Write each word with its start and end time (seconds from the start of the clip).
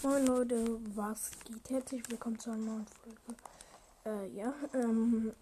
Moin 0.00 0.24
Leute, 0.26 0.78
was 0.94 1.32
geht? 1.44 1.70
Herzlich 1.70 2.08
willkommen 2.08 2.38
zu 2.38 2.52
einer 2.52 2.62
neuen 2.62 2.86
Folge. 2.86 3.34
Äh, 4.06 4.28
ja, 4.28 4.54
ähm, 4.72 5.32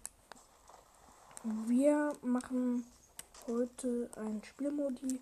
wir 1.67 2.11
machen 2.23 2.83
heute 3.45 4.09
ein 4.15 4.41
Spielmodi 4.43 5.21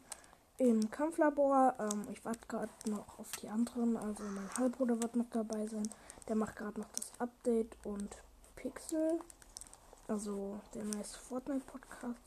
im 0.57 0.89
Kampflabor. 0.89 1.75
Ähm, 1.79 2.07
ich 2.13 2.23
warte 2.23 2.47
gerade 2.47 2.71
noch 2.89 3.19
auf 3.19 3.29
die 3.41 3.49
anderen, 3.49 3.97
also 3.97 4.23
mein 4.23 4.49
Halbbruder 4.57 5.01
wird 5.01 5.17
noch 5.17 5.29
dabei 5.31 5.67
sein. 5.67 5.89
Der 6.29 6.37
macht 6.37 6.55
gerade 6.55 6.79
noch 6.79 6.89
das 6.95 7.11
Update 7.19 7.75
und 7.83 8.15
Pixel, 8.55 9.19
also 10.07 10.61
der 10.73 10.85
neue 10.85 11.03
Fortnite 11.03 11.65
Podcast. 11.65 12.21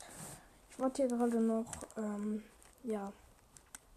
Ich 0.70 0.78
warte 0.78 1.06
hier 1.06 1.16
gerade 1.16 1.40
noch, 1.40 1.72
ähm, 1.96 2.42
ja, 2.82 3.10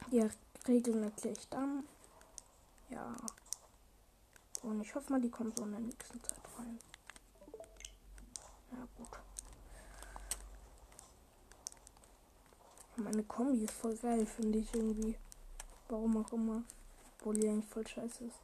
die 0.09 0.29
Regeln 0.65 1.03
erkläre 1.03 1.35
ich 1.35 1.49
dann. 1.49 1.83
Ja. 2.91 3.15
Und 4.61 4.81
ich 4.81 4.93
hoffe 4.93 5.11
mal, 5.11 5.21
die 5.21 5.31
kommt 5.31 5.57
so 5.57 5.63
in 5.63 5.71
der 5.71 5.79
nächsten 5.79 6.21
Zeit 6.23 6.41
rein. 6.57 6.79
Ja, 8.71 8.87
gut. 8.97 9.19
Meine 12.97 13.23
Kombi 13.23 13.63
ist 13.63 13.73
voll 13.73 13.95
geil, 13.95 14.25
finde 14.25 14.59
ich 14.59 14.73
irgendwie. 14.73 15.17
Warum 15.87 16.17
auch 16.17 16.31
immer. 16.33 16.63
Obwohl 17.17 17.35
die 17.35 17.47
eigentlich 17.47 17.69
voll 17.69 17.87
scheiße 17.87 18.25
ist. 18.25 18.39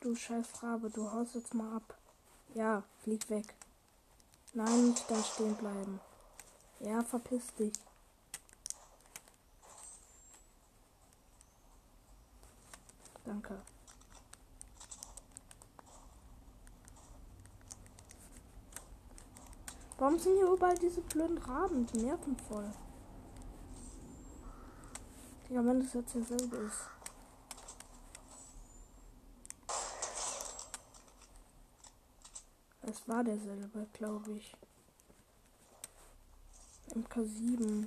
Du 0.00 0.16
scheiß 0.16 0.62
Rabe, 0.62 0.90
du 0.90 1.12
haust 1.12 1.34
jetzt 1.34 1.54
mal 1.54 1.76
ab. 1.76 1.96
Ja, 2.54 2.82
flieg 3.02 3.28
weg. 3.28 3.54
Nein, 4.54 4.90
nicht 4.90 5.08
da 5.10 5.22
stehen 5.22 5.54
bleiben. 5.54 6.00
Ja, 6.80 7.04
verpiss 7.04 7.54
dich. 7.54 7.74
Danke. 13.30 13.62
Warum 19.98 20.18
sind 20.18 20.34
hier 20.34 20.50
überall 20.50 20.76
diese 20.76 21.00
blöden 21.00 21.38
Raben? 21.38 21.86
Die 21.86 21.98
nerven 21.98 22.36
voll. 22.48 22.68
Ja, 25.48 25.64
wenn 25.64 25.78
das 25.80 25.92
jetzt 25.92 26.12
derselbe 26.12 26.56
ist. 26.56 26.88
Es 32.82 33.06
war 33.06 33.22
derselbe, 33.22 33.86
glaube 33.92 34.32
ich. 34.32 34.56
MK7. 36.96 37.86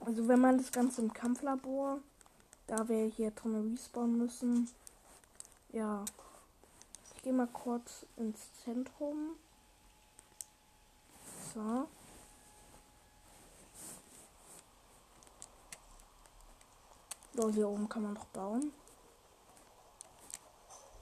Also 0.00 0.28
wenn 0.28 0.40
man 0.40 0.56
das 0.56 0.72
Ganze 0.72 1.02
im 1.02 1.12
Kampflabor 1.12 2.00
da 2.66 2.88
wir 2.88 3.06
hier 3.06 3.30
drin 3.30 3.72
respawnen 3.72 4.18
müssen. 4.18 4.70
Ja. 5.72 6.04
Ich 7.14 7.22
gehe 7.22 7.32
mal 7.32 7.48
kurz 7.48 8.06
ins 8.16 8.38
Zentrum. 8.64 9.36
So. 11.54 11.88
So, 17.34 17.50
hier 17.50 17.68
oben 17.68 17.88
kann 17.88 18.02
man 18.02 18.14
noch 18.14 18.26
bauen. 18.26 18.72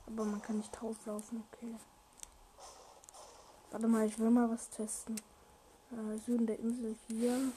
Aber 0.06 0.24
man 0.24 0.42
kann 0.42 0.58
nicht 0.58 0.72
drauflaufen, 0.72 1.44
okay. 1.52 1.74
Warte 3.70 3.88
mal, 3.88 4.06
ich 4.06 4.18
will 4.18 4.30
mal 4.30 4.50
was 4.50 4.68
testen. 4.70 5.16
Äh, 5.90 6.18
Süden 6.18 6.46
der 6.46 6.58
Insel 6.58 6.96
hier. 7.06 7.52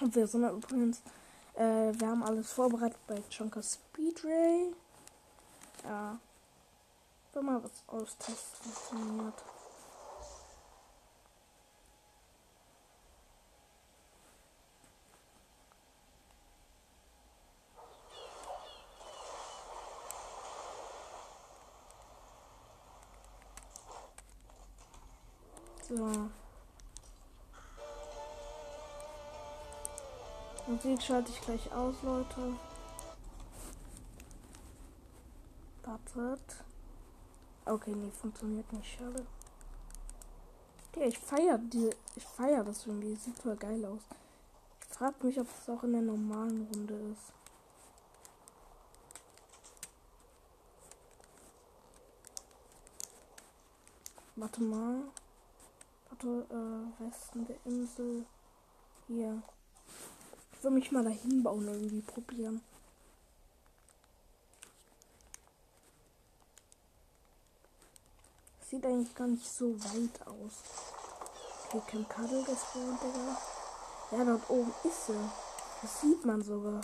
Und 0.00 0.14
wir 0.14 0.26
sind 0.26 0.48
übrigens 0.48 1.02
äh, 1.58 1.92
wir 1.98 2.08
haben 2.08 2.22
alles 2.22 2.52
vorbereitet 2.52 2.98
bei 3.06 3.20
Chunker 3.30 3.62
Speedray. 3.62 4.72
Ja. 5.84 6.18
Will 7.32 7.42
mal 7.42 7.62
was 7.62 7.82
austesten 7.88 8.72
funktioniert. 8.72 9.34
Musik 30.98 31.06
schalte 31.06 31.30
ich 31.30 31.40
gleich 31.42 31.72
aus, 31.72 31.94
Leute. 32.02 32.56
Wartet. 35.84 36.56
Okay, 37.64 37.94
nee, 37.94 38.10
funktioniert 38.10 38.72
nicht, 38.72 38.98
schade. 38.98 39.24
Ja, 40.96 41.06
ich 41.06 41.16
feiere 41.16 41.58
die. 41.58 41.90
Ich 42.16 42.24
feiere 42.24 42.64
das 42.64 42.84
irgendwie. 42.84 43.14
Sieht 43.14 43.38
voll 43.38 43.54
geil 43.54 43.84
aus. 43.84 44.00
Ich 44.88 44.96
frage 44.96 45.24
mich, 45.24 45.38
ob 45.38 45.46
es 45.46 45.68
auch 45.68 45.84
in 45.84 45.92
der 45.92 46.02
normalen 46.02 46.66
Runde 46.74 46.94
ist. 47.12 47.32
Warte 54.34 54.62
mal. 54.62 55.04
Warte, 56.08 56.46
äh, 56.50 57.04
Westen 57.04 57.46
der 57.46 57.56
Insel. 57.66 58.26
Hier. 59.06 59.40
Ich 60.58 60.64
will 60.64 60.72
mich 60.72 60.90
mal 60.90 61.04
dahin 61.04 61.44
bauen, 61.44 61.68
irgendwie 61.68 62.00
probieren. 62.00 62.60
Sieht 68.68 68.84
eigentlich 68.84 69.14
gar 69.14 69.28
nicht 69.28 69.48
so 69.48 69.72
weit 69.84 70.26
aus. 70.26 70.54
Okay, 71.72 71.80
kein 71.86 72.08
Kabel 72.08 72.44
gespawnt, 72.44 73.00
Digga. 73.00 73.38
Ja, 74.10 74.24
dort 74.24 74.50
oben 74.50 74.74
ist 74.82 75.06
sie. 75.06 75.30
Das 75.80 76.00
sieht 76.00 76.24
man 76.24 76.42
sogar. 76.42 76.80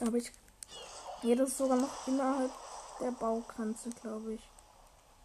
Aber 0.00 0.16
ich 0.16 0.32
das 1.36 1.58
sogar 1.58 1.76
noch 1.76 2.08
innerhalb 2.08 2.50
der 2.98 3.10
Baugrenze, 3.10 3.90
glaube 3.90 4.34
ich. 4.34 4.40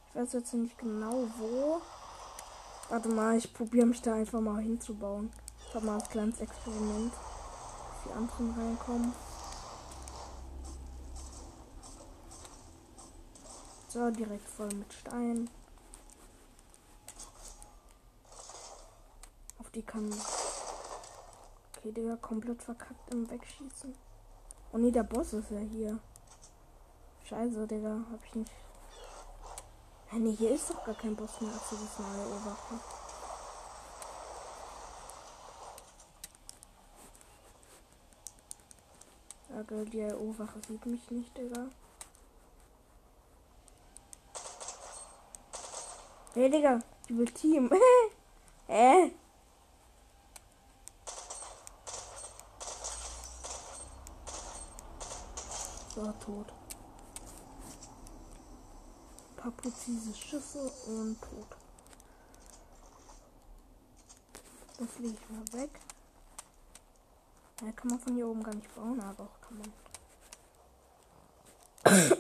Ich 0.09 0.15
weiß 0.15 0.33
jetzt 0.33 0.53
nicht 0.53 0.77
genau 0.77 1.27
wo. 1.37 1.81
Warte 2.89 3.09
mal, 3.09 3.35
ich 3.37 3.53
probiere 3.53 3.85
mich 3.85 4.01
da 4.01 4.13
einfach 4.13 4.39
mal 4.39 4.61
hinzubauen. 4.61 5.29
Ich 5.67 5.75
habe 5.75 5.85
mal 5.85 5.97
ein 5.97 6.07
kleines 6.07 6.39
Experiment. 6.39 7.11
Die 8.05 8.11
anderen 8.13 8.51
reinkommen. 8.51 9.13
So, 13.89 14.09
direkt 14.11 14.47
voll 14.47 14.69
mit 14.73 14.93
Stein. 14.93 15.49
Auf 19.59 19.69
die 19.71 19.81
kann. 19.81 20.09
Okay, 21.75 21.91
Digga, 21.91 22.15
komplett 22.15 22.61
verkackt 22.61 23.13
im 23.13 23.29
Wegschießen. 23.29 23.93
Oh 24.71 24.77
nee, 24.77 24.91
der 24.91 25.03
Boss 25.03 25.33
ist 25.33 25.51
ja 25.51 25.59
hier. 25.59 25.99
Scheiße, 27.25 27.67
Digga, 27.67 27.99
hab 28.11 28.23
ich 28.23 28.35
nicht 28.35 28.51
Hey, 30.09 30.19
nee, 30.19 30.35
hier 30.35 30.51
ist 30.51 30.69
doch 30.69 30.83
gar 30.85 30.95
kein 30.95 31.15
Boss 31.15 31.41
mehr. 31.41 31.51
Achso, 31.53 31.75
das 31.75 31.99
neue 31.99 32.27
Oberwache. 32.27 32.79
Sage, 39.49 39.85
die 39.85 40.03
O-Wache 40.13 40.59
sieht 40.67 40.85
mich 40.85 41.11
nicht, 41.11 41.37
Digga. 41.37 41.67
Hey, 46.33 46.49
Digga, 46.49 46.79
die 47.09 47.17
will 47.17 47.25
Team. 47.27 47.69
Hä? 48.67 49.11
so, 55.97 56.13
tot 56.23 56.66
paar 59.51 59.63
präzise 59.63 60.13
Schüsse 60.13 60.69
und 60.87 61.21
tot. 61.21 61.47
Dann 64.77 64.87
fliege 64.87 65.13
ich 65.13 65.29
mal 65.29 65.61
weg. 65.61 65.79
Ja, 67.61 67.71
kann 67.71 67.89
man 67.89 67.99
von 67.99 68.15
hier 68.15 68.27
oben 68.27 68.43
gar 68.43 68.53
nicht 68.53 68.75
bauen, 68.75 68.99
aber 68.99 69.23
auch 69.23 69.41
kann 69.41 69.57
man. 69.59 69.73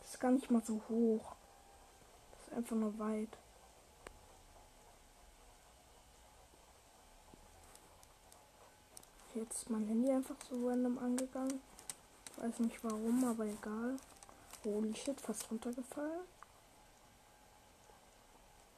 Das 0.00 0.14
ist 0.14 0.20
gar 0.20 0.30
nicht 0.30 0.50
mal 0.50 0.62
so 0.62 0.80
hoch. 0.88 1.34
Das 2.32 2.46
ist 2.46 2.52
einfach 2.54 2.76
nur 2.76 2.98
weit. 2.98 3.36
Jetzt 9.34 9.56
ist 9.56 9.70
mein 9.70 9.86
Handy 9.86 10.10
einfach 10.10 10.36
so 10.48 10.68
random 10.68 10.98
angegangen. 10.98 11.60
Weiß 12.42 12.58
nicht 12.58 12.82
warum, 12.82 13.24
aber 13.24 13.46
egal. 13.46 13.96
Holy 14.64 14.92
shit, 14.96 15.20
fast 15.20 15.48
runtergefallen. 15.48 16.26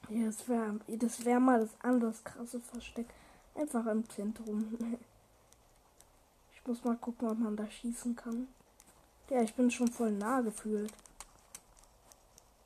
Ja, 0.07 0.27
das 0.27 0.47
wäre 0.47 0.79
das 0.87 1.25
wär 1.25 1.39
mal 1.39 1.61
das 1.61 1.71
anders 1.81 2.23
krasse 2.23 2.59
Versteck. 2.59 3.07
Einfach 3.55 3.85
im 3.87 4.07
Zentrum. 4.09 4.77
Ich 6.53 6.67
muss 6.67 6.83
mal 6.83 6.97
gucken, 6.97 7.29
ob 7.29 7.37
man 7.37 7.55
da 7.55 7.69
schießen 7.69 8.15
kann. 8.15 8.47
Ja, 9.29 9.43
ich 9.43 9.53
bin 9.53 9.69
schon 9.69 9.87
voll 9.87 10.11
nah 10.11 10.41
gefühlt. 10.41 10.91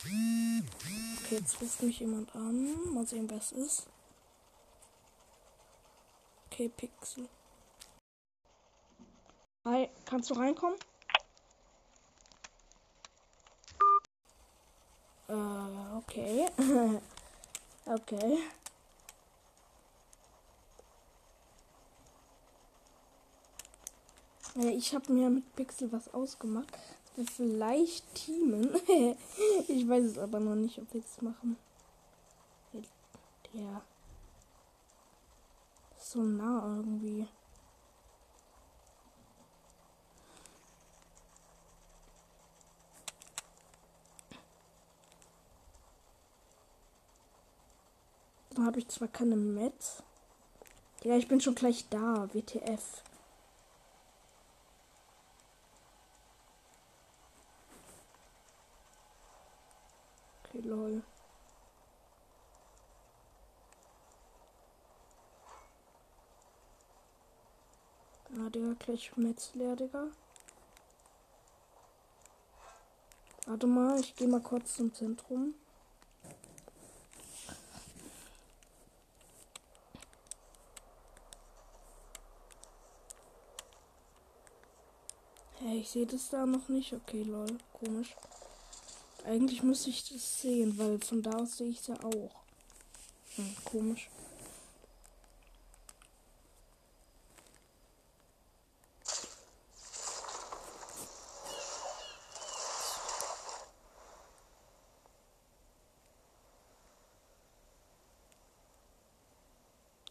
Okay, 0.05 0.63
jetzt 1.31 1.61
ruft 1.61 1.83
mich 1.83 1.99
jemand 1.99 2.33
an. 2.33 2.93
Mal 2.93 3.05
sehen, 3.05 3.29
wer 3.29 3.39
es 3.39 3.51
ist. 3.51 3.87
Okay, 6.45 6.69
Pixel. 6.69 7.27
Hi, 9.65 9.89
kannst 10.05 10.29
du 10.29 10.35
reinkommen? 10.35 10.79
Äh, 15.29 15.95
okay. 15.95 16.47
okay. 17.85 18.39
Ich 24.55 24.93
habe 24.95 25.13
mir 25.13 25.29
mit 25.29 25.55
Pixel 25.55 25.91
was 25.91 26.11
ausgemacht. 26.13 26.67
Wir 27.15 27.25
vielleicht 27.25 28.15
teamen. 28.15 28.73
ich 29.67 29.87
weiß 29.87 30.03
es 30.03 30.17
aber 30.17 30.39
noch 30.39 30.55
nicht, 30.55 30.79
ob 30.79 30.91
wir 30.93 31.01
es 31.01 31.21
machen. 31.21 31.57
Ja. 33.53 33.81
So 35.97 36.23
nah 36.23 36.75
irgendwie. 36.77 37.27
Dann 48.59 48.67
habe 48.67 48.79
ich 48.79 48.89
zwar 48.89 49.07
keine 49.07 49.37
Mets. 49.37 50.03
Ja, 51.05 51.15
ich 51.15 51.29
bin 51.29 51.39
schon 51.39 51.55
gleich 51.55 51.87
da. 51.89 52.27
WTF. 52.33 53.03
Okay, 60.43 60.59
lol. 60.59 61.01
Na, 68.31 68.49
Digga, 68.49 68.73
gleich 68.77 69.15
Metz 69.15 69.51
leer, 69.53 69.77
Digga. 69.77 70.07
Warte 73.45 73.67
mal, 73.67 74.01
ich 74.01 74.17
gehe 74.17 74.27
mal 74.27 74.41
kurz 74.41 74.75
zum 74.75 74.93
Zentrum. 74.93 75.53
Ich 85.79 85.89
sehe 85.89 86.05
das 86.05 86.29
da 86.29 86.45
noch 86.45 86.67
nicht. 86.67 86.93
Okay, 86.93 87.23
lol, 87.23 87.57
komisch. 87.73 88.15
Eigentlich 89.25 89.63
müsste 89.63 89.89
ich 89.89 90.07
das 90.09 90.41
sehen, 90.41 90.77
weil 90.77 90.99
von 90.99 91.21
da 91.21 91.31
aus 91.31 91.57
sehe 91.57 91.69
ich 91.69 91.79
es 91.79 91.87
ja 91.87 91.95
auch. 92.03 92.31
Hm, 93.35 93.55
komisch. 93.63 94.09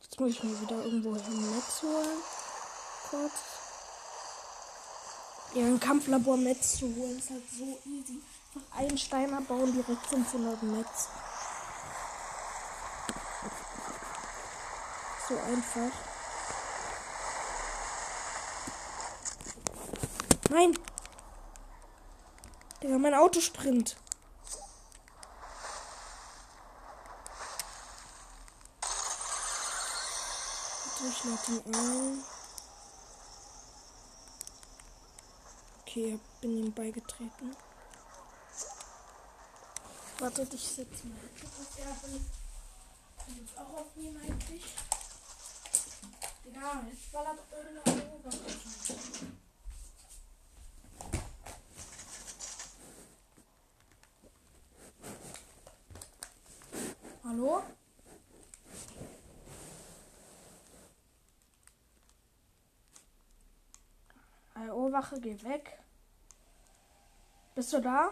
Jetzt 0.02 0.20
muss 0.20 0.30
ich 0.30 0.42
mir 0.42 0.60
wieder 0.62 0.84
irgendwo 0.84 1.12
ein 1.12 1.50
Netz 1.52 1.82
holen. 1.82 2.22
Kurz. 3.10 3.67
Ja, 5.54 5.64
ein 5.64 5.80
Kampflabor 5.80 6.36
Metz 6.36 6.78
zu 6.78 6.94
holen 6.94 7.18
ist 7.18 7.30
halt 7.30 7.42
so 7.50 7.78
easy. 7.86 8.20
Einfach 8.54 8.78
einen 8.78 8.98
Stein 8.98 9.32
abbauen, 9.32 9.72
direkt 9.72 10.06
500 10.06 10.62
Metz. 10.62 11.08
So 15.28 15.38
einfach. 15.38 15.90
Nein! 20.50 20.78
Digga, 22.82 22.98
mein 22.98 23.14
Auto 23.14 23.40
sprint. 23.40 23.96
Ich 31.08 31.24
lade 31.24 31.52
ihn 31.52 31.74
ein. 31.74 32.37
Okay, 35.98 36.16
bin 36.40 36.58
ihm 36.58 36.72
beigetreten. 36.72 37.56
Warte, 40.20 40.46
ich 40.52 40.68
setze 40.68 41.08
mal. 41.08 41.16
Ich 43.26 43.58
auch 43.58 43.80
aufnehmen 43.80 44.16
eigentlich. 44.16 44.76
Ja, 46.54 46.84
jetzt 46.88 47.10
ballert 47.10 47.40
irgendeine 47.50 48.12
Oberfläche. 48.14 49.26
Hallo? 57.24 57.62
Wache, 64.98 65.20
geh 65.20 65.42
weg. 65.42 65.78
Bist 67.58 67.72
du 67.72 67.80
da? 67.80 68.10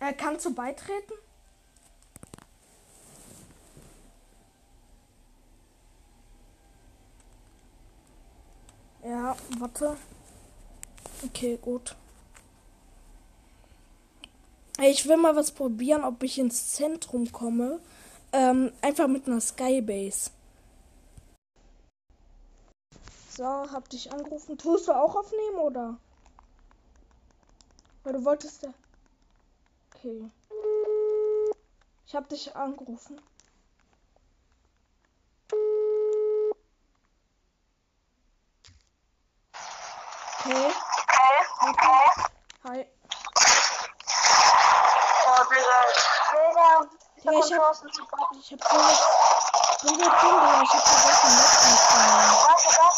Äh, 0.00 0.12
kannst 0.12 0.44
du 0.44 0.52
beitreten? 0.52 1.12
Ja, 9.04 9.36
warte. 9.60 9.96
Okay, 11.26 11.60
gut. 11.62 11.94
Ich 14.80 15.06
will 15.06 15.16
mal 15.16 15.36
was 15.36 15.52
probieren, 15.52 16.02
ob 16.02 16.24
ich 16.24 16.40
ins 16.40 16.72
Zentrum 16.72 17.30
komme. 17.30 17.78
Ähm, 18.32 18.72
einfach 18.80 19.06
mit 19.06 19.28
einer 19.28 19.40
Skybase. 19.40 20.32
So, 23.34 23.44
hab 23.44 23.88
dich 23.88 24.12
angerufen. 24.12 24.58
Tust 24.58 24.88
du 24.88 24.92
auch 24.92 25.16
aufnehmen 25.16 25.56
oder? 25.56 25.96
Weil 28.04 28.12
du 28.12 28.24
wolltest 28.26 28.62
ja. 28.62 28.74
Okay. 29.94 30.30
Ich 32.06 32.14
hab 32.14 32.28
dich 32.28 32.54
angerufen. 32.54 33.18
Okay. 40.40 40.72
Okay. 41.62 42.10
Hi. 42.64 42.86
Oh, 45.26 45.44
Digga. 45.48 45.78
Digga. 46.32 46.90
Digga, 47.22 47.38
ich 47.38 47.52
hab. 47.52 47.72
Ich 47.72 48.52
hab 48.52 48.62
so. 48.64 48.76
Ich 48.78 48.98
so 49.80 49.88
dumm, 49.88 49.98
Digga. 49.98 50.62
Ich 50.62 50.72
hab 50.72 50.82
vergessen, 50.88 51.30
letztens. 51.38 51.80
Warte, 52.46 52.68
das 52.68 52.96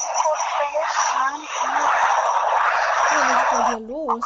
was 3.15 3.31
ist 3.31 3.51
bei 3.51 3.61
dir 3.69 3.81
los? 3.81 4.25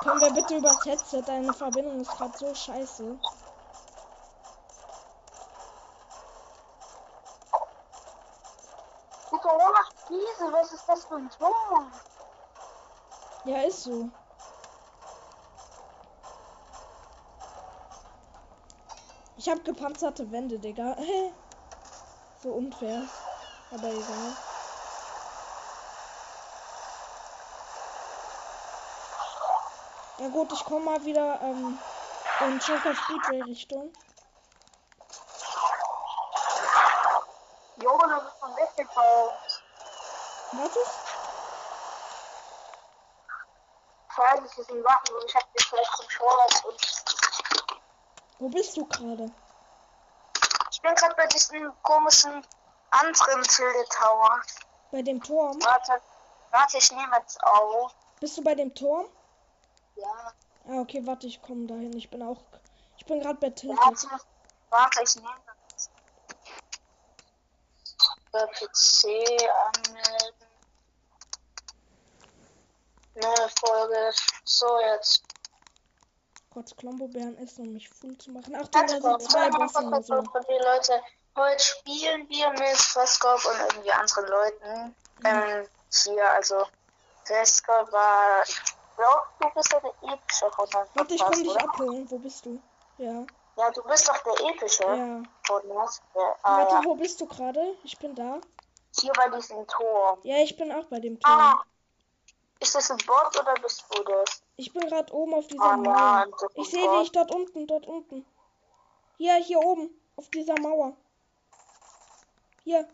Kommen 0.00 0.20
wir 0.20 0.30
bitte 0.32 0.56
übers 0.56 0.84
Headset? 0.84 1.22
Deine 1.22 1.52
Verbindung 1.52 2.00
ist 2.00 2.10
gerade 2.16 2.36
so 2.36 2.54
scheiße. 2.54 3.18
Corona 9.48 9.82
Krise, 10.06 10.52
was 10.52 10.72
ist 10.72 10.88
das 10.88 11.04
für 11.04 11.14
ein 11.14 11.30
Ton? 11.30 11.92
Ja, 13.44 13.62
ist 13.62 13.84
so. 13.84 14.10
Ich 19.48 19.54
hab 19.54 19.64
gepanzerte 19.64 20.30
Wände, 20.30 20.58
Digga. 20.58 20.94
So 22.42 22.50
unfair. 22.50 23.02
Aber 23.70 23.88
egal. 23.88 24.36
Ja 30.18 30.28
gut, 30.28 30.52
ich 30.52 30.64
komme 30.66 30.84
mal 30.84 31.02
wieder 31.02 31.40
ähm, 31.40 31.78
in 32.40 32.58
Joker 32.58 32.94
Speedway 32.94 33.40
Richtung. 33.40 33.90
Junge, 37.82 38.06
das 38.06 38.24
ist 38.24 38.38
von 38.38 38.50
weggebaut. 38.54 39.62
Was 40.52 40.76
ist? 40.76 41.08
gefährliche 44.18 44.62
Sachen 44.62 45.14
und 45.14 45.24
ich 45.26 45.34
habe 45.34 45.46
die 45.58 45.64
vielleicht 45.64 45.92
Controller 45.92 46.46
und 46.64 47.07
Wo 48.38 48.48
bist 48.48 48.76
du 48.76 48.86
gerade? 48.86 49.30
ich 50.70 50.82
bin 50.82 50.94
gerade 50.94 51.14
bei 51.16 51.26
diesem 51.26 51.72
komischen 51.82 52.46
anderen 52.90 53.42
Tilde 53.42 53.84
Tower. 53.90 54.40
Bei 54.92 55.02
dem 55.02 55.22
Turm? 55.22 55.58
Warte, 55.62 56.00
warte, 56.50 56.78
ich 56.78 56.92
nehme 56.92 57.16
jetzt 57.16 57.42
auf. 57.42 57.94
Bist 58.20 58.38
du 58.38 58.44
bei 58.44 58.54
dem 58.54 58.74
Turm? 58.74 59.06
Ja, 59.96 60.32
Ah, 60.68 60.80
okay, 60.80 61.04
warte, 61.06 61.26
ich 61.26 61.40
komme 61.40 61.66
dahin. 61.66 61.96
Ich 61.96 62.10
bin 62.10 62.22
auch. 62.22 62.42
Ich 62.98 63.06
bin 63.06 63.20
gerade 63.20 63.38
bei 63.38 63.48
Tilted. 63.50 63.78
warte, 63.78 64.08
warte, 64.68 65.02
ich 65.02 65.16
nehme 65.16 65.28
jetzt. 65.72 65.90
Der 68.34 68.46
PC 68.48 69.50
anmelden. 69.66 70.46
Neue 73.14 73.48
Folge. 73.58 74.12
So, 74.44 74.78
jetzt. 74.80 75.22
Kurz 76.50 76.74
Klombo-Bären 76.76 77.36
essen, 77.38 77.66
um 77.66 77.72
mich 77.74 77.88
full 77.88 78.16
zu 78.18 78.30
machen. 78.30 78.54
Achtung, 78.56 78.86
da 78.86 78.88
sind 78.88 79.22
zwei 79.22 79.50
Bosse 79.50 79.82
oder 79.84 80.02
so. 80.02 80.14
Leute, 80.14 81.02
heute 81.36 81.62
spielen 81.62 82.28
wir 82.28 82.50
mit 82.50 82.76
Freskop 82.76 83.44
und 83.44 83.60
irgendwie 83.68 83.92
anderen 83.92 84.26
Leuten. 84.28 84.96
Ähm, 85.24 85.68
hier, 85.92 86.30
also, 86.30 86.64
Freskop 87.24 87.92
war, 87.92 88.42
ich 88.46 88.56
glaube, 88.96 89.22
du 89.40 89.48
bist 89.54 89.72
ja 89.72 89.80
der 89.80 90.12
epische 90.12 90.50
Warte, 90.94 91.14
ich 91.14 91.20
komm 91.20 91.30
Podcast, 91.30 91.42
dich 91.42 91.48
oder? 91.50 91.64
abholen. 91.64 92.10
Wo 92.10 92.18
bist 92.18 92.46
du? 92.46 92.60
Ja. 92.98 93.26
Ja, 93.56 93.70
du 93.72 93.82
bist 93.82 94.08
doch 94.08 94.18
der 94.18 94.50
epische 94.50 94.84
Ja. 94.84 95.22
uns. 95.50 96.02
Ja, 96.14 96.36
ah, 96.42 96.58
Warte, 96.58 96.74
ja. 96.74 96.84
wo 96.84 96.94
bist 96.94 97.20
du 97.20 97.26
gerade? 97.26 97.76
Ich 97.82 97.98
bin 97.98 98.14
da. 98.14 98.40
Hier 99.00 99.12
bei 99.12 99.28
diesem 99.28 99.66
Turm. 99.66 100.18
Ja, 100.22 100.36
ich 100.38 100.56
bin 100.56 100.72
auch 100.72 100.86
bei 100.86 101.00
dem 101.00 101.18
Turm. 101.20 101.40
Ah, 101.40 101.62
ist 102.60 102.74
das 102.74 102.90
ein 102.90 102.98
Bot 102.98 103.38
oder 103.38 103.54
bist 103.54 103.84
du 103.90 104.02
das? 104.02 104.42
Ich 104.56 104.72
bin 104.72 104.88
gerade 104.88 105.12
oben 105.12 105.34
auf 105.34 105.46
dieser 105.46 105.64
ja, 105.64 105.76
Mauer. 105.76 106.26
das 106.30 106.42
ist 106.42 106.42
ein 106.42 106.62
Ich 106.62 106.70
sehe 106.70 107.00
dich 107.00 107.12
dort 107.12 107.34
unten, 107.34 107.66
dort 107.66 107.86
unten. 107.86 108.26
Hier, 109.16 109.34
hier 109.36 109.58
oben. 109.60 109.90
Auf 110.16 110.28
dieser 110.30 110.58
Mauer. 110.60 110.96
Hier. 112.64 112.88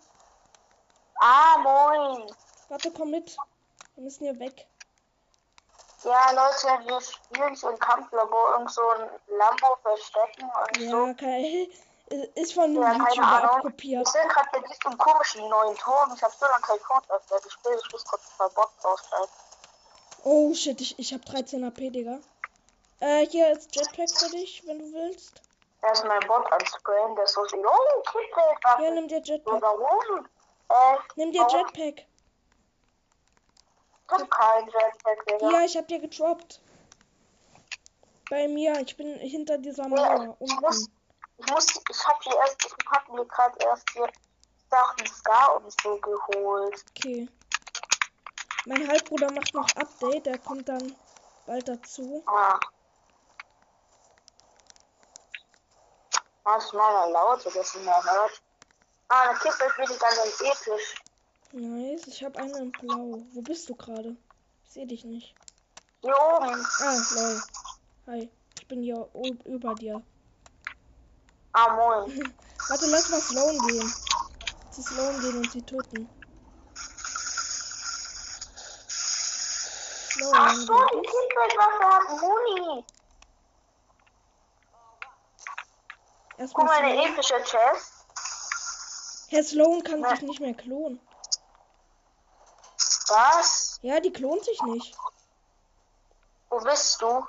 Ah, 1.20 1.56
moin. 1.58 2.30
Warte, 2.68 2.90
komm 2.90 3.10
mit. 3.10 3.36
Wir 3.94 4.04
müssen 4.04 4.24
hier 4.24 4.38
weg. 4.38 4.66
Ja, 6.04 6.30
Leute, 6.32 6.86
wir 6.86 7.00
spielen 7.00 7.56
so 7.56 7.68
ein 7.68 7.78
Kampflabor, 7.78 8.52
irgend 8.52 8.70
so 8.70 8.82
ein 8.90 9.08
Lambo 9.38 9.76
verstecken 9.82 10.44
und 10.44 10.90
so. 10.90 11.06
Ja, 11.06 11.14
kein, 11.14 11.68
ist 12.34 12.52
von 12.52 12.64
einem 12.64 12.82
Ja, 12.82 12.90
keine 12.90 13.04
YouTuber 13.04 13.26
Ahnung. 13.26 13.50
abkopiert. 13.56 14.06
Ich 14.06 14.12
bin 14.12 14.28
gerade 14.28 14.48
bei 14.52 14.58
diesem 14.68 14.98
komischen 14.98 15.48
neuen 15.48 15.74
Turm. 15.76 16.12
Ich 16.14 16.22
habe 16.22 16.34
so 16.38 16.44
lange 16.46 16.60
kein 16.62 16.78
Code 16.80 17.10
öfter 17.10 17.40
gespielt. 17.40 17.80
Ich 17.86 17.92
muss 17.92 18.04
kurz 18.04 18.36
zwei 18.36 18.48
Bots 18.48 18.84
aussteigen. 18.84 19.30
Oh 20.24 20.54
shit, 20.54 20.80
ich, 20.80 20.98
ich 20.98 21.12
hab 21.12 21.24
13 21.26 21.62
AP, 21.64 21.76
Digga. 21.76 22.18
Äh, 23.00 23.26
hier 23.26 23.52
ist 23.52 23.74
Jetpack 23.76 24.08
für 24.10 24.30
dich, 24.30 24.62
wenn 24.66 24.78
du 24.78 24.92
willst. 24.92 25.40
Mein 26.06 26.20
Bot 26.26 26.50
ansprayen, 26.50 27.14
der 27.14 27.24
ist 27.24 27.34
so 27.34 27.44
viel. 27.44 27.58
Oh, 27.58 28.02
Kippelwaffe. 28.02 28.82
Ja, 28.84 28.90
nimm 28.90 29.06
dir 29.06 29.20
Jetpack. 29.22 29.60
warum? 29.60 30.26
Äh, 30.70 30.96
Nimm 31.16 31.30
dir 31.32 31.42
warum? 31.42 31.66
Jetpack. 31.66 32.06
Ich 34.06 34.12
hab 34.12 34.30
kein 34.30 34.64
Jetpack, 34.66 35.26
Digga. 35.26 35.50
Ja, 35.50 35.64
ich 35.64 35.76
hab 35.76 35.88
dir 35.88 35.98
gedroppt. 36.00 36.62
Bei 38.30 38.48
mir, 38.48 38.80
ich 38.80 38.96
bin 38.96 39.18
hinter 39.18 39.58
dieser 39.58 39.82
Ja, 39.82 39.88
Mauer 39.90 40.36
ich 40.40 40.60
muss, 40.60 40.88
ich 41.36 41.50
muss, 41.50 41.66
ich 41.90 42.06
hab 42.06 42.22
hier 42.22 42.34
erst, 42.36 42.64
ich 42.64 42.90
hab 42.90 43.06
mir 43.12 43.26
gerade 43.26 43.58
erst 43.66 43.90
hier 43.90 44.08
Sachen 44.70 45.06
Scar 45.06 45.56
und 45.62 45.70
so 45.82 45.96
geholt. 45.98 46.82
Okay. 46.96 47.28
Mein 48.66 48.88
Halbbruder 48.88 49.30
macht 49.32 49.52
noch 49.52 49.68
Update, 49.76 50.24
der 50.24 50.38
kommt 50.38 50.68
dann 50.68 50.96
bald 51.46 51.68
dazu. 51.68 52.22
Ah. 52.26 52.58
Was 56.44 56.72
meiner 56.72 57.10
Laute, 57.10 57.50
dass 57.50 57.74
ihr 57.74 57.82
mehr 57.82 58.02
hört. 58.02 58.42
Ah, 59.08 59.28
eine 59.28 59.38
Kiste 59.38 59.64
ist 59.64 59.78
wirklich 59.78 59.98
ganz 59.98 60.40
episch. 60.40 60.94
Nice, 61.52 62.06
ich 62.06 62.24
habe 62.24 62.38
eine 62.38 62.58
in 62.58 62.72
blau. 62.72 63.22
Wo 63.32 63.42
bist 63.42 63.68
du 63.68 63.74
gerade? 63.74 64.16
Ich 64.64 64.72
sehe 64.72 64.86
dich 64.86 65.04
nicht. 65.04 65.34
Hier 66.00 66.16
oben. 66.18 66.66
Ah, 66.80 67.02
lol. 67.14 67.42
Hi, 68.06 68.30
ich 68.58 68.68
bin 68.68 68.82
hier 68.82 69.08
über 69.44 69.74
dir. 69.74 70.02
Ah, 71.52 71.74
moin. 71.74 72.34
Warte, 72.68 72.86
lass 72.86 73.10
mal 73.10 73.20
Sloan 73.20 73.58
gehen. 73.66 73.94
Zu 74.70 74.82
Sloan 74.82 75.20
gehen 75.20 75.36
und 75.36 75.52
sie 75.52 75.62
töten. 75.62 76.08
Ach 80.36 80.54
so, 80.54 80.84
die 80.86 81.02
Kindweltwaffe 81.02 81.84
hat 81.84 82.08
Muni. 82.20 82.84
Guck 86.28 86.38
Erstmal 86.38 86.66
mal, 86.66 86.74
eine 86.82 87.04
epische 87.06 87.40
Chest. 87.44 87.92
Herr 89.28 89.44
Sloan 89.44 89.82
kann 89.84 90.02
Ja. 90.02 90.10
sich 90.10 90.22
nicht 90.22 90.40
mehr 90.40 90.54
klonen. 90.54 91.00
Was? 93.08 93.78
Ja, 93.82 94.00
die 94.00 94.12
klont 94.12 94.44
sich 94.44 94.60
nicht. 94.62 94.96
Wo 96.50 96.58
bist 96.60 97.00
du? 97.00 97.26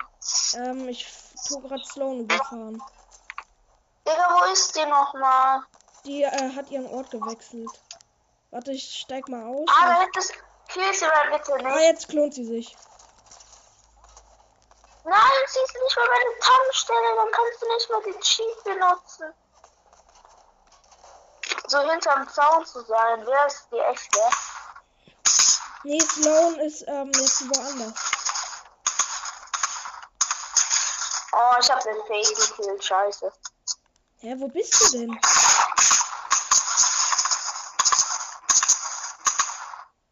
Ähm, 0.58 0.88
ich 0.90 1.08
tu 1.48 1.60
grad 1.62 1.86
Sloan 1.86 2.22
überfahren. 2.22 2.82
Digga, 4.08 4.28
wo 4.40 4.52
ist 4.52 4.76
die 4.76 4.86
nochmal? 4.86 5.64
Die 6.06 6.24
äh, 6.24 6.56
hat 6.56 6.70
ihren 6.72 6.88
Ort 6.88 7.12
gewechselt. 7.12 7.72
Warte, 8.52 8.72
ich 8.72 9.00
steig 9.00 9.28
mal 9.28 9.44
aus. 9.46 9.68
Ah, 9.70 9.86
da 9.88 10.04
ist 10.04 10.16
das. 10.16 10.32
Kill 10.68 10.94
sie 10.94 11.06
mal 11.06 11.30
bitte 11.38 11.54
Ah, 11.54 11.58
nicht. 11.76 11.82
jetzt 11.82 12.08
klont 12.10 12.34
sie 12.34 12.46
sich. 12.46 12.76
Nein, 15.08 15.32
sie 15.48 15.60
ist 15.60 15.74
nicht 15.76 15.98
mal 15.98 16.08
bei 16.08 16.20
der 16.20 16.40
Tankstelle, 16.40 17.16
dann 17.16 17.32
kannst 17.32 17.62
du 17.62 17.68
nicht 17.68 17.90
mal 17.92 18.02
den 18.02 18.22
Cheat 18.22 18.64
benutzen. 18.64 19.34
So 21.68 21.80
hinterm 21.80 22.28
Zaun 22.28 22.66
zu 22.66 22.82
sein, 22.86 23.24
wer 23.28 23.46
ist 23.46 23.68
die 23.72 23.78
echte? 23.78 24.20
Nee, 25.84 26.00
Sloan 26.00 26.60
ist 26.60 26.84
ähm, 26.88 27.12
jetzt 27.14 27.48
woanders. 27.48 27.94
Oh, 31.34 31.56
ich 31.60 31.70
hab 31.70 31.84
den 31.84 32.02
Fake 32.08 32.36
gekillt, 32.36 32.84
scheiße. 32.84 33.32
Hä, 34.22 34.36
wo 34.38 34.48
bist 34.48 34.82
du 34.82 34.98
denn? 34.98 35.20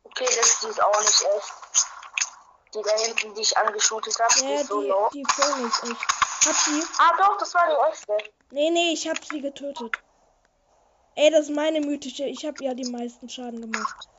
Okay, 0.04 0.36
das 0.36 0.64
ist 0.64 0.84
auch 0.84 1.00
nicht 1.00 1.22
echt. 1.24 1.63
Die 2.74 2.82
da 2.82 2.96
hinten, 2.98 3.34
die 3.36 3.42
ich 3.42 3.58
angeschootet 3.58 4.18
hab, 4.20 4.30
die 4.36 4.46
Ja, 4.46 4.64
so 4.64 4.82
die, 4.82 4.88
low. 4.88 5.10
die 5.14 5.24
Phone 5.30 5.68
ist 5.68 5.84
echt. 5.84 6.48
Hab 6.48 6.56
sie. 6.56 6.84
Ah 6.98 7.12
doch, 7.18 7.38
das 7.38 7.54
war 7.54 7.68
die 7.68 7.92
echte. 7.92 8.32
Nee, 8.52 8.70
nee, 8.72 8.94
ich 8.94 9.08
hab 9.08 9.24
sie 9.24 9.42
getötet. 9.42 9.96
Ey, 11.16 11.30
das 11.30 11.42
ist 11.50 11.56
meine 11.56 11.80
mythische. 11.80 12.26
Ich 12.26 12.46
hab 12.46 12.60
ja 12.60 12.74
die 12.74 12.90
meisten 12.90 13.30
Schaden 13.30 13.62
gemacht. 13.62 14.10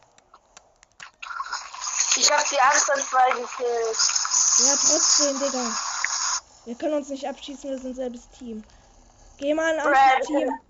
Ich 2.17 2.31
hab 2.31 2.49
die 2.49 2.61
anderen 2.61 3.01
zwei 3.03 3.31
gekillt. 3.31 3.99
Ja, 4.59 4.77
trotzdem, 4.77 5.39
Digga. 5.41 5.77
Wir 6.65 6.75
können 6.77 6.95
uns 6.95 7.09
nicht 7.09 7.29
abschießen, 7.29 7.71
wir 7.71 7.79
sind 7.79 7.97
selbes 7.97 8.29
Team. 8.31 8.63
Geh 9.39 9.53
mal 9.53 9.75
in 9.75 9.81
ein 9.81 9.91
Brad, 9.91 9.97
anderes 9.97 10.27
Team. 10.29 10.61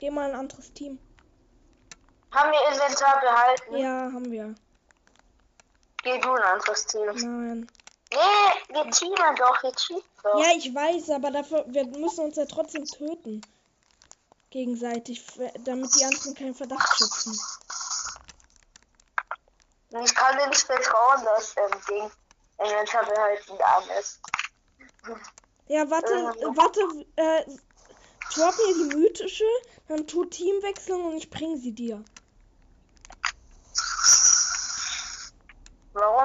Geh 0.00 0.10
mal 0.10 0.28
in 0.28 0.34
ein 0.34 0.40
anderes 0.40 0.72
Team. 0.72 0.98
Haben 2.32 2.50
wir 2.50 2.72
Inventar 2.72 3.20
behalten? 3.20 3.76
Ja, 3.76 4.12
haben 4.12 4.30
wir. 4.30 4.54
Geh 6.08 6.18
du 6.20 6.34
in 6.34 6.42
ein 6.42 6.52
anderes 6.54 6.86
Team. 6.86 7.04
Nein. 7.06 7.70
Nee, 8.10 8.74
wir 8.74 8.90
teamen 8.90 9.36
doch, 9.36 9.62
wir 9.62 9.72
cheaten 9.72 10.02
doch. 10.22 10.40
Ja, 10.40 10.56
ich 10.56 10.74
weiß, 10.74 11.10
aber 11.10 11.30
dafür, 11.30 11.64
wir 11.68 11.84
müssen 11.84 12.24
uns 12.24 12.36
ja 12.36 12.46
trotzdem 12.46 12.86
töten. 12.86 13.42
Gegenseitig, 14.48 15.22
damit 15.64 15.94
die 15.94 16.04
anderen 16.04 16.34
keinen 16.34 16.54
Verdacht 16.54 16.96
schöpfen. 16.96 17.38
Ich 20.02 20.14
kann 20.14 20.38
dir 20.38 20.46
nicht 20.48 20.62
vertrauen, 20.62 21.24
dass 21.24 21.54
ähm, 21.58 21.80
Ding 21.88 22.10
Inventar 22.58 23.04
behalten 23.04 23.52
an 23.62 23.84
ist. 24.00 24.20
Ja, 25.66 25.90
warte, 25.90 26.12
Ähm. 26.14 26.56
warte, 26.56 26.80
äh, 27.16 27.44
drop 28.34 28.54
mir 28.56 28.74
die 28.74 28.96
mythische, 28.96 29.44
dann 29.88 30.06
tu 30.06 30.24
Teamwechseln 30.24 31.02
und 31.02 31.18
ich 31.18 31.28
bring 31.28 31.58
sie 31.58 31.72
dir. 31.72 32.02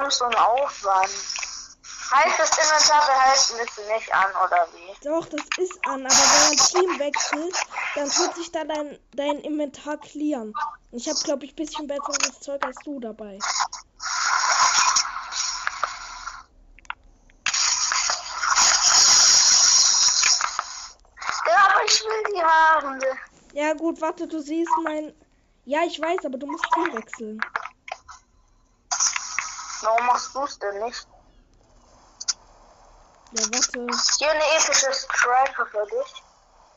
Warum 0.04 0.12
so 0.12 0.24
ein 0.26 0.34
Aufwand? 0.34 1.08
Heißt 2.12 2.38
das 2.38 2.50
Inventar 2.58 3.06
behalten 3.06 3.66
ist 3.66 3.88
nicht 3.88 4.14
an, 4.14 4.30
oder 4.44 4.68
wie? 4.74 4.92
Doch, 5.02 5.26
das 5.30 5.40
ist 5.56 5.78
an, 5.86 6.04
aber 6.04 6.14
wenn 6.14 6.48
man 6.48 6.56
Team 6.58 6.98
wechselt, 6.98 7.66
dann 7.94 8.10
tut 8.10 8.34
sich 8.34 8.52
da 8.52 8.64
dein, 8.64 8.98
dein 9.14 9.38
Inventar 9.38 9.96
clearen. 9.96 10.52
Ich 10.90 11.08
habe, 11.08 11.18
glaube 11.20 11.46
ich, 11.46 11.56
bisschen 11.56 11.86
besseres 11.86 12.38
Zeug 12.40 12.62
als 12.66 12.76
du 12.84 13.00
dabei. 13.00 13.38
Ja, 21.46 21.68
aber 21.70 21.84
ich 21.86 22.04
will 22.04 22.34
die 22.34 22.42
haben. 22.42 23.00
Ja, 23.54 23.72
gut, 23.72 24.02
warte, 24.02 24.28
du 24.28 24.38
siehst 24.40 24.70
mein. 24.82 25.14
Ja, 25.64 25.82
ich 25.86 25.98
weiß, 25.98 26.26
aber 26.26 26.36
du 26.36 26.46
musst 26.46 26.66
Team 26.74 26.92
wechseln. 26.92 27.40
Warum 29.84 30.06
machst 30.06 30.34
du 30.34 30.42
es 30.44 30.58
denn 30.58 30.78
nicht? 30.82 31.06
Ja, 33.32 33.42
warte. 33.52 33.86
Hier 34.18 34.30
eine 34.30 34.44
epische 34.56 34.92
Striker 34.92 35.66
für 35.66 35.86
dich. 35.86 36.22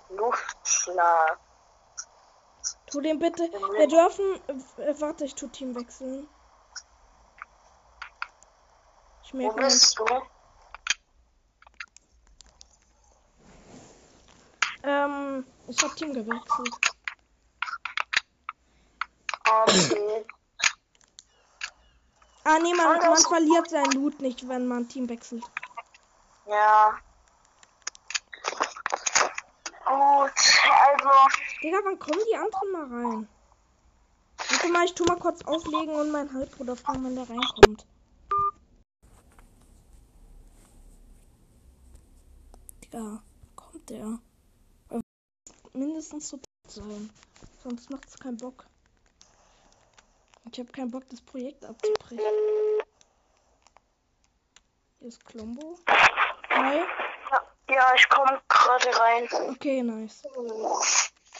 Luftschlag. 0.09 1.39
Tu 2.91 3.01
den 3.01 3.19
bitte. 3.19 3.43
Wir 3.43 3.87
dürfen. 3.87 4.41
Äh, 4.77 4.99
warte, 4.99 5.23
ich 5.23 5.35
tu 5.35 5.47
Team 5.47 5.73
wechseln. 5.75 6.27
Ich 9.23 9.33
Wo 9.33 9.37
merke 9.37 9.55
mir. 9.55 9.65
bist 9.65 9.97
du? 9.99 10.05
Ähm, 14.83 15.45
ich 15.67 15.83
hab 15.83 15.95
Team 15.95 16.13
gewechselt. 16.13 16.75
Okay. 19.49 20.25
Ah, 22.49 22.59
nee, 22.59 22.73
man, 22.73 22.97
man 22.97 23.17
verliert 23.17 23.69
sein 23.69 23.91
Loot 23.91 24.21
nicht, 24.21 24.47
wenn 24.47 24.67
man 24.67 24.87
Team 24.87 25.09
wechselt. 25.09 25.43
Ja. 26.45 26.97
Gut, 29.85 30.31
also. 30.85 31.09
Digga, 31.61 31.77
wann 31.83 31.99
kommen 31.99 32.21
die 32.31 32.37
anderen 32.37 32.71
mal 32.71 32.85
rein? 32.85 33.29
Warte 34.37 34.69
mal, 34.69 34.85
ich 34.85 34.93
tu 34.93 35.03
mal 35.03 35.17
kurz 35.17 35.41
auflegen 35.43 35.93
und 35.93 36.09
meinen 36.09 36.33
Halbbruder 36.33 36.77
fragen, 36.77 37.03
wann 37.03 37.15
der 37.15 37.29
reinkommt. 37.29 37.85
Digga, 42.85 43.21
kommt 43.57 43.89
der? 43.89 44.19
Er 44.87 44.95
wird 44.95 45.75
Mindestens 45.75 46.29
so 46.29 46.39
sein. 46.65 47.09
Sonst 47.61 47.89
macht's 47.89 48.17
keinen 48.17 48.37
Bock. 48.37 48.65
Ich 50.51 50.59
habe 50.59 50.71
keinen 50.71 50.91
Bock, 50.91 51.03
das 51.09 51.21
Projekt 51.21 51.65
abzubrechen. 51.65 52.25
Hier 54.99 55.07
ist 55.07 55.25
Klombo. 55.25 55.77
Hi. 56.49 56.83
Ja, 57.69 57.93
ich 57.95 58.07
komme 58.09 58.41
gerade 58.47 58.99
rein. 58.99 59.27
Okay, 59.51 59.83
nice. 59.83 60.23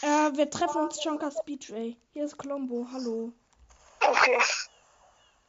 Äh, 0.02 0.36
wir 0.36 0.50
treffen 0.50 0.82
uns 0.82 1.02
Chonka 1.02 1.30
Speedway. 1.30 1.96
Hier 2.12 2.24
ist 2.24 2.38
Klombo. 2.38 2.86
Hallo. 2.92 3.32
Okay. 4.00 4.38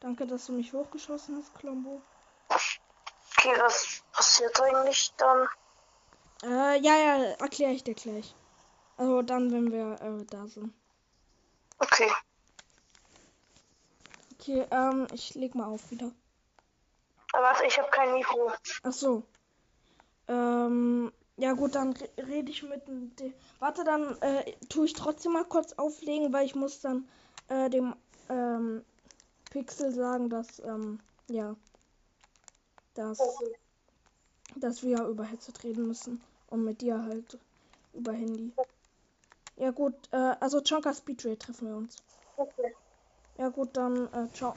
Danke, 0.00 0.26
dass 0.26 0.46
du 0.46 0.52
mich 0.52 0.72
hochgeschossen 0.72 1.36
hast, 1.36 1.54
Klombo. 1.54 2.00
Okay, 2.48 3.54
was 3.60 4.02
passiert 4.12 4.58
eigentlich 4.60 5.12
dann? 5.18 5.46
Äh, 6.42 6.80
ja, 6.80 6.96
ja, 6.96 7.24
erkläre 7.38 7.72
ich 7.72 7.84
dir 7.84 7.94
gleich. 7.94 8.34
Also 8.96 9.22
dann, 9.22 9.52
wenn 9.52 9.70
wir 9.70 10.00
äh, 10.00 10.24
da 10.24 10.46
sind. 10.46 10.74
Okay. 11.78 12.10
Okay, 14.40 14.66
ähm, 14.70 15.06
ich 15.12 15.34
leg 15.34 15.54
mal 15.54 15.66
auf 15.66 15.90
wieder. 15.90 16.10
Warte, 17.32 17.66
ich 17.66 17.78
habe 17.78 17.90
kein 17.90 18.14
Mikro. 18.14 18.50
Ach 18.82 18.92
so. 18.92 19.22
Ähm, 20.28 21.12
ja 21.36 21.52
gut, 21.52 21.74
dann 21.74 21.92
re 21.92 22.08
rede 22.16 22.50
ich 22.50 22.62
mit 22.62 22.88
dem. 22.88 23.14
de- 23.16 23.34
Warte, 23.58 23.84
dann 23.84 24.16
äh, 24.22 24.52
tue 24.70 24.86
ich 24.86 24.94
trotzdem 24.94 25.32
mal 25.32 25.44
kurz 25.44 25.74
auflegen, 25.74 26.32
weil 26.32 26.46
ich 26.46 26.54
muss 26.54 26.80
dann 26.80 27.06
äh, 27.48 27.68
dem 27.68 27.94
ähm, 28.30 28.82
Pixel 29.50 29.92
sagen, 29.92 30.30
dass 30.30 30.58
ähm, 30.60 31.00
ja, 31.28 31.54
dass, 32.94 33.18
dass 34.56 34.82
wir 34.82 35.04
über 35.04 35.24
Headset 35.24 35.52
reden 35.64 35.86
müssen 35.86 36.22
und 36.48 36.64
mit 36.64 36.80
dir 36.80 37.02
halt 37.04 37.38
über 37.92 38.12
Handy. 38.12 38.52
Ja 39.56 39.70
gut, 39.70 39.94
äh, 40.12 40.16
also 40.40 40.62
Chonka 40.62 40.94
Speedray 40.94 41.36
treffen 41.36 41.68
wir 41.68 41.76
uns. 41.76 41.96
Okay. 42.36 42.74
Ja 43.40 43.48
gut, 43.48 43.74
dann 43.74 44.06
äh, 44.12 44.30
ciao. 44.34 44.54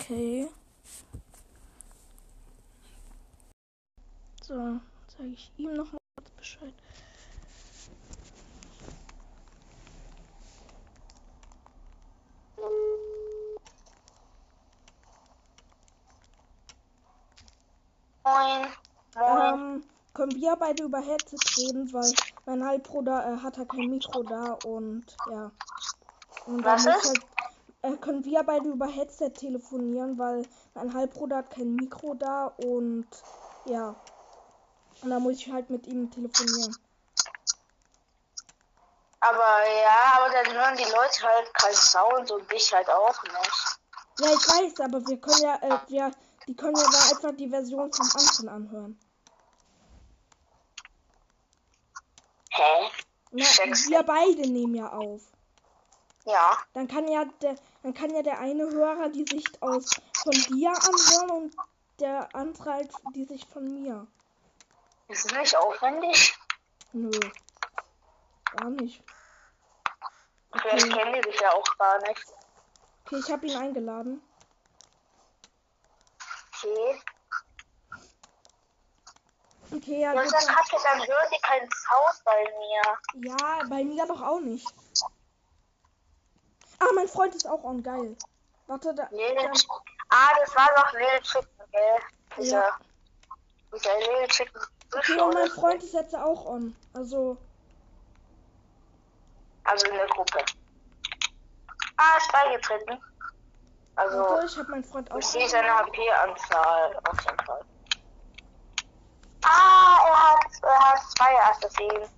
Okay. 0.00 0.48
So, 4.42 4.54
sage 5.16 5.28
ich 5.32 5.52
ihm 5.58 5.74
noch 5.74 5.92
mal 5.92 5.98
kurz 6.16 6.30
Bescheid. 6.30 6.74
Moin. 18.24 18.68
Moin. 19.14 19.54
Ähm, 19.54 19.84
können 20.14 20.34
wir 20.34 20.56
beide 20.56 20.82
über 20.82 20.98
Headset 21.00 21.36
reden, 21.58 21.92
weil 21.92 22.12
mein 22.46 22.64
Halbbruder 22.64 23.34
äh, 23.34 23.42
hat 23.42 23.58
halt 23.58 23.68
kein 23.68 23.88
Mikro 23.88 24.22
da 24.22 24.58
und 24.64 25.04
ja. 25.30 25.50
Und 26.46 26.62
dann 26.62 26.84
Was 26.84 26.86
ist? 26.86 27.08
halt, 27.08 27.26
äh, 27.82 27.96
können 27.98 28.24
wir 28.24 28.42
beide 28.42 28.68
über 28.68 28.86
Headset 28.86 29.30
telefonieren, 29.30 30.18
weil 30.18 30.46
mein 30.74 30.92
Halbbruder 30.92 31.36
hat 31.36 31.50
kein 31.50 31.74
Mikro 31.74 32.14
da 32.14 32.46
und 32.46 33.06
ja. 33.66 33.94
Und 35.02 35.10
dann 35.10 35.22
muss 35.22 35.34
ich 35.34 35.52
halt 35.52 35.70
mit 35.70 35.86
ihm 35.86 36.10
telefonieren. 36.10 36.76
Aber 39.20 39.64
ja, 39.84 40.18
aber 40.18 40.30
dann 40.32 40.52
hören 40.52 40.76
die 40.76 40.82
Leute 40.82 41.22
halt 41.22 41.54
keinen 41.54 41.74
Sound 41.74 42.30
und 42.32 42.50
dich 42.50 42.72
halt 42.72 42.88
auch 42.90 43.22
nicht. 43.22 43.78
Ja, 44.18 44.26
ich 44.32 44.48
weiß, 44.48 44.80
aber 44.80 45.06
wir 45.06 45.20
können 45.20 45.42
ja, 45.42 45.54
äh, 45.62 45.78
wir, 45.88 46.10
die 46.48 46.56
können 46.56 46.76
ja 46.76 46.82
da 46.90 46.98
einfach 47.10 47.36
die 47.36 47.48
Version 47.48 47.92
vom 47.92 48.08
anderen 48.16 48.48
anhören. 48.48 48.98
Hä? 52.54 52.90
Na, 53.30 53.44
wir 53.44 54.02
beide 54.02 54.42
nehmen 54.42 54.74
ja 54.74 54.92
auf. 54.92 55.22
Ja. 56.24 56.58
Dann 56.74 56.86
kann 56.86 57.08
ja 57.08 57.24
der, 57.40 57.56
dann 57.82 57.94
kann 57.94 58.14
ja 58.14 58.22
der 58.22 58.38
eine 58.38 58.64
Hörer 58.70 59.08
die 59.08 59.24
Sicht 59.24 59.60
aus 59.62 59.90
von 60.22 60.32
dir 60.32 60.70
anhören 60.70 61.30
und 61.30 61.56
der 61.98 62.28
andere 62.34 62.72
halt 62.72 62.92
die 63.14 63.24
Sicht 63.24 63.50
von 63.50 63.64
mir. 63.82 64.06
Ist 65.08 65.26
es 65.26 65.32
nicht 65.32 65.56
aufwendig? 65.56 66.36
Nö. 66.92 67.10
Gar 68.56 68.70
nicht. 68.70 69.02
Vielleicht 70.52 70.84
Okay, 70.86 70.94
kennen 70.94 71.14
die 71.14 71.20
dich 71.22 71.40
ja 71.40 71.52
auch 71.52 71.78
gar 71.78 71.98
nicht. 72.02 72.24
okay 73.06 73.16
ich 73.18 73.32
habe 73.32 73.46
ihn 73.46 73.56
eingeladen. 73.56 74.22
Okay. 76.54 77.00
Okay, 79.74 80.00
ja, 80.02 80.12
das 80.14 80.30
Dann, 80.30 80.54
Kacke, 80.54 80.76
dann 80.82 80.98
hören 80.98 81.28
die 81.34 81.40
keinen 81.40 81.68
Sound 81.70 82.24
bei 82.24 82.44
mir. 82.58 83.28
ja, 83.28 83.60
bei 83.68 83.84
mir 83.84 84.06
doch 84.06 84.20
auch 84.20 84.40
nicht. 84.40 84.66
Ah, 86.78 86.92
mein 86.94 87.08
Freund 87.08 87.34
ist 87.34 87.46
auch 87.46 87.62
on, 87.64 87.82
geil. 87.82 88.16
Warte, 88.66 88.94
da. 88.94 89.08
Lil 89.10 89.34
Dann, 89.34 89.52
ah, 90.10 90.28
das 90.40 90.54
war 90.56 90.68
doch 90.76 90.92
Lil 90.92 91.20
Chicken, 91.22 91.48
gell? 91.70 91.98
Dieser, 92.36 92.58
Ja. 92.64 92.76
dieser 93.74 93.98
Lil 93.98 94.28
Chicken. 94.28 94.60
okay, 94.94 95.20
und 95.20 95.34
mein 95.34 95.48
Freund 95.50 95.82
ist 95.82 95.94
jetzt 95.94 96.14
auch 96.14 96.44
on. 96.46 96.76
Also, 96.92 97.38
Also 99.64 99.86
in 99.86 99.94
der 99.94 100.06
Gruppe. 100.08 100.44
Ah, 101.96 102.16
ist 102.18 102.32
beigetreten. 102.32 103.00
Also, 103.94 104.18
warte, 104.18 104.46
ich 104.46 104.58
habe 104.58 104.70
meinen 104.70 104.84
Freund 104.84 105.10
auch 105.12 105.18
ich 105.18 105.26
sehe 105.26 105.48
seine 105.48 105.72
HP-Anzahl 105.72 106.98
auf 107.04 107.24
jeden 107.24 107.44
Fall. 107.44 107.64
Ah, 109.44 109.98
er 110.06 110.30
hat, 110.30 110.44
er 110.62 110.78
hat 110.78 111.00
zwei 111.16 111.42
Assassinen. 111.44 112.08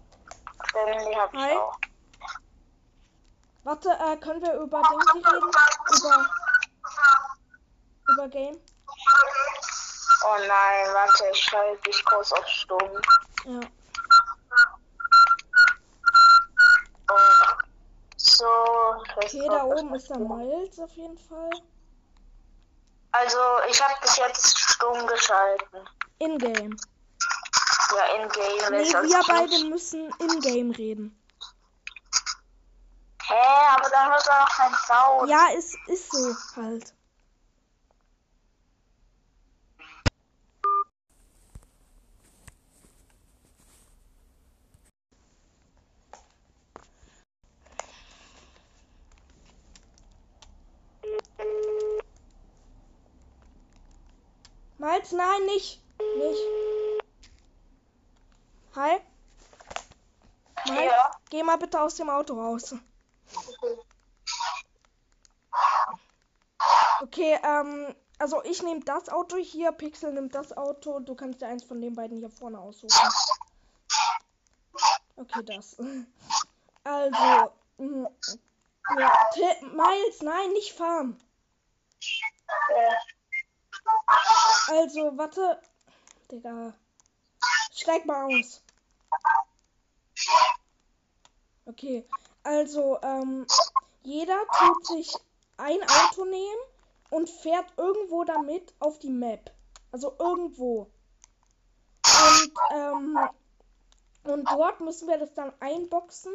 Stimmt, 0.68 1.08
die 1.08 1.16
hab 1.16 1.32
ich 1.34 1.40
Hi. 1.40 1.56
auch. 1.56 1.78
Warte, 3.64 3.88
äh, 3.90 4.16
können 4.18 4.42
wir 4.42 4.54
über 4.54 4.82
Dinge 4.82 5.14
reden? 5.14 5.50
Über, 5.96 6.30
über 8.12 8.28
Game? 8.28 8.60
Oh 10.26 10.36
nein, 10.38 10.94
warte, 10.94 11.24
ich 11.32 11.42
schalte 11.42 11.82
dich 11.82 12.04
kurz 12.04 12.32
auf 12.32 12.46
Stumm. 12.46 13.00
Ja. 13.44 13.60
Oh. 17.10 17.64
So, 18.16 18.46
Okay, 19.16 19.46
da 19.48 19.64
oben 19.64 19.94
ist 19.94 20.10
der 20.10 20.18
Miles 20.18 20.78
auf 20.78 20.90
jeden 20.92 21.18
Fall. 21.18 21.50
Also, 23.12 23.38
ich 23.70 23.80
habe 23.82 23.94
dich 24.02 24.16
jetzt 24.16 24.58
stumm 24.58 25.06
geschalten. 25.06 25.88
In-game. 26.18 26.76
Ja, 27.94 28.22
in-game. 28.22 28.70
Nee, 28.70 28.92
wir 28.92 29.22
beide 29.26 29.64
müssen 29.68 30.10
in-game 30.18 30.70
reden. 30.72 31.16
Hä, 33.22 33.34
aber 33.76 33.88
dann 33.88 34.10
hört 34.10 34.26
er 34.26 34.40
noch 34.40 34.50
kein 34.50 34.74
Sound. 34.86 35.30
Ja, 35.30 35.46
ist, 35.56 35.76
ist 35.86 36.10
so 36.10 36.34
halt. 36.56 36.92
Miles, 54.78 55.12
nein, 55.12 55.46
nicht. 55.46 55.80
Nicht. 56.18 56.73
Hi. 58.76 59.00
Miles, 60.66 60.84
Ja. 60.84 61.10
geh 61.30 61.42
mal 61.42 61.56
bitte 61.58 61.80
aus 61.80 61.94
dem 61.96 62.10
Auto 62.10 62.34
raus. 62.34 62.74
Okay, 67.02 67.38
ähm, 67.44 67.94
Also 68.18 68.42
ich 68.44 68.62
nehme 68.62 68.80
das 68.80 69.08
Auto 69.08 69.36
hier, 69.36 69.72
Pixel 69.72 70.12
nimmt 70.12 70.34
das 70.36 70.56
Auto. 70.56 71.00
Du 71.00 71.16
kannst 71.16 71.40
dir 71.42 71.48
eins 71.48 71.64
von 71.64 71.80
den 71.80 71.94
beiden 71.94 72.16
hier 72.18 72.30
vorne 72.30 72.58
aussuchen. 72.60 72.96
Okay, 75.16 75.42
das. 75.44 75.76
Also. 76.84 77.52
mm, 77.78 78.06
Ja, 78.96 79.54
Miles, 79.62 80.22
nein, 80.22 80.52
nicht 80.52 80.72
fahren. 80.74 81.20
Also, 84.68 85.16
warte. 85.18 85.60
Digga. 86.30 86.72
Steig 87.72 88.06
mal 88.06 88.26
aus. 88.26 88.62
Okay. 91.66 92.06
Also, 92.42 92.98
ähm, 93.02 93.46
jeder 94.02 94.38
tut 94.58 94.86
sich 94.86 95.14
ein 95.56 95.80
Auto 95.82 96.24
nehmen 96.24 96.60
und 97.10 97.30
fährt 97.30 97.72
irgendwo 97.76 98.24
damit 98.24 98.74
auf 98.80 98.98
die 98.98 99.10
Map. 99.10 99.50
Also 99.92 100.14
irgendwo. 100.18 100.90
Und, 102.04 102.52
ähm, 102.72 103.18
und 104.24 104.50
dort 104.50 104.80
müssen 104.80 105.08
wir 105.08 105.18
das 105.18 105.32
dann 105.34 105.52
einboxen. 105.60 106.34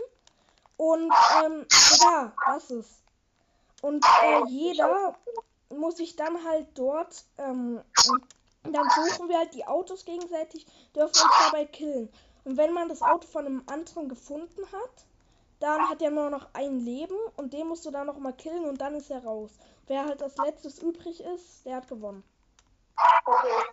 Und, 0.77 1.13
ähm, 1.43 1.65
ja, 2.01 2.33
das 2.47 2.71
ist. 2.71 3.03
Und 3.81 4.05
äh, 4.23 4.45
jeder 4.47 5.15
muss 5.69 5.97
sich 5.97 6.15
dann 6.15 6.43
halt 6.43 6.67
dort, 6.75 7.23
ähm, 7.37 7.81
dann 8.63 8.89
suchen 8.89 9.29
wir 9.29 9.37
halt 9.37 9.53
die 9.53 9.65
Autos 9.65 10.05
gegenseitig, 10.05 10.65
dürfen 10.95 11.21
uns 11.21 11.33
dabei 11.45 11.65
killen. 11.65 12.11
Und 12.49 12.57
wenn 12.57 12.73
man 12.73 12.89
das 12.89 13.03
Auto 13.03 13.27
von 13.27 13.45
einem 13.45 13.63
anderen 13.67 14.09
gefunden 14.09 14.65
hat, 14.71 15.05
dann 15.59 15.88
hat 15.88 16.01
er 16.01 16.09
nur 16.09 16.31
noch 16.31 16.49
ein 16.53 16.79
Leben 16.79 17.15
und 17.38 17.53
den 17.53 17.67
musst 17.67 17.85
du 17.85 17.91
dann 17.91 18.07
noch 18.07 18.17
mal 18.17 18.33
killen 18.33 18.65
und 18.65 18.81
dann 18.81 18.95
ist 18.95 19.12
er 19.12 19.23
raus. 19.23 19.51
Wer 19.85 20.05
halt 20.05 20.23
als 20.23 20.35
letztes 20.38 20.79
übrig 20.79 21.21
ist, 21.21 21.63
der 21.63 21.75
hat 21.75 21.88
gewonnen. 21.88 22.23
okay. 23.23 23.65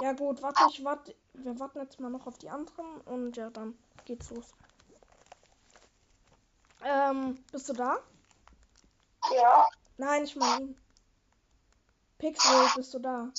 Ja 0.00 0.12
gut, 0.12 0.40
warte, 0.40 0.62
ich 0.70 0.84
warte. 0.84 1.16
Wir 1.32 1.58
warten 1.58 1.80
jetzt 1.80 1.98
mal 1.98 2.10
noch 2.10 2.28
auf 2.28 2.38
die 2.38 2.48
anderen 2.48 3.00
und 3.00 3.36
ja, 3.36 3.50
dann 3.50 3.76
geht's 4.04 4.30
los. 4.30 4.54
Ähm, 6.84 7.44
bist 7.50 7.68
du 7.70 7.72
da? 7.72 7.98
Ja. 9.34 9.68
Nein, 9.96 10.22
ich 10.22 10.36
meine. 10.36 10.76
Pixel, 12.18 12.68
bist 12.76 12.94
du 12.94 13.00
da? 13.00 13.32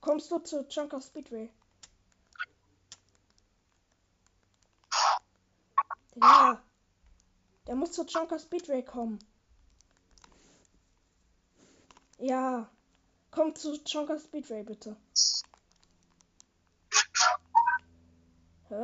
Kommst 0.00 0.28
du 0.32 0.40
zu 0.40 0.66
Chunk 0.66 0.92
of 0.92 1.04
Speedway? 1.04 1.48
Ja. 6.14 6.62
Der 7.66 7.74
muss 7.74 7.92
zu 7.92 8.02
of 8.02 8.40
Speedway 8.40 8.82
kommen. 8.82 9.18
Ja. 12.18 12.70
Komm 13.30 13.54
zu 13.54 13.72
of 13.74 14.22
Speedway, 14.22 14.62
bitte. 14.62 14.96
Hä? 18.68 18.82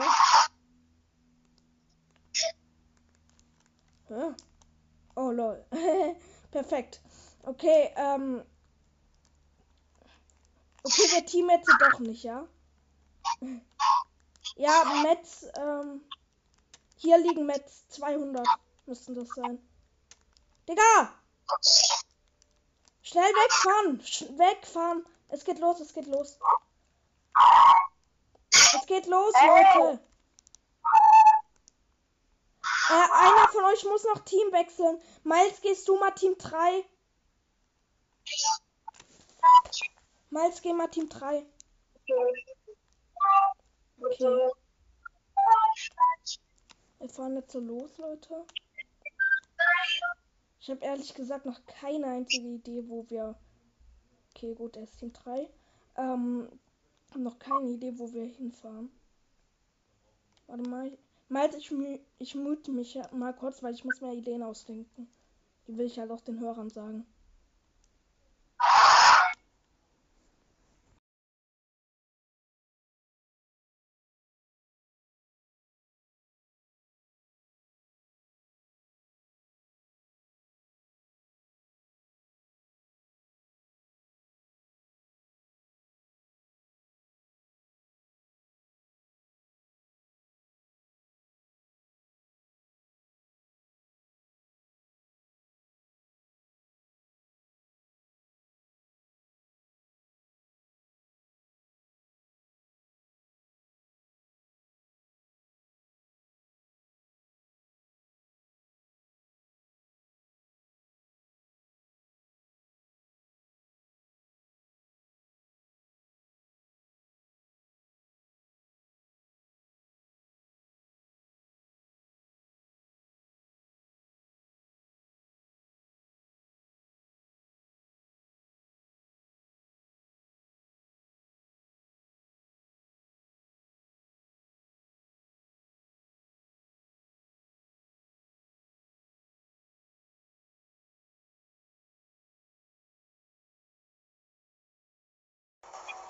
Hä? 4.08 4.34
Oh 5.16 5.30
lol. 5.30 5.64
Perfekt. 6.50 7.00
Okay, 7.42 7.92
ähm. 7.96 8.42
Okay, 10.82 11.02
wir 11.14 11.26
teamen 11.26 11.50
jetzt 11.50 11.68
doch 11.80 11.98
nicht, 11.98 12.22
ja? 12.22 12.48
Ja, 14.56 15.02
Metz, 15.02 15.46
ähm. 15.58 16.02
Hier 16.98 17.16
liegen 17.18 17.46
Metz 17.46 17.86
200 17.90 18.44
müssten 18.86 19.14
das 19.14 19.28
sein. 19.28 19.58
Digga! 20.68 21.14
Schnell 23.02 23.22
wegfahren! 23.22 24.00
Sch 24.04 24.22
wegfahren! 24.36 25.06
Es 25.28 25.44
geht 25.44 25.60
los, 25.60 25.78
es 25.78 25.94
geht 25.94 26.06
los. 26.06 26.38
Es 28.52 28.86
geht 28.86 29.06
los, 29.06 29.32
Leute! 29.32 30.00
Äh, 32.90 33.08
einer 33.12 33.48
von 33.48 33.64
euch 33.66 33.84
muss 33.84 34.02
noch 34.04 34.24
Team 34.24 34.50
wechseln. 34.50 35.00
Miles, 35.22 35.60
gehst 35.60 35.86
du 35.86 35.96
mal 35.98 36.10
Team 36.10 36.36
3? 36.36 36.84
Miles, 40.30 40.62
geh 40.62 40.72
mal 40.72 40.88
Team 40.88 41.08
3. 41.08 41.46
Okay. 44.00 44.52
Wir 46.98 47.08
fahren 47.08 47.36
jetzt 47.36 47.52
so 47.52 47.60
los, 47.60 47.96
Leute. 47.98 48.44
Ich 50.60 50.70
habe 50.70 50.84
ehrlich 50.84 51.14
gesagt 51.14 51.46
noch 51.46 51.64
keine 51.66 52.06
einzige 52.06 52.48
Idee, 52.48 52.88
wo 52.88 53.08
wir. 53.08 53.36
Okay, 54.34 54.54
gut, 54.54 54.76
er 54.76 54.82
ist 54.82 54.98
Team 54.98 55.12
3. 55.12 55.48
Ähm, 55.96 56.48
noch 57.16 57.38
keine 57.38 57.70
Idee, 57.70 57.98
wo 57.98 58.12
wir 58.12 58.24
hinfahren. 58.24 58.90
Warte 60.46 60.68
mal. 60.68 60.98
Miles, 61.28 61.56
ich, 61.56 61.72
ich 62.18 62.34
mute 62.34 62.72
mich 62.72 62.98
mal 63.12 63.34
kurz, 63.34 63.62
weil 63.62 63.74
ich 63.74 63.84
muss 63.84 64.00
mir 64.00 64.14
Ideen 64.14 64.42
ausdenken. 64.42 65.08
Die 65.66 65.76
will 65.76 65.86
ich 65.86 65.98
halt 65.98 66.10
auch 66.10 66.20
den 66.20 66.40
Hörern 66.40 66.70
sagen. 66.70 67.06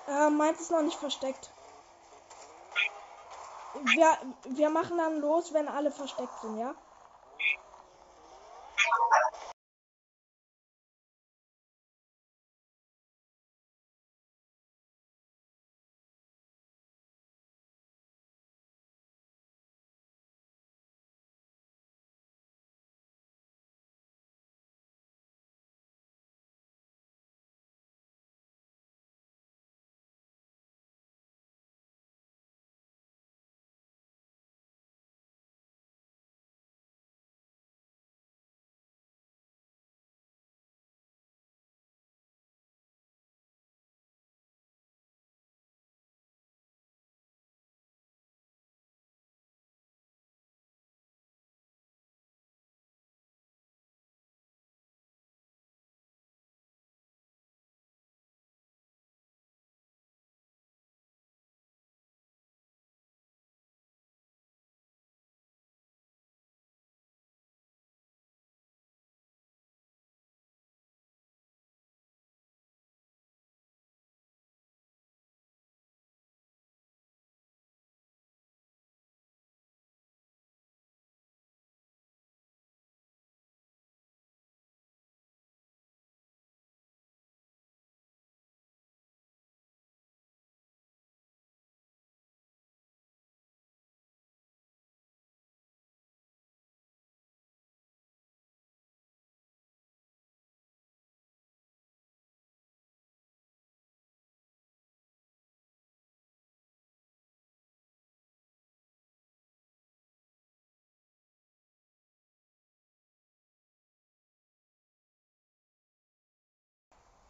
Äh, 0.09 0.29
meins 0.31 0.59
ist 0.59 0.71
noch 0.71 0.81
nicht 0.81 0.97
versteckt. 0.97 1.51
Wir, 3.83 4.17
wir 4.45 4.69
machen 4.71 4.97
dann 4.97 5.19
los, 5.21 5.53
wenn 5.53 5.67
alle 5.67 5.91
versteckt 5.91 6.41
sind, 6.41 6.57
ja? 6.57 6.73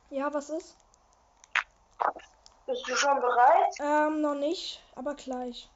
Ja, 0.09 0.33
was 0.33 0.49
ist? 0.49 0.75
Bist 2.65 2.87
du 2.87 2.95
schon 2.95 3.19
bereit? 3.21 3.75
Ähm, 3.79 4.21
noch 4.21 4.35
nicht, 4.35 4.81
aber 4.95 5.15
gleich. 5.15 5.69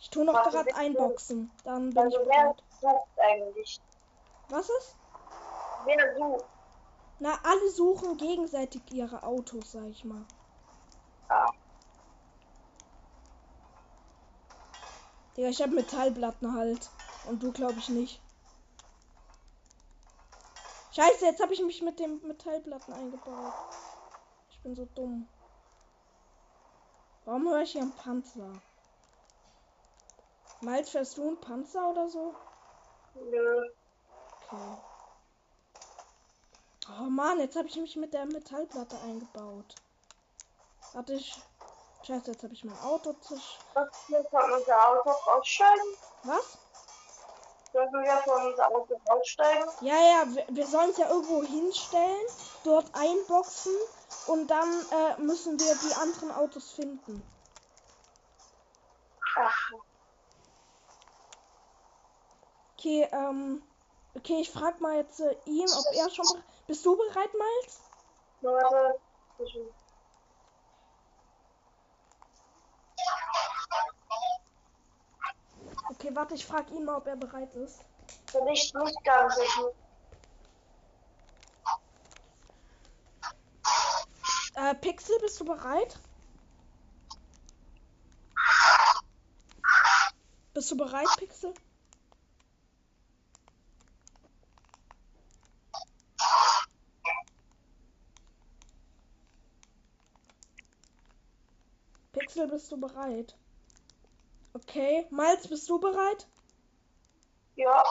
Ich 0.00 0.10
tue 0.10 0.24
noch 0.24 0.42
gerade 0.42 0.74
einboxen. 0.74 1.50
Dann 1.64 1.90
bin 1.90 2.08
ich 2.08 2.14
Also 2.16 2.28
wer 2.28 2.44
bereit. 2.44 2.62
sucht 2.80 3.18
eigentlich? 3.18 3.80
Was 4.48 4.68
ist? 4.68 4.96
Wer 5.84 6.16
sucht? 6.16 6.44
Na, 7.18 7.38
alle 7.44 7.70
suchen 7.70 8.16
gegenseitig 8.16 8.82
ihre 8.92 9.22
Autos, 9.22 9.72
sag 9.72 9.86
ich 9.86 10.04
mal. 10.04 10.24
Ah, 11.28 11.50
Digga, 15.36 15.48
ich 15.48 15.62
habe 15.62 15.74
Metallplatten 15.74 16.54
halt. 16.54 16.90
Und 17.28 17.42
du 17.42 17.52
glaube 17.52 17.78
ich 17.78 17.88
nicht. 17.88 18.21
Scheiße, 20.94 21.24
jetzt 21.24 21.40
habe 21.40 21.54
ich 21.54 21.62
mich 21.62 21.80
mit 21.80 21.98
dem 21.98 22.20
Metallplatten 22.22 22.92
eingebaut. 22.92 23.54
Ich 24.50 24.60
bin 24.60 24.74
so 24.74 24.86
dumm. 24.94 25.26
Warum 27.24 27.48
höre 27.48 27.62
ich 27.62 27.72
hier 27.72 27.80
einen 27.80 27.96
Panzer? 27.96 28.52
Miles, 30.60 30.90
fährst 30.90 31.16
du 31.16 31.28
einen 31.28 31.40
Panzer 31.40 31.88
oder 31.88 32.08
so? 32.08 32.34
nö. 33.14 33.70
Okay. 34.50 34.78
Oh 37.00 37.04
Mann, 37.04 37.40
jetzt 37.40 37.56
habe 37.56 37.68
ich 37.68 37.76
mich 37.76 37.96
mit 37.96 38.12
der 38.12 38.26
Metallplatte 38.26 38.98
eingebaut. 39.00 39.74
Warte, 40.92 41.14
ich. 41.14 41.40
Scheiße, 42.02 42.32
jetzt 42.32 42.42
habe 42.42 42.52
ich 42.52 42.64
mein 42.64 42.78
Auto 42.80 43.12
zu. 43.14 43.40
Was 46.22 46.58
wir 47.72 47.80
von? 47.80 47.90
Dürfen 47.90 48.04
wir 48.04 48.16
von 48.24 48.46
unser 48.46 48.68
Auto 48.68 49.00
aussteigen? 49.06 49.68
Ja, 49.80 49.94
ja, 49.94 50.34
wir, 50.34 50.46
wir 50.48 50.66
sollen 50.66 50.90
es 50.90 50.98
ja 50.98 51.08
irgendwo 51.08 51.42
hinstellen, 51.42 52.26
dort 52.64 52.86
einboxen 52.94 53.72
und 54.26 54.48
dann 54.48 54.68
äh, 54.90 55.20
müssen 55.20 55.58
wir 55.58 55.74
die 55.74 55.94
anderen 55.94 56.30
Autos 56.32 56.72
finden. 56.72 57.22
Ach, 59.36 59.72
Okay, 62.78 63.08
ähm. 63.12 63.62
Okay, 64.14 64.40
ich 64.40 64.50
frag 64.50 64.80
mal 64.80 64.96
jetzt 64.96 65.20
äh, 65.20 65.36
ihn, 65.46 65.66
ob 65.70 65.86
er 65.94 66.10
schon. 66.10 66.26
Bist 66.66 66.84
du 66.84 66.96
bereit, 66.96 67.30
Miles? 67.32 67.80
warte. 68.42 69.00
Ich- 69.38 69.81
Okay, 75.92 76.08
warte, 76.14 76.34
ich 76.34 76.46
frag 76.46 76.70
ihn 76.70 76.86
mal, 76.86 76.96
ob 76.96 77.06
er 77.06 77.16
bereit 77.16 77.54
ist. 77.54 77.84
Bin 78.32 78.48
ich 78.48 78.72
nicht 78.72 79.04
ganz 79.04 79.34
sicher. 79.34 79.72
Äh, 84.54 84.74
Pixel, 84.76 85.18
bist 85.20 85.38
du 85.38 85.44
bereit? 85.44 85.98
Bist 90.54 90.70
du 90.70 90.76
bereit, 90.78 91.08
Pixel? 91.18 91.52
Pixel, 102.12 102.48
bist 102.48 102.72
du 102.72 102.80
bereit? 102.80 103.36
Okay, 104.54 105.06
Miles, 105.10 105.48
bist 105.48 105.68
du 105.68 105.78
bereit? 105.78 106.26
Ja, 107.56 107.84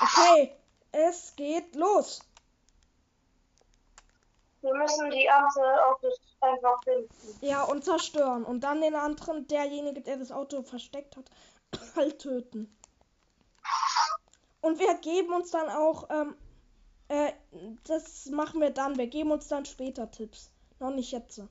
Okay, 0.00 0.56
es 0.92 1.34
geht 1.36 1.74
los. 1.74 2.20
wir 4.62 4.74
müssen 4.74 5.10
die 5.10 5.28
anderen 5.28 5.78
Autos 5.80 6.18
einfach 6.40 6.82
finden. 6.84 7.08
Ja, 7.42 7.64
und 7.64 7.84
zerstören. 7.84 8.44
Und 8.44 8.60
dann 8.64 8.80
den 8.80 8.94
anderen, 8.94 9.46
derjenige, 9.46 10.00
der 10.00 10.16
das 10.16 10.32
Auto 10.32 10.62
versteckt 10.62 11.16
hat, 11.16 11.30
halt 11.96 12.18
töten. 12.20 12.74
Und 14.62 14.78
wir 14.78 14.94
geben 14.94 15.34
uns 15.34 15.50
dann 15.50 15.68
auch, 15.68 16.08
ähm, 16.10 16.36
äh, 17.08 17.32
das 17.84 18.26
machen 18.26 18.60
wir 18.60 18.70
dann. 18.70 18.96
Wir 18.96 19.08
geben 19.08 19.30
uns 19.30 19.48
dann 19.48 19.66
später 19.66 20.10
Tipps. 20.10 20.50
Noch 20.78 20.90
nicht 20.90 21.12
jetzt. 21.12 21.42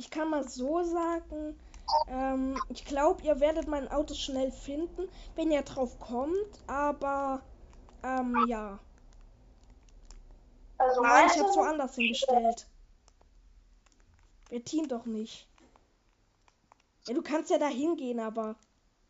Ich 0.00 0.08
kann 0.10 0.30
mal 0.30 0.48
so 0.48 0.82
sagen, 0.82 1.60
ähm, 2.08 2.58
ich 2.70 2.86
glaube, 2.86 3.22
ihr 3.22 3.38
werdet 3.38 3.68
mein 3.68 3.86
Auto 3.88 4.14
schnell 4.14 4.50
finden, 4.50 5.06
wenn 5.34 5.50
ihr 5.50 5.60
drauf 5.60 6.00
kommt. 6.00 6.58
Aber, 6.66 7.42
ähm, 8.02 8.46
ja. 8.48 8.78
Also 10.78 11.02
Nein, 11.02 11.26
ich 11.26 11.38
hab's 11.38 11.54
woanders 11.54 11.96
hingestellt. 11.96 12.66
Wir 14.48 14.64
teamen 14.64 14.88
doch 14.88 15.04
nicht. 15.04 15.46
Ja, 17.06 17.12
du 17.12 17.20
kannst 17.20 17.50
ja 17.50 17.58
da 17.58 17.68
hingehen, 17.68 18.20
aber 18.20 18.56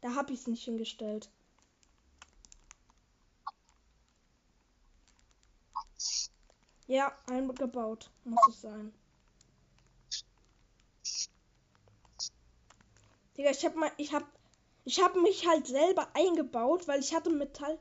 da 0.00 0.16
hab 0.16 0.29
ich's 0.31 0.48
nicht 0.48 0.64
hingestellt. 0.64 1.31
Ja, 6.88 7.12
eingebaut 7.31 8.11
muss 8.24 8.40
es 8.48 8.62
sein. 8.62 8.92
Digga, 13.40 13.53
ich 13.53 13.64
hab 13.64 13.74
mal, 13.74 13.90
ich 13.96 14.12
hab, 14.12 14.24
ich 14.85 15.03
hab 15.03 15.16
mich 15.16 15.48
halt 15.48 15.66
selber 15.66 16.07
eingebaut, 16.12 16.87
weil 16.87 17.00
ich 17.00 17.14
hatte 17.14 17.31
Metall. 17.31 17.79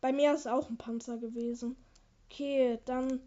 Bei 0.00 0.10
mir 0.10 0.34
ist 0.34 0.48
auch 0.48 0.68
ein 0.68 0.76
Panzer 0.76 1.18
gewesen. 1.18 1.76
Okay, 2.26 2.80
dann. 2.84 3.22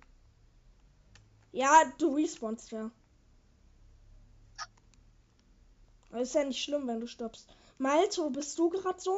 Ja, 1.54 1.82
du 1.98 2.14
respawnst 2.16 2.72
ja. 2.72 2.92
Aber 6.10 6.20
ist 6.20 6.36
ja 6.36 6.44
nicht 6.44 6.62
schlimm, 6.62 6.86
wenn 6.90 7.00
du 7.00 7.08
stirbst. 7.08 7.48
Miles, 7.78 8.18
wo 8.20 8.30
bist 8.30 8.60
du 8.60 8.70
gerade 8.70 9.00
so? 9.00 9.18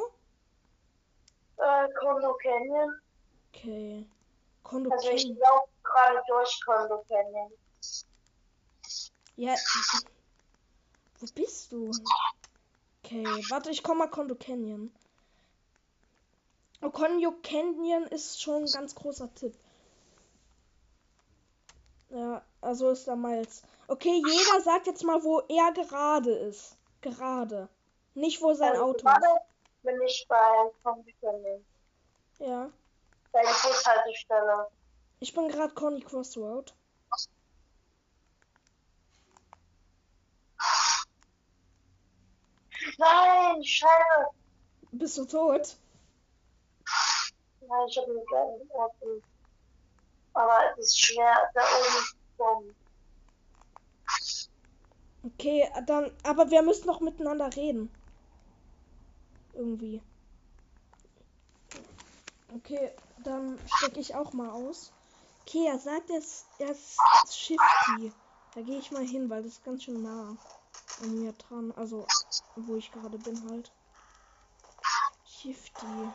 äh, 1.56 1.88
Kondo 1.98 2.34
Canyon? 2.34 3.00
Okay. 3.52 4.06
Kondo 4.62 4.92
Also 4.92 5.10
ich 5.10 5.26
laufe 5.26 5.70
gerade 5.82 6.22
durch 6.28 6.60
Kondo 6.64 7.04
Canyon. 7.08 7.52
Ja. 9.34 9.56
Wo 11.24 11.28
bist 11.34 11.72
du? 11.72 11.90
Okay, 13.02 13.24
warte, 13.48 13.70
ich 13.70 13.82
komm 13.82 13.96
mal 13.98 14.08
Kondo 14.08 14.34
Canyon. 14.34 14.92
Oh, 16.82 16.90
Kondo 16.90 17.32
Canyon 17.42 18.04
ist 18.08 18.42
schon 18.42 18.64
ein 18.64 18.70
ganz 18.70 18.94
großer 18.94 19.32
Tipp. 19.34 19.54
Ja, 22.10 22.44
also 22.60 22.90
ist 22.90 23.08
da 23.08 23.16
Miles. 23.16 23.62
Okay, 23.88 24.22
jeder 24.26 24.60
sagt 24.60 24.86
jetzt 24.86 25.02
mal, 25.02 25.24
wo 25.24 25.40
er 25.48 25.72
gerade 25.72 26.30
ist. 26.30 26.76
Gerade. 27.00 27.70
Nicht, 28.12 28.42
wo 28.42 28.52
sein 28.52 28.72
Also 28.72 28.84
Auto 28.84 28.96
ist. 28.98 29.04
gerade 29.04 29.40
bin 29.82 30.02
ich 30.02 30.26
bei 30.28 30.70
Kondo 30.82 31.10
Canyon. 31.22 31.64
Ja. 32.38 32.70
Bei 33.32 33.40
der 33.40 33.48
Bushaltestelle. 33.48 34.68
Ich 35.20 35.32
bin 35.32 35.48
gerade 35.48 35.72
Conny 35.72 36.02
Crossroad. 36.02 36.74
Nein, 42.98 43.64
Scheiße. 43.64 44.28
Bist 44.92 45.18
du 45.18 45.24
tot? 45.24 45.76
Nein, 47.60 47.88
ich 47.88 47.96
habe 47.96 48.10
einen 48.10 48.26
kleinen 48.26 48.70
Orden. 48.70 49.22
Aber 50.34 50.58
es 50.78 50.86
ist 50.86 50.98
schwer, 50.98 51.50
da 51.54 51.62
oben 51.62 52.04
zu 52.04 52.16
kommen. 52.36 52.74
Okay, 55.24 55.68
dann. 55.86 56.10
Aber 56.24 56.50
wir 56.50 56.62
müssen 56.62 56.86
noch 56.86 57.00
miteinander 57.00 57.54
reden. 57.56 57.90
Irgendwie. 59.54 60.02
Okay, 62.54 62.92
dann 63.24 63.58
stecke 63.76 64.00
ich 64.00 64.14
auch 64.14 64.32
mal 64.32 64.50
aus. 64.50 64.92
Okay, 65.42 65.66
er 65.66 65.78
sagt, 65.78 66.10
ist, 66.10 66.46
er 66.58 66.70
ist 66.70 66.98
Shifty. 67.28 68.12
Da 68.54 68.60
gehe 68.60 68.78
ich 68.78 68.90
mal 68.90 69.06
hin, 69.06 69.28
weil 69.30 69.42
das 69.42 69.52
ist 69.54 69.64
ganz 69.64 69.84
schön 69.84 70.02
nah 70.02 70.36
an 71.00 71.18
mir 71.18 71.32
dran. 71.32 71.72
Also, 71.72 72.06
wo 72.56 72.76
ich 72.76 72.90
gerade 72.92 73.18
bin 73.18 73.48
halt. 73.50 73.72
Shifty. 75.26 76.08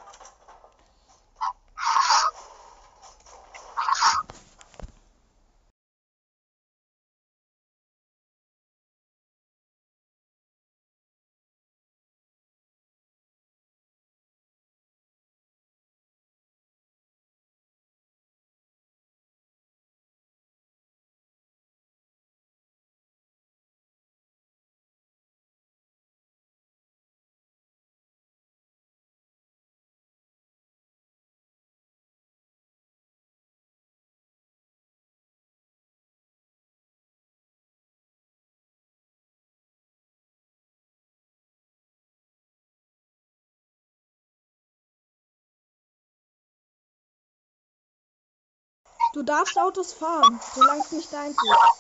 Du 49.14 49.24
darfst 49.24 49.58
Autos 49.58 49.94
fahren, 49.94 50.40
solange 50.54 50.82
es 50.82 50.92
nicht 50.92 51.12
deins 51.12 51.36
ist. 51.36 51.80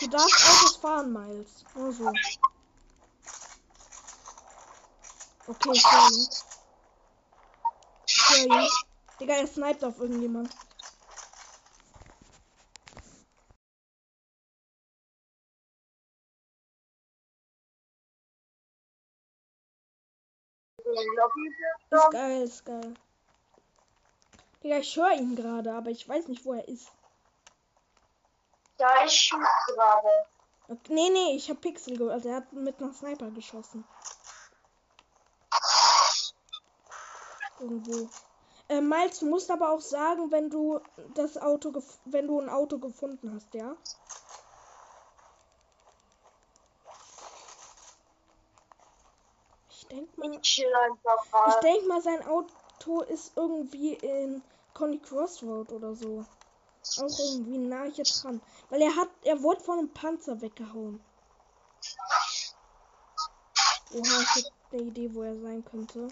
Du 0.00 0.08
darfst 0.08 0.46
Autos 0.46 0.76
fahren, 0.76 1.12
Miles. 1.12 1.64
Nur 1.74 1.92
so. 1.92 2.12
Okay, 5.46 5.72
ihn. 5.72 6.28
Ich 8.06 8.30
höre 8.30 8.44
ihn. 8.44 8.68
Digga, 9.18 9.34
er 9.34 9.46
sniped 9.46 9.82
auf 9.82 9.98
irgendjemand. 9.98 10.54
Geil, 22.10 22.42
ist 22.42 22.64
geil. 22.64 22.94
Digga, 24.62 24.78
ich 24.78 24.96
höre 24.96 25.12
ihn 25.12 25.36
gerade, 25.36 25.72
aber 25.72 25.90
ich 25.90 26.08
weiß 26.08 26.28
nicht, 26.28 26.44
wo 26.44 26.52
er 26.52 26.66
ist. 26.68 26.88
Ja, 28.78 29.04
ich 29.04 29.12
schieße 29.12 29.74
gerade. 29.74 30.26
Nee, 30.88 31.10
nee, 31.10 31.36
ich 31.36 31.48
hab 31.50 31.60
Pixel 31.60 31.96
gehört. 31.96 32.12
Also 32.14 32.28
er 32.28 32.36
hat 32.36 32.52
mit 32.52 32.80
einem 32.80 32.92
Sniper 32.92 33.30
geschossen. 33.30 33.84
Irgendwo. 37.60 38.08
Äh, 38.68 38.80
Miles, 38.80 39.20
du 39.20 39.26
musst 39.26 39.50
aber 39.50 39.72
auch 39.72 39.80
sagen, 39.80 40.30
wenn 40.30 40.50
du 40.50 40.78
das 41.14 41.38
Auto, 41.38 41.70
gef- 41.70 41.98
wenn 42.04 42.26
du 42.26 42.38
ein 42.40 42.48
Auto 42.48 42.78
gefunden 42.78 43.32
hast, 43.34 43.54
ja? 43.54 43.74
Ich 49.70 49.88
denk 49.88 50.18
mal, 50.18 50.32
Ich 50.34 50.40
chill 50.42 50.72
einfach 50.74 51.24
ich 51.46 51.54
mal. 51.54 51.60
denk 51.62 51.86
mal, 51.88 52.02
sein 52.02 52.26
Auto 52.26 52.54
ist 53.02 53.32
irgendwie 53.36 53.94
in 53.94 54.42
Conny 54.74 54.98
Crossroad 54.98 55.70
oder 55.72 55.94
so. 55.94 56.24
Auch 56.98 57.18
irgendwie 57.18 57.58
nah 57.58 57.84
hier 57.84 58.04
dran. 58.04 58.40
Weil 58.70 58.82
er 58.82 58.96
hat, 58.96 59.08
er 59.22 59.42
wurde 59.42 59.60
von 59.60 59.78
einem 59.78 59.92
Panzer 59.92 60.40
weggehauen. 60.40 61.00
Oha, 63.92 64.00
ich 64.00 64.44
hab 64.44 64.72
eine 64.72 64.82
Idee, 64.82 65.14
wo 65.14 65.22
er 65.22 65.38
sein 65.40 65.64
könnte. 65.64 66.08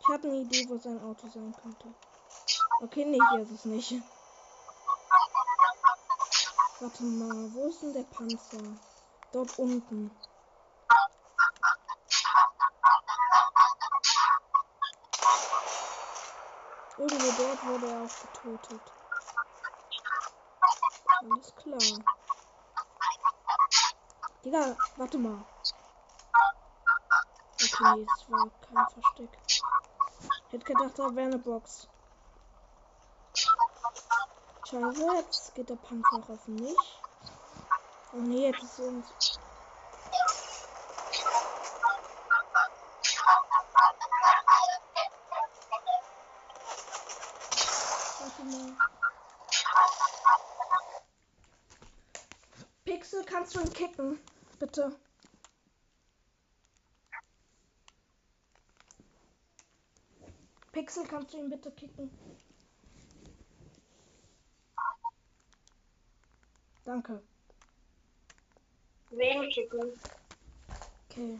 Ich 0.00 0.08
habe 0.08 0.28
eine 0.28 0.36
Idee, 0.38 0.68
wo 0.68 0.76
sein 0.78 1.00
Auto 1.02 1.28
sein 1.28 1.54
könnte. 1.62 1.94
Okay, 2.82 3.04
nee, 3.04 3.18
hier 3.30 3.40
ist 3.40 3.52
es 3.52 3.64
nicht. 3.64 4.02
Warte 6.82 7.04
mal, 7.04 7.54
wo 7.54 7.68
ist 7.68 7.80
denn 7.80 7.92
der 7.92 8.02
Panzer? 8.02 8.58
Dort 9.30 9.56
unten. 9.56 10.10
Irgendwo 16.98 17.42
dort 17.42 17.66
wurde 17.66 17.86
er 17.88 18.02
auch 18.02 18.32
getötet. 18.32 18.80
Alles 21.20 21.54
klar. 21.54 22.04
Digga, 24.44 24.76
warte 24.96 25.18
mal. 25.18 25.44
Okay, 27.62 28.06
es 28.16 28.28
war 28.28 28.50
kein 28.60 28.86
Versteck. 28.88 29.38
Ich 29.46 30.52
hätte 30.52 30.64
gedacht, 30.64 30.98
da 30.98 31.14
wäre 31.14 31.26
eine 31.28 31.38
Box. 31.38 31.86
Scheiße, 34.72 35.06
jetzt 35.16 35.54
geht 35.54 35.68
der 35.68 35.76
Panzer 35.76 36.22
auf 36.28 36.48
mich. 36.48 36.74
Oh 38.14 38.20
nee, 38.20 38.46
jetzt 38.46 38.80
uns. 38.80 39.06
Warte 48.18 48.44
mal. 48.44 48.76
Pixel, 52.86 53.24
kannst 53.26 53.54
du 53.54 53.60
ihn 53.60 53.72
kicken? 53.74 54.18
Bitte. 54.58 54.96
Pixel, 60.72 61.06
kannst 61.06 61.34
du 61.34 61.38
ihn 61.40 61.50
bitte 61.50 61.70
kicken? 61.72 62.10
Danke. 66.92 67.22
Wen 69.12 69.48
kicken? 69.48 69.98
Okay. 71.08 71.38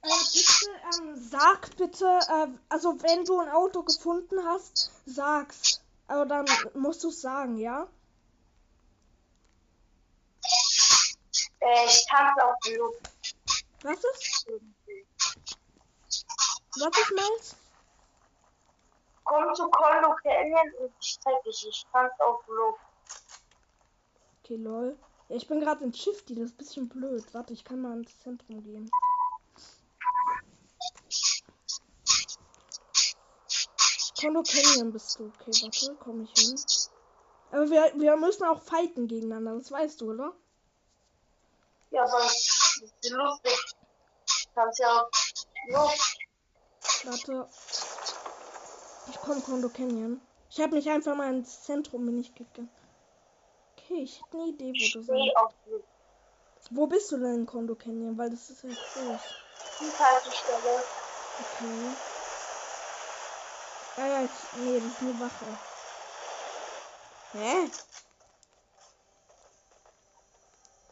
Äh, 0.00 0.08
Pixel, 0.32 0.74
ähm, 0.90 1.14
sag 1.14 1.76
bitte, 1.76 2.06
äh, 2.06 2.46
also 2.70 3.02
wenn 3.02 3.26
du 3.26 3.40
ein 3.40 3.50
Auto 3.50 3.82
gefunden 3.82 4.42
hast, 4.46 4.90
sag's. 5.04 5.82
Aber 6.06 6.24
dann 6.24 6.46
musst 6.72 7.04
du 7.04 7.10
sagen, 7.10 7.58
ja? 7.58 7.86
Äh, 11.60 11.84
ich 11.84 12.06
tanze 12.06 12.42
auf 12.42 12.56
Luft. 12.74 13.10
Was 13.82 13.98
ist? 13.98 14.46
Was 16.78 16.98
ist 16.98 17.12
meins? 17.14 17.56
Komm 19.24 19.54
zu 19.54 19.68
Condo 19.68 20.14
Canyon 20.22 20.72
und 20.80 20.92
ich 21.00 21.18
zeig 21.20 21.42
dich. 21.44 21.66
Ich 21.68 21.86
tanze 21.92 22.24
auf 22.24 22.46
Luft. 22.46 22.83
Okay, 24.44 24.56
lol. 24.56 24.98
Ja, 25.30 25.36
ich 25.36 25.46
bin 25.46 25.58
gerade 25.58 25.82
in 25.84 25.94
Shifty, 25.94 26.34
das 26.34 26.50
ist 26.50 26.54
ein 26.54 26.56
bisschen 26.58 26.88
blöd. 26.90 27.24
Warte, 27.32 27.54
ich 27.54 27.64
kann 27.64 27.80
mal 27.80 27.96
ins 27.96 28.18
Zentrum 28.18 28.62
gehen. 28.62 28.90
Kondo 34.20 34.42
Canyon 34.42 34.92
bist 34.92 35.18
du. 35.18 35.28
Okay, 35.28 35.50
warte, 35.62 35.94
komme 35.96 36.24
ich 36.24 36.38
hin. 36.38 36.54
Aber 37.52 37.70
wir, 37.70 37.92
wir 37.96 38.16
müssen 38.18 38.44
auch 38.44 38.60
fighten 38.60 39.08
gegeneinander, 39.08 39.54
das 39.54 39.70
weißt 39.70 40.02
du, 40.02 40.10
oder? 40.10 40.34
Ja, 41.90 42.02
aber 42.02 42.18
das 42.18 42.82
ist 42.82 43.10
lustig. 43.10 43.74
Kannst 44.54 44.78
ja 44.78 45.08
Luft. 45.68 46.18
Warte. 47.04 47.48
Ich 49.08 49.20
komme 49.20 49.40
Kondo 49.40 49.70
Canyon. 49.70 50.20
Ich 50.50 50.60
habe 50.60 50.74
mich 50.74 50.90
einfach 50.90 51.16
mal 51.16 51.32
ins 51.34 51.62
Zentrum 51.62 52.04
bin 52.04 52.18
ich 52.18 52.34
gegangen. 52.34 52.68
Okay, 53.84 54.02
ich 54.02 54.18
hätte 54.18 54.38
eine 54.38 54.46
Idee, 54.48 54.72
wo 54.72 54.98
du 54.98 55.04
sein. 55.04 55.16
die 55.16 55.70
Luft. 55.70 55.84
Wo 56.70 56.86
bist 56.86 57.12
du 57.12 57.18
denn 57.18 57.34
in 57.34 57.46
Kondo 57.46 57.74
Canyon? 57.74 58.16
Weil 58.16 58.30
das 58.30 58.48
ist 58.48 58.62
ja 58.62 58.70
groß. 58.70 59.20
Fußhaltestelle. 59.78 60.84
Okay. 61.38 61.96
Ah, 63.96 64.24
ich, 64.24 64.60
nee, 64.60 64.80
das 64.80 64.92
ist 64.92 65.00
eine 65.02 65.20
Wache. 65.20 65.58
Hä? 67.32 67.70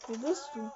Wo 0.07 0.19
bist 0.19 0.51
du? 0.55 0.71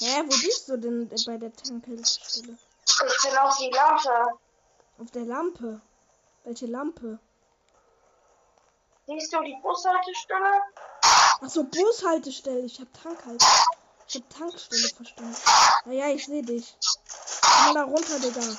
Hä, 0.00 0.22
wo 0.24 0.46
bist 0.46 0.68
du 0.68 0.76
denn 0.76 1.08
bei 1.26 1.38
der 1.38 1.52
Tankhaltestelle? 1.54 2.58
Ich 2.84 3.22
bin 3.22 3.38
auf 3.38 3.56
die 3.56 3.70
Lampe. 3.70 4.38
Auf 4.98 5.10
der 5.10 5.24
Lampe. 5.24 5.80
Welche 6.44 6.66
Lampe? 6.66 7.18
Siehst 9.10 9.32
du 9.32 9.42
die 9.42 9.58
Bushaltestelle? 9.60 10.62
Achso, 11.40 11.64
Bushaltestelle. 11.64 12.60
Ich 12.60 12.78
hab 12.78 12.86
Tankhalt. 12.94 13.42
Ich 14.06 14.14
hab 14.14 14.30
Tankstelle 14.30 14.88
verstanden. 14.88 15.36
Naja, 15.84 16.10
ich 16.10 16.26
sehe 16.26 16.44
dich. 16.44 16.76
Komm 17.42 17.74
da 17.74 17.82
runter, 17.82 18.20
Digga. 18.20 18.40
Komm, 18.40 18.50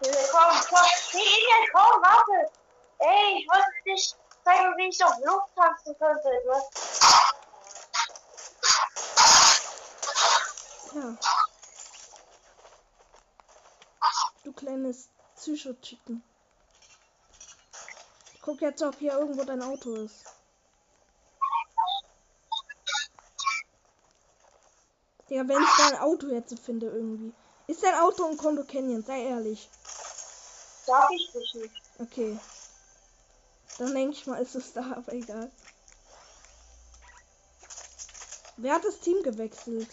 komm. 0.00 0.86
Nee, 1.12 1.20
Ilian, 1.20 1.68
komm, 1.74 2.02
warte. 2.02 2.50
Ey, 3.00 3.38
ich 3.38 3.48
wollte 3.50 3.70
dich 3.84 4.14
zeigen, 4.44 4.76
wie 4.78 4.88
ich 4.88 5.04
auf 5.04 5.18
Luft 5.22 5.54
tanzen 5.54 5.94
könnte. 5.98 6.30
Ne? 6.46 6.62
Ja. 10.94 11.16
Du 14.42 14.52
kleines 14.54 15.10
Psycho-Chicken. 15.36 16.29
Guck 18.42 18.60
jetzt, 18.62 18.82
ob 18.82 18.98
hier 18.98 19.12
irgendwo 19.18 19.44
dein 19.44 19.62
Auto 19.62 19.94
ist. 19.94 20.24
Ja, 25.28 25.46
wenn 25.46 25.62
ich 25.62 25.76
dein 25.78 26.00
Auto 26.00 26.26
jetzt 26.28 26.58
finde 26.58 26.86
irgendwie. 26.86 27.32
Ist 27.66 27.82
dein 27.82 27.94
Auto 27.94 28.28
im 28.28 28.36
Kondo 28.36 28.64
Canyon? 28.64 29.04
Sei 29.04 29.26
ehrlich. 29.26 29.70
Darf 30.86 31.08
ich 31.10 31.30
dich 31.30 31.54
nicht. 31.54 31.82
Okay. 31.98 32.38
Dann 33.78 33.94
denke 33.94 34.16
ich 34.16 34.26
mal, 34.26 34.42
ist 34.42 34.56
es 34.56 34.72
da, 34.72 34.92
aber 34.96 35.12
egal. 35.12 35.50
Wer 38.56 38.74
hat 38.74 38.84
das 38.84 38.98
Team 38.98 39.22
gewechselt? 39.22 39.88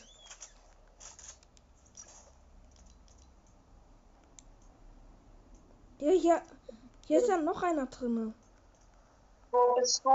Ja, 6.00 6.12
hier, 6.12 6.42
hier 7.08 7.20
ist 7.20 7.30
ja 7.30 7.38
noch 7.38 7.64
einer 7.64 7.86
drinne. 7.86 8.34
Wo 9.52 9.76
bist 9.76 10.04
du? 10.04 10.10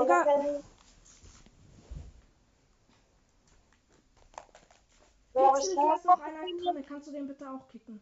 Digga. 0.00 0.24
Wo 5.32 5.52
bist 5.52 5.76
du? 5.76 5.80
hier 5.80 5.94
ist 5.96 6.04
noch 6.04 6.20
einer 6.20 6.72
drin. 6.72 6.86
Kannst 6.86 7.08
du 7.08 7.12
den 7.12 7.26
bitte 7.26 7.50
auch 7.50 7.68
kicken? 7.68 8.00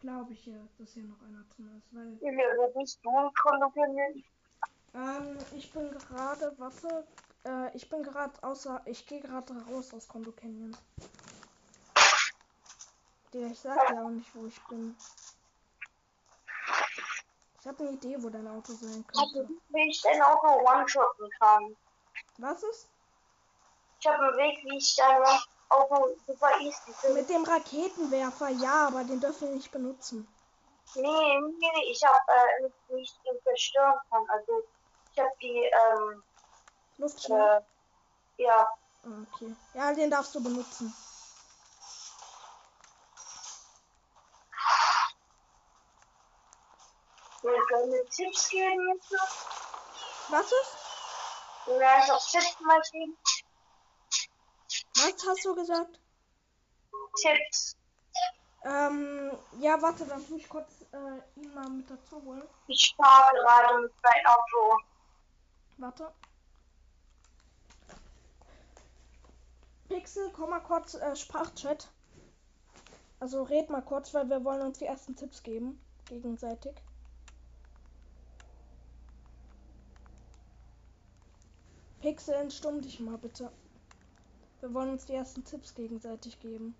Glaube 0.00 0.32
ich 0.32 0.46
ja, 0.46 0.58
dass 0.78 0.92
hier 0.92 1.04
noch 1.04 1.22
einer 1.22 1.44
drin 1.54 1.70
ist, 1.78 1.94
weil 1.94 2.18
wo 2.20 2.78
bist 2.78 2.98
du 3.02 3.10
ähm, 4.94 5.36
ich 5.54 5.72
bin 5.72 5.90
gerade, 5.90 6.54
warte, 6.58 7.06
äh, 7.44 7.76
ich 7.76 7.88
bin 7.88 8.02
gerade 8.02 8.32
außer, 8.42 8.80
ich 8.86 9.06
gehe 9.06 9.20
gerade 9.20 9.52
raus 9.66 9.92
aus 9.92 10.08
Kondo 10.08 10.32
Canyon. 10.32 10.74
Digga, 13.36 13.48
ich 13.48 13.60
sag 13.60 13.76
ja 13.90 14.02
auch 14.02 14.08
nicht, 14.08 14.34
wo 14.34 14.46
ich 14.46 14.58
bin. 14.68 14.96
Ich 17.60 17.66
habe 17.66 17.82
eine 17.82 17.92
Idee, 17.92 18.16
wo 18.22 18.30
dein 18.30 18.48
Auto 18.48 18.72
sein 18.72 19.04
Also, 19.14 19.40
könnte. 19.40 19.48
wie 19.68 19.90
ich 19.90 20.00
dein 20.00 20.22
Auto 20.22 20.46
one-shotten 20.46 21.28
kann. 21.38 21.76
Was 22.38 22.62
ist? 22.62 22.88
Ich 24.00 24.06
habe 24.06 24.22
einen 24.22 24.36
Weg, 24.38 24.64
wie 24.64 24.78
ich 24.78 24.96
dein 24.96 25.22
Auto 25.68 26.16
super 26.26 26.60
easy 26.60 26.92
finde. 26.94 27.20
Mit 27.20 27.28
dem 27.28 27.44
Raketenwerfer, 27.44 28.48
ja, 28.48 28.86
aber 28.86 29.04
den 29.04 29.20
dürfen 29.20 29.48
wir 29.48 29.56
nicht 29.56 29.70
benutzen. 29.70 30.26
Nee, 30.94 31.02
nee, 31.02 31.90
ich 31.90 32.02
habe 32.04 32.18
äh, 32.28 32.96
ich 32.96 33.18
ihn 33.24 33.38
zerstören 33.42 33.98
kann. 34.08 34.24
Also, 34.30 34.62
ich 35.12 35.18
habe 35.18 35.30
die, 35.42 35.58
ähm, 35.58 36.22
Luftschlag? 36.96 37.62
äh, 38.38 38.42
ja, 38.44 38.66
Ah, 39.04 39.24
okay. 39.32 39.54
Ja, 39.74 39.92
den 39.92 40.10
darfst 40.10 40.34
du 40.34 40.42
benutzen. 40.42 40.92
Will 47.46 47.54
ich 47.54 47.90
mir 47.90 48.04
Tipps 48.10 48.48
geben 48.48 48.88
jetzt 48.94 49.12
noch? 49.12 50.30
Was 50.30 50.46
ist? 50.46 50.76
Er 51.68 51.94
einfach 51.94 52.30
Tipps 52.30 52.60
mal 52.60 52.80
geben? 52.92 53.16
Was 54.94 55.26
hast 55.28 55.44
du 55.44 55.54
gesagt? 55.54 56.00
Tipps. 57.22 57.76
Ähm, 58.64 59.30
ja, 59.60 59.80
warte, 59.80 60.04
dann 60.06 60.20
muss 60.28 60.40
ich 60.40 60.48
kurz 60.48 60.82
äh, 60.92 61.40
ihn 61.40 61.54
mal 61.54 61.68
mit 61.68 61.88
dazu 61.88 62.20
holen. 62.24 62.42
Ich 62.66 62.94
fahre 62.96 63.36
gerade 63.36 63.82
mit 63.82 63.92
meinem 64.02 64.26
Auto. 64.26 64.82
Warte. 65.78 66.12
Pixel, 69.88 70.32
komm 70.32 70.50
mal 70.50 70.60
kurz 70.60 70.94
äh, 70.94 71.14
Sprachchat. 71.14 71.88
Also 73.20 73.44
red 73.44 73.70
mal 73.70 73.82
kurz, 73.82 74.12
weil 74.12 74.28
wir 74.28 74.44
wollen 74.44 74.62
uns 74.62 74.78
die 74.78 74.86
ersten 74.86 75.14
Tipps 75.14 75.42
geben. 75.44 75.80
Gegenseitig. 76.06 76.74
Pixel, 82.06 82.34
entstumm 82.34 82.80
dich 82.80 83.00
mal 83.00 83.18
bitte. 83.18 83.50
Wir 84.60 84.72
wollen 84.72 84.90
uns 84.90 85.06
die 85.06 85.14
ersten 85.14 85.44
Tipps 85.44 85.74
gegenseitig 85.74 86.38
geben. 86.38 86.76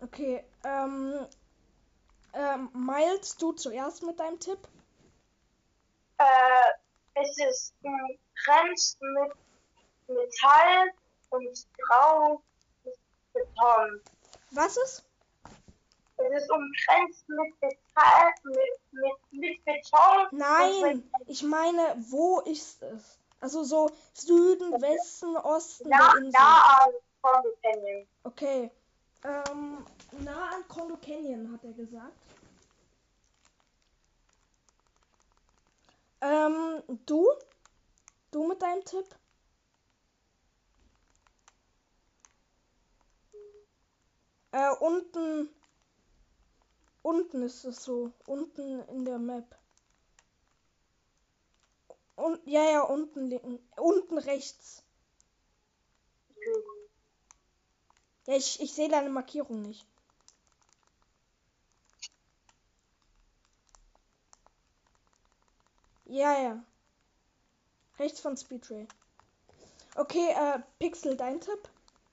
Okay, 0.00 0.44
ähm, 0.62 1.26
ähm, 2.34 2.70
Miles, 2.72 3.36
du 3.38 3.50
zuerst 3.50 4.04
mit 4.04 4.20
deinem 4.20 4.38
Tipp? 4.38 4.60
Äh, 6.18 7.14
es 7.14 7.36
ist 7.36 7.74
umgrenzt 7.82 8.96
mit 9.00 9.32
Metall 10.06 10.92
und 11.30 11.66
grau 11.78 12.40
ist 12.84 13.00
Beton. 13.32 14.00
Was 14.52 14.76
ist? 14.76 15.04
Es 16.30 16.42
ist 16.42 16.50
umgrenzt 16.50 17.28
mit 17.28 17.60
Metall, 17.60 18.32
mit, 18.44 18.92
mit, 18.92 19.40
mit 19.40 19.64
Beton. 19.64 20.28
Nein, 20.32 21.08
ich 21.26 21.42
meine, 21.42 21.96
wo 22.10 22.40
ist 22.40 22.82
es? 22.82 23.18
Also 23.40 23.64
so 23.64 23.90
Süden, 24.14 24.80
Westen, 24.80 25.36
Osten 25.36 25.88
nah, 25.88 26.12
der 26.12 26.22
Insel. 26.22 26.32
nah 26.32 26.84
an 26.84 26.92
Congo 27.20 27.48
Canyon. 27.62 28.06
Okay. 28.22 28.70
Ähm, 29.24 29.84
nah 30.24 30.50
an 30.50 30.68
Kondo 30.68 30.96
Canyon, 30.96 31.52
hat 31.52 31.64
er 31.64 31.72
gesagt. 31.72 32.12
Ähm, 36.20 36.82
du? 37.06 37.28
Du 38.30 38.46
mit 38.46 38.62
deinem 38.62 38.84
Tipp? 38.84 39.06
Äh, 44.52 44.70
unten. 44.80 45.48
Unten 47.02 47.42
ist 47.42 47.64
es 47.64 47.82
so. 47.82 48.12
Unten 48.26 48.80
in 48.88 49.04
der 49.04 49.18
Map. 49.18 49.58
Und, 52.16 52.40
ja, 52.46 52.62
ja, 52.70 52.82
unten 52.82 53.26
linken. 53.26 53.58
Unten 53.76 54.18
rechts. 54.18 54.84
Ja, 58.26 58.36
ich, 58.36 58.60
ich 58.60 58.72
sehe 58.72 58.88
deine 58.88 59.10
Markierung 59.10 59.62
nicht. 59.62 59.84
Ja, 66.04 66.38
ja. 66.38 66.64
Rechts 67.98 68.20
von 68.20 68.36
Speedray. 68.36 68.86
Okay, 69.96 70.30
äh, 70.30 70.60
Pixel, 70.78 71.16
dein 71.16 71.40
Tipp? 71.40 71.68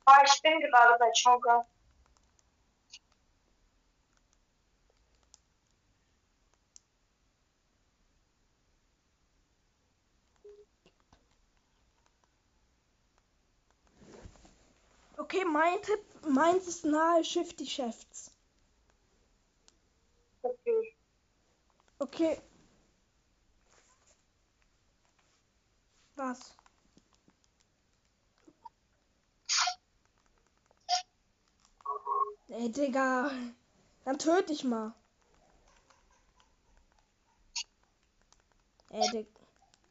Ah, 0.06 0.24
ich 0.26 0.42
bin 0.42 0.60
gerade 0.60 0.98
bei 0.98 1.12
Chonka. 1.22 1.66
Okay, 15.18 15.39
mein 15.52 15.82
Tipp, 15.82 16.00
meins 16.28 16.68
ist 16.68 16.86
nahe 16.86 17.24
Shifty 17.24 17.66
Chefs. 17.66 18.32
Okay. 20.42 20.96
Okay. 22.00 22.42
Was? 26.16 26.56
Ey, 32.50 32.72
Digga. 32.72 33.32
Dann 34.06 34.18
töte 34.18 34.54
ich 34.54 34.64
mal. 34.64 34.94
Ey, 38.92 39.10
Digga. 39.12 39.40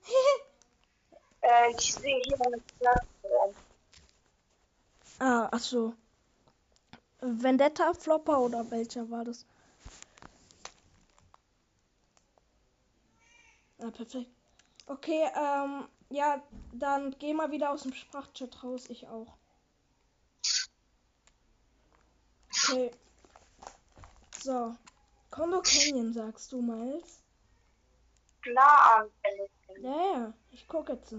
Äh, 1.40 1.70
ich 1.78 1.94
sehe 1.94 2.20
hier 2.24 2.36
eine 2.46 2.58
Plattform. 2.78 3.54
Ah, 5.20 5.48
ach 5.50 5.60
so. 5.60 5.94
Vendetta 7.20 7.92
Flopper 7.94 8.40
oder 8.40 8.70
welcher 8.70 9.10
war 9.10 9.24
das? 9.24 9.44
Ah, 13.80 13.90
perfekt. 13.90 14.30
Okay, 14.86 15.28
ähm, 15.36 15.88
ja, 16.10 16.42
dann 16.72 17.14
geh 17.18 17.34
mal 17.34 17.50
wieder 17.50 17.70
aus 17.70 17.82
dem 17.82 17.92
Sprachchat 17.92 18.62
raus, 18.62 18.86
ich 18.88 19.06
auch. 19.08 19.36
Okay. 22.64 22.90
So. 24.36 24.76
Kondo 25.30 25.60
Canyon, 25.60 26.12
sagst 26.12 26.52
du, 26.52 26.62
Miles? 26.62 27.22
Nah 28.46 28.96
an 28.96 29.10
Pelican. 29.22 29.84
Ja, 29.84 30.18
ja, 30.18 30.34
ich 30.50 30.66
gucke 30.66 30.92
jetzt. 30.94 31.14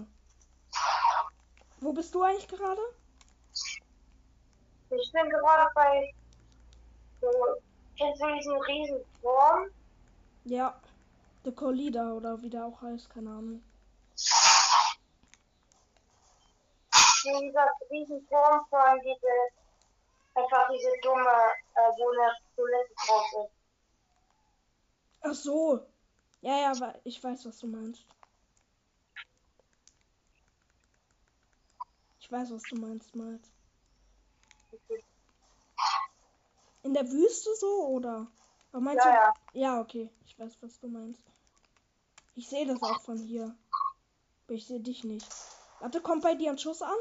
Wo 1.80 1.92
bist 1.92 2.14
du 2.14 2.22
eigentlich 2.22 2.48
gerade? 2.48 2.80
Ich 4.90 5.12
bin 5.12 5.30
gerade 5.30 5.70
bei 5.74 6.12
so, 7.20 7.30
kennst 7.96 8.20
du 8.20 8.26
diesen 8.34 8.60
riesen 8.62 9.04
Turm? 9.20 9.70
Ja. 10.44 10.80
The 11.44 11.52
Collida 11.52 12.12
oder 12.12 12.42
wie 12.42 12.50
der 12.50 12.66
auch 12.66 12.82
heißt, 12.82 13.08
keine 13.08 13.30
Ahnung. 13.30 13.62
Dieser 17.22 17.68
riesen 17.90 18.26
Turm 18.28 18.66
von 18.68 19.00
diese, 19.02 19.32
einfach 20.34 20.68
diese 20.70 20.90
dumme, 21.02 21.52
äh, 21.74 21.90
wo 21.96 22.10
eine 22.10 22.32
Toilette 22.56 22.94
drauf 23.06 23.46
ist. 23.46 23.52
Ach 25.22 25.34
so. 25.34 25.86
Ja, 26.40 26.72
ja, 26.72 26.94
ich 27.04 27.22
weiß, 27.22 27.46
was 27.46 27.58
du 27.58 27.66
meinst. 27.68 28.04
Ich 32.18 32.32
weiß, 32.32 32.50
was 32.52 32.62
du 32.64 32.76
meinst, 32.76 33.14
Miles. 33.14 33.52
In 36.82 36.94
der 36.94 37.10
Wüste 37.10 37.50
so, 37.56 37.86
oder? 37.88 38.26
Aber 38.72 38.80
meinst 38.80 39.04
Ja, 39.04 39.10
du? 39.10 39.16
ja. 39.16 39.34
Ja, 39.52 39.80
okay. 39.80 40.10
Ich 40.24 40.38
weiß, 40.38 40.56
was 40.62 40.78
du 40.80 40.88
meinst. 40.88 41.22
Ich 42.34 42.48
sehe 42.48 42.66
das 42.66 42.82
auch 42.82 43.00
von 43.02 43.18
hier. 43.18 43.54
Aber 44.46 44.54
ich 44.54 44.66
sehe 44.66 44.80
dich 44.80 45.04
nicht. 45.04 45.26
Warte, 45.80 46.00
kommt 46.00 46.22
bei 46.22 46.34
dir 46.34 46.50
ein 46.50 46.58
Schuss 46.58 46.82
an? 46.82 46.96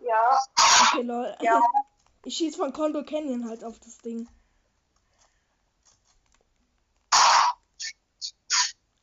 Ja. 0.00 0.38
Okay, 0.82 1.02
lol. 1.02 1.36
Ja. 1.40 1.60
Ich 2.26 2.38
schieß 2.38 2.56
von 2.56 2.72
Condor 2.72 3.04
Canyon 3.04 3.46
halt 3.46 3.62
auf 3.64 3.78
das 3.80 3.98
Ding. 3.98 4.26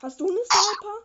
Hast 0.02 0.20
du 0.20 0.28
eine 0.28 0.40
Sniper? 0.44 0.98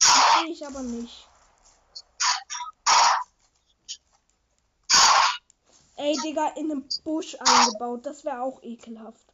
Das 0.00 0.34
sehe 0.40 0.49
ich 0.60 0.66
aber 0.66 0.82
nicht. 0.82 1.28
Ey, 5.96 6.16
Digga, 6.22 6.48
in 6.56 6.70
einem 6.70 6.88
Busch 7.04 7.36
eingebaut. 7.38 8.06
Das 8.06 8.24
wäre 8.24 8.40
auch 8.40 8.62
ekelhaft. 8.62 9.24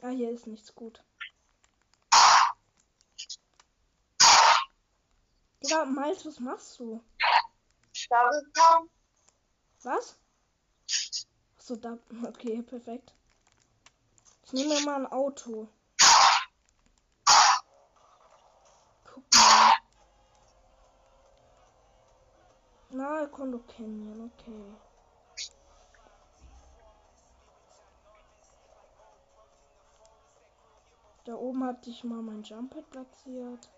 Ah, 0.00 0.08
hier 0.08 0.30
ist 0.30 0.46
nichts 0.46 0.74
gut. 0.74 1.02
Digga, 5.62 5.84
Miles, 5.84 6.24
was 6.24 6.38
machst 6.38 6.78
du? 6.78 7.02
Was? 9.82 10.16
Achso, 11.58 11.76
da. 11.76 11.98
Okay, 12.28 12.62
perfekt. 12.62 13.12
Ich 14.44 14.52
nehme 14.52 14.80
mal 14.82 15.04
ein 15.04 15.12
Auto. 15.12 15.68
Na, 22.98 23.26
Kondo 23.28 23.60
Canyon, 23.60 24.28
okay. 24.28 24.74
Da 31.24 31.34
oben 31.36 31.64
hatte 31.64 31.90
ich 31.90 32.02
mal 32.02 32.22
mein 32.22 32.42
Jumppad 32.42 32.90
platziert. 32.90 33.70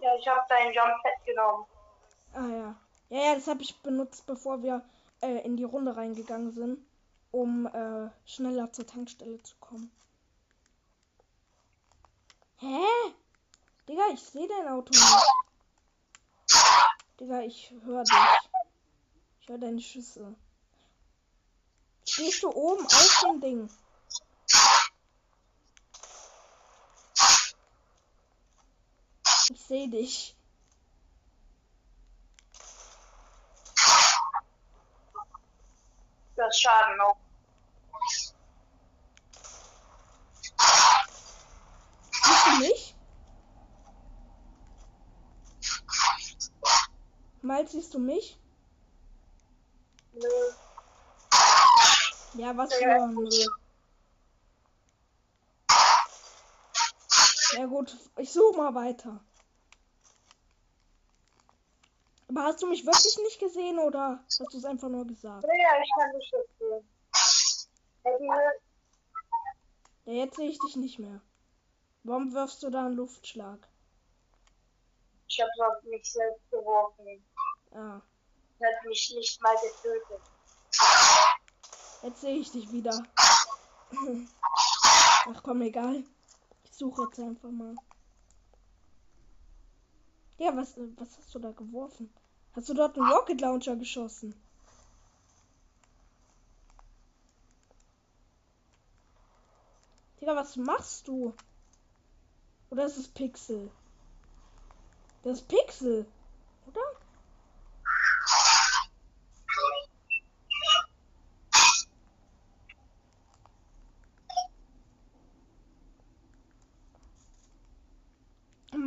Ja, 0.00 0.16
ich 0.16 0.26
habe 0.26 0.40
dein 0.48 0.72
Jumppad 0.72 1.26
genommen. 1.26 1.66
Ah 2.32 2.46
ja. 2.46 2.76
Ja, 3.10 3.24
ja, 3.26 3.34
das 3.34 3.46
habe 3.46 3.60
ich 3.60 3.82
benutzt, 3.82 4.24
bevor 4.24 4.62
wir 4.62 4.82
äh, 5.20 5.44
in 5.44 5.58
die 5.58 5.64
Runde 5.64 5.94
reingegangen 5.94 6.52
sind, 6.52 6.78
um 7.30 7.66
äh, 7.66 8.08
schneller 8.24 8.72
zur 8.72 8.86
Tankstelle 8.86 9.42
zu 9.42 9.54
kommen. 9.60 9.92
Hä? 12.56 12.86
Digga, 13.86 14.04
ich 14.14 14.22
sehe 14.22 14.48
dein 14.48 14.68
Auto 14.68 14.92
nicht. 14.92 15.49
Digga, 17.20 17.40
ich 17.42 17.70
höre 17.84 18.02
dich. 18.02 18.16
Ich 19.42 19.48
höre 19.48 19.58
deine 19.58 19.78
Schüsse. 19.78 20.34
Stehst 22.08 22.42
du 22.42 22.48
oben 22.48 22.86
auf 22.86 23.20
dem 23.22 23.40
Ding? 23.42 23.70
Ich 29.52 29.60
sehe 29.66 29.90
dich. 29.90 30.34
Das 36.36 36.58
Schaden 36.58 36.96
noch. 36.96 37.16
Siehst 42.10 42.46
du 42.46 42.58
mich? 42.60 42.96
Miles, 47.50 47.72
siehst 47.72 47.92
du 47.94 47.98
mich? 47.98 48.38
Nö. 50.12 50.28
Ja, 52.34 52.56
was 52.56 52.72
für 52.72 52.86
ein 52.88 53.12
Müll. 53.12 53.46
Ja 57.54 57.66
gut, 57.66 57.96
ich 58.18 58.32
suche 58.32 58.56
mal 58.56 58.72
weiter. 58.76 59.24
Aber 62.28 62.44
hast 62.44 62.62
du 62.62 62.68
mich 62.68 62.86
wirklich 62.86 63.18
nicht 63.24 63.40
gesehen 63.40 63.80
oder 63.80 64.24
hast 64.24 64.52
du 64.52 64.56
es 64.56 64.64
einfach 64.64 64.88
nur 64.88 65.04
gesagt? 65.04 65.44
Ja, 65.44 65.82
ich 65.82 65.90
kann 65.98 66.12
dich 66.12 66.30
jetzt 66.30 66.58
sehen. 66.60 66.88
Ja, 68.04 68.52
Ja, 70.04 70.12
jetzt 70.12 70.36
sehe 70.36 70.48
ich 70.48 70.58
dich 70.60 70.76
nicht 70.76 71.00
mehr. 71.00 71.20
Warum 72.04 72.32
wirfst 72.32 72.62
du 72.62 72.70
da 72.70 72.86
einen 72.86 72.94
Luftschlag? 72.94 73.68
Ich 75.26 75.40
habe 75.40 75.76
auf 75.76 75.82
mich 75.84 76.12
selbst 76.12 76.50
geworfen. 76.50 77.24
Ah, 77.72 78.00
Hat 78.60 78.84
mich 78.86 79.12
nicht 79.14 79.40
mal 79.42 79.54
getötet. 79.56 80.22
jetzt 82.02 82.20
sehe 82.20 82.36
ich 82.36 82.50
dich 82.50 82.70
wieder. 82.72 83.02
Ach 85.26 85.42
komm, 85.42 85.62
egal. 85.62 86.04
Ich 86.64 86.72
suche 86.76 87.04
jetzt 87.04 87.20
einfach 87.20 87.50
mal. 87.50 87.74
Ja, 90.38 90.56
was, 90.56 90.74
was 90.96 91.18
hast 91.18 91.34
du 91.34 91.38
da 91.38 91.50
geworfen? 91.52 92.12
Hast 92.54 92.68
du 92.68 92.74
dort 92.74 92.96
einen 92.98 93.10
Rocket 93.10 93.40
Launcher 93.40 93.76
geschossen? 93.76 94.34
Digga, 100.20 100.34
was 100.36 100.56
machst 100.56 101.08
du? 101.08 101.34
Oder 102.70 102.84
ist 102.86 102.96
es 102.98 103.08
Pixel? 103.08 103.70
Das 105.22 105.38
ist 105.38 105.48
Pixel, 105.48 106.06
oder? 106.66 106.80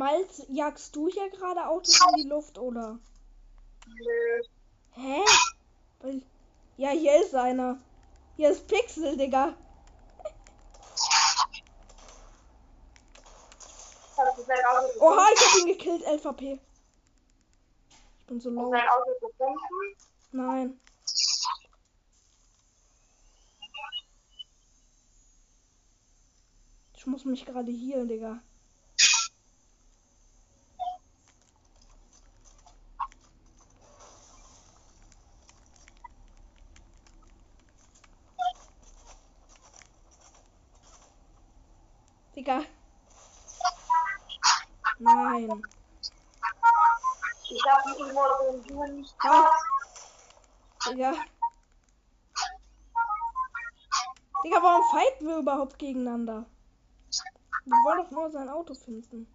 Miles, 0.04 0.44
jagst 0.50 0.94
du 0.94 1.08
hier 1.08 1.30
gerade 1.30 1.66
Autos 1.66 1.98
in 1.98 2.22
die 2.22 2.28
Luft, 2.28 2.58
oder? 2.58 2.98
Nö. 3.86 4.42
Hä? 4.90 5.24
Ja, 6.76 6.90
hier 6.90 7.24
ist 7.24 7.34
einer. 7.34 7.80
Hier 8.36 8.50
ist 8.50 8.66
Pixel, 8.66 9.16
Digga. 9.16 9.54
Oha, 15.00 15.26
ich 15.32 15.40
hab 15.40 15.58
ihn 15.60 15.66
gekillt, 15.68 16.02
LVP. 16.02 16.60
Ich 17.88 18.26
bin 18.26 18.40
so 18.40 18.50
low. 18.50 18.74
Nein. 20.32 20.78
Ich 26.94 27.06
muss 27.06 27.24
mich 27.24 27.46
gerade 27.46 27.72
Digga. 27.72 28.04
Digga. 28.04 28.42
Nein. 45.46 45.62
Ich 47.50 47.62
habe 47.70 47.90
ihn 47.90 47.96
irgendwo 47.98 48.22
den 48.42 48.62
du 48.64 48.84
nicht 48.94 49.14
hast. 49.18 49.52
Digga. 50.88 51.12
Digga, 54.44 54.62
warum 54.62 54.82
fighten 54.90 55.26
wir 55.26 55.38
überhaupt 55.38 55.78
gegeneinander? 55.78 56.46
Wir 57.64 57.76
wollen 57.84 58.04
doch 58.04 58.10
nur 58.10 58.30
sein 58.30 58.48
Auto 58.48 58.74
finden. 58.74 59.26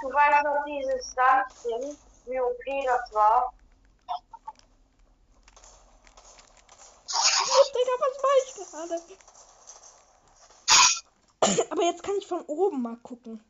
Du 0.00 0.12
weißt 0.12 0.44
noch 0.44 0.64
dieses 0.64 1.12
Sandchen, 1.12 1.96
wie 2.26 2.40
OP 2.40 2.86
das 2.86 3.14
war. 3.14 3.52
Oh, 7.52 7.64
Digga, 7.74 7.92
was 7.98 8.20
gerade? 8.80 9.02
Aber 11.70 11.82
jetzt 11.82 12.02
kann 12.02 12.16
ich 12.18 12.26
von 12.26 12.42
oben 12.46 12.82
mal 12.82 12.96
gucken. 12.96 13.42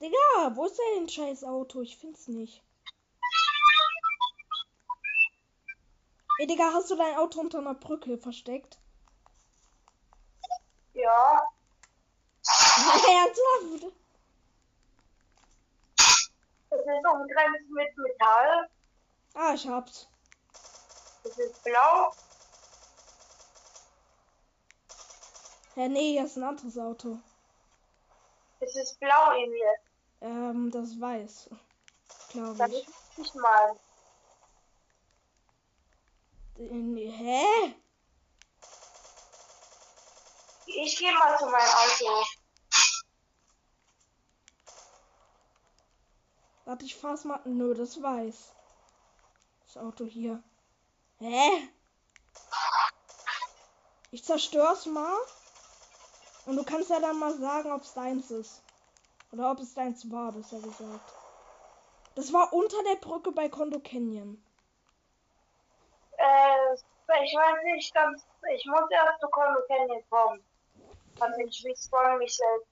Digga, 0.00 0.56
wo 0.56 0.64
ist 0.64 0.78
denn 0.96 1.08
scheiß 1.08 1.44
Auto? 1.44 1.82
Ich 1.82 1.96
find's 1.98 2.26
nicht. 2.26 2.62
Ey, 6.40 6.46
Digga, 6.46 6.72
hast 6.72 6.90
du 6.90 6.96
dein 6.96 7.16
Auto 7.16 7.38
unter 7.38 7.58
einer 7.58 7.74
Brücke 7.74 8.16
versteckt? 8.16 8.78
Ja, 10.94 11.42
Ernsthaft? 13.10 13.92
ist 16.70 17.06
umgrenzt 17.12 17.68
mit 17.68 17.98
Metall. 17.98 18.70
Ah, 19.34 19.52
ich 19.52 19.68
hab's. 19.68 20.08
Es 21.24 21.36
ist 21.36 21.62
blau. 21.62 22.10
Hä, 25.74 25.88
nee, 25.88 26.12
hier 26.12 26.24
ist 26.24 26.38
ein 26.38 26.44
anderes 26.44 26.78
Auto. 26.78 27.18
Es 28.60 28.74
ist 28.76 28.98
blau, 28.98 29.32
Emil. 29.32 29.74
Ähm, 30.22 30.70
das 30.70 30.88
ist 30.88 31.00
weiß. 31.02 31.50
Glaube 32.30 32.66
ich. 32.70 32.88
nicht 33.18 33.34
mal. 33.34 33.78
Hä? 36.60 37.74
Ich 40.66 40.98
gehe 40.98 41.12
mal 41.14 41.38
zu 41.38 41.46
meinem 41.46 41.54
Auto. 41.54 42.26
Warte, 46.66 46.84
ich 46.84 46.94
fahr's 46.96 47.24
mal. 47.24 47.40
Nö, 47.46 47.74
das 47.74 48.02
weiß. 48.02 48.52
Das 49.64 49.76
Auto 49.78 50.04
hier. 50.04 50.42
Hä? 51.18 51.70
Ich 54.10 54.22
zerstör's 54.22 54.84
mal. 54.84 55.16
Und 56.44 56.56
du 56.56 56.64
kannst 56.64 56.90
ja 56.90 57.00
dann 57.00 57.18
mal 57.18 57.38
sagen, 57.38 57.72
ob 57.72 57.82
es 57.82 57.94
deins 57.94 58.30
ist. 58.30 58.62
Oder 59.32 59.50
ob 59.50 59.60
es 59.60 59.72
deins 59.72 60.10
war, 60.10 60.32
besser 60.32 60.60
gesagt. 60.60 61.14
Das 62.16 62.34
war 62.34 62.52
unter 62.52 62.82
der 62.82 62.96
Brücke 62.96 63.32
bei 63.32 63.48
Kondo 63.48 63.80
Canyon. 63.80 64.44
Äh, 66.20 66.74
ich 67.24 67.34
weiß 67.34 67.62
nicht 67.64 67.94
ganz. 67.94 68.26
Ich 68.54 68.64
muss 68.66 68.90
erst 68.90 69.20
zu 69.20 69.28
Kondo 69.28 69.60
Canyon 69.66 70.04
kommen. 70.10 70.44
Dann 71.18 71.32
ich 71.40 71.64
respawn 71.64 72.18
mich 72.18 72.36
selbst. 72.36 72.68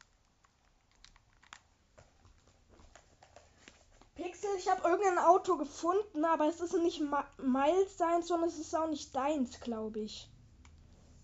Pixel, 4.14 4.50
ich 4.56 4.68
habe 4.68 4.86
irgendein 4.88 5.18
Auto 5.18 5.56
gefunden, 5.56 6.24
aber 6.24 6.48
es 6.48 6.60
ist 6.60 6.74
nicht 6.74 7.00
Ma 7.00 7.24
Miles 7.38 7.96
deins, 7.96 8.28
sondern 8.28 8.48
es 8.48 8.58
ist 8.58 8.74
auch 8.74 8.88
nicht 8.88 9.14
deins, 9.14 9.60
glaube 9.60 10.00
ich. 10.00 10.28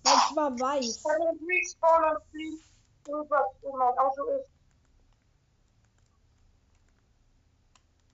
Weil 0.05 0.15
es 0.15 0.37
war 0.37 0.61
weiß. 0.61 0.85
Ich 0.85 1.05
respawn 1.05 2.17
und 2.17 2.25
fliege 2.31 2.63
rüber, 3.09 3.45
wo 3.63 3.77
mein 3.77 3.99
Auto 3.99 4.25
ist. 4.29 4.49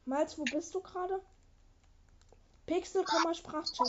Miles, 0.07 0.39
wo 0.39 0.45
bist 0.45 0.75
du 0.75 0.81
gerade? 0.81 1.21
Pixel, 2.71 3.05
Sprachchat. 3.35 3.89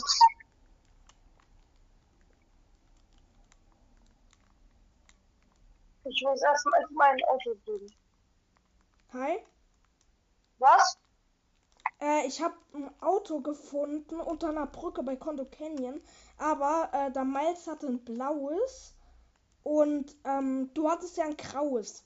Ich 6.04 6.22
muss 6.24 6.42
erstmal 6.42 6.80
in 6.82 6.96
mein 6.96 7.16
Auto 7.28 7.54
gehen. 7.64 7.94
Hi. 9.12 9.38
Was? 10.58 10.98
Äh, 12.00 12.26
ich 12.26 12.42
habe 12.42 12.56
ein 12.74 12.90
Auto 13.00 13.40
gefunden 13.40 14.20
unter 14.20 14.48
einer 14.48 14.66
Brücke 14.66 15.04
bei 15.04 15.14
Kondo 15.14 15.44
Canyon, 15.44 16.02
aber 16.38 16.90
äh, 16.92 17.12
der 17.12 17.24
Miles 17.24 17.68
hatte 17.68 17.86
ein 17.86 18.04
blaues 18.04 18.94
und 19.62 20.16
ähm, 20.24 20.74
du 20.74 20.90
hattest 20.90 21.16
ja 21.16 21.24
ein 21.26 21.36
graues. 21.36 22.02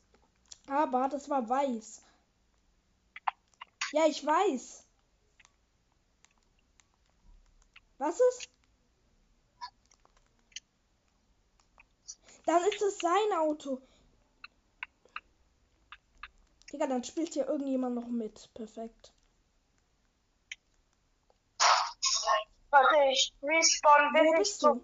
Aber 0.69 1.09
das 1.09 1.31
war 1.31 1.49
weiß. 1.49 2.03
Ja, 3.93 4.05
ich 4.07 4.27
weiß. 4.27 4.86
Was 7.99 8.21
ist? 8.21 8.51
Dann 12.47 12.63
ist 12.63 12.83
es 12.83 12.99
sein 12.99 13.39
Auto. 13.39 13.81
Digga, 16.73 16.87
dann 16.87 17.03
spielt 17.03 17.35
hier 17.35 17.49
irgendjemand 17.49 17.95
noch 17.97 18.07
mit. 18.07 18.53
Perfekt. 18.55 19.13
Warte, 22.71 22.97
ich 23.11 23.33
respawn, 23.43 24.13
Wo 24.13 24.39
bis 24.39 24.51
ich 24.51 24.59
zu, 24.59 24.83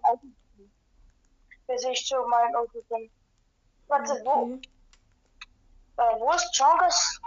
bis 1.67 1.83
ich 1.85 2.05
zu 2.05 2.15
meinem 2.27 2.55
Auto 2.55 2.81
bin. 2.89 3.11
Warte, 3.87 4.21
wo, 4.25 4.31
Okay. 4.31 4.61
äh, 5.97 6.19
wo 6.19 6.31
ist 6.33 6.57
Chongas? 6.57 7.19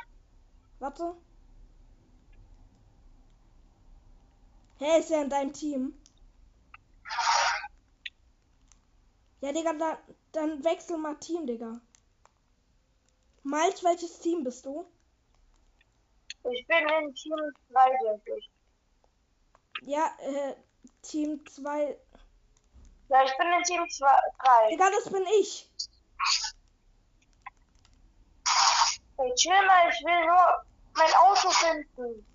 Warte. 0.81 1.17
Hä, 4.79 4.99
ist 4.99 5.11
er 5.11 5.23
in 5.23 5.31
deinem 5.31 5.53
Team? 5.53 5.95
Ja, 9.41 9.53
Digga, 9.53 9.73
da, 9.73 9.99
dann 10.33 10.65
wechsel 10.65 10.99
mal 10.99 11.15
Team, 11.17 11.47
Digga. 11.47 11.81
Miles, 13.43 13.83
welches 13.85 14.19
Team 14.19 14.45
bist 14.45 14.67
du? 14.67 14.85
Ich 16.51 16.67
bin 16.67 16.79
in 16.79 17.15
Team 17.15 17.37
3, 17.73 17.91
denke 18.05 18.39
ich. 18.39 18.51
Ja, 19.83 20.15
äh, 20.19 20.55
Team 21.03 21.45
2. 21.47 21.99
Ja, 23.09 23.25
ich 23.25 23.37
bin 23.39 23.47
in 23.47 23.63
Team 23.63 23.89
2, 23.89 24.07
3. 24.45 24.69
Digga, 24.71 24.91
das 24.91 25.11
bin 25.11 25.25
ich. 25.41 25.71
Hey, 29.19 29.33
chill 29.37 29.67
mal, 29.67 29.89
ich 29.89 30.05
will 30.05 30.27
nur 30.27 30.65
mein 30.95 31.15
Auto 31.15 31.51
finden. 31.51 32.27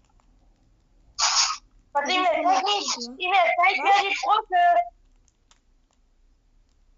Was 1.93 2.09
hier? 2.09 2.31
Emil, 2.31 2.53
zeig 3.57 3.77
Was? 3.77 3.83
mir 3.83 4.09
die 4.09 4.15
Brücke. 4.23 4.63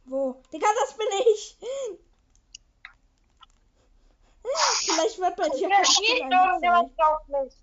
Wo? 0.06 0.44
Digga, 0.52 0.68
das 0.82 0.96
bin 0.96 1.08
ich. 1.34 1.58
Vielleicht 4.86 5.20
wird 5.20 5.36
bei 5.36 5.50
dir 5.50 5.68
auf 5.80 5.90
mich. 7.28 7.54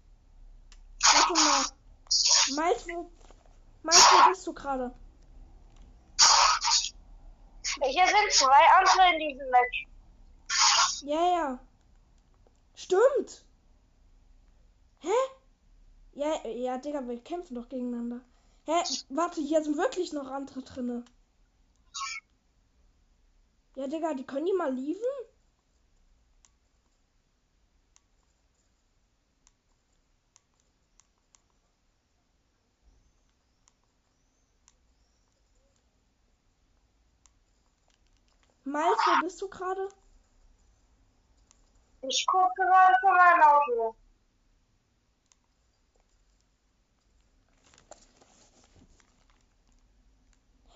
Warte 1.02 1.32
mal. 1.34 1.64
Miles, 2.56 2.86
wo, 2.88 3.10
Miles, 3.82 4.12
wo 4.12 4.28
bist 4.30 4.46
du 4.46 4.52
gerade? 4.52 4.94
Hier 7.82 8.06
sind 8.06 8.32
zwei 8.32 8.66
andere 8.78 9.14
in 9.14 9.18
diesem 9.20 9.48
Match. 9.50 9.86
Ja, 11.02 11.36
ja. 11.36 11.58
Stimmt. 12.74 13.44
Ja, 16.20 16.46
ja, 16.46 16.76
Digga, 16.76 17.08
wir 17.08 17.18
kämpfen 17.24 17.54
doch 17.54 17.68
gegeneinander. 17.70 18.20
Hä? 18.66 18.82
Warte, 19.08 19.40
hier 19.40 19.64
sind 19.64 19.78
wirklich 19.78 20.12
noch 20.12 20.30
andere 20.30 20.60
drinne. 20.60 21.02
Ja, 23.74 23.86
Digga, 23.86 24.12
die 24.12 24.26
können 24.26 24.44
die 24.44 24.52
mal 24.52 24.70
lieben? 24.70 25.00
Wo 38.64 39.22
bist 39.22 39.40
du 39.40 39.48
gerade? 39.48 39.88
Ich 42.02 42.26
gucke 42.26 42.52
gerade 42.56 42.94
von 43.00 43.16
meinem 43.16 43.42
Auto. 43.42 43.99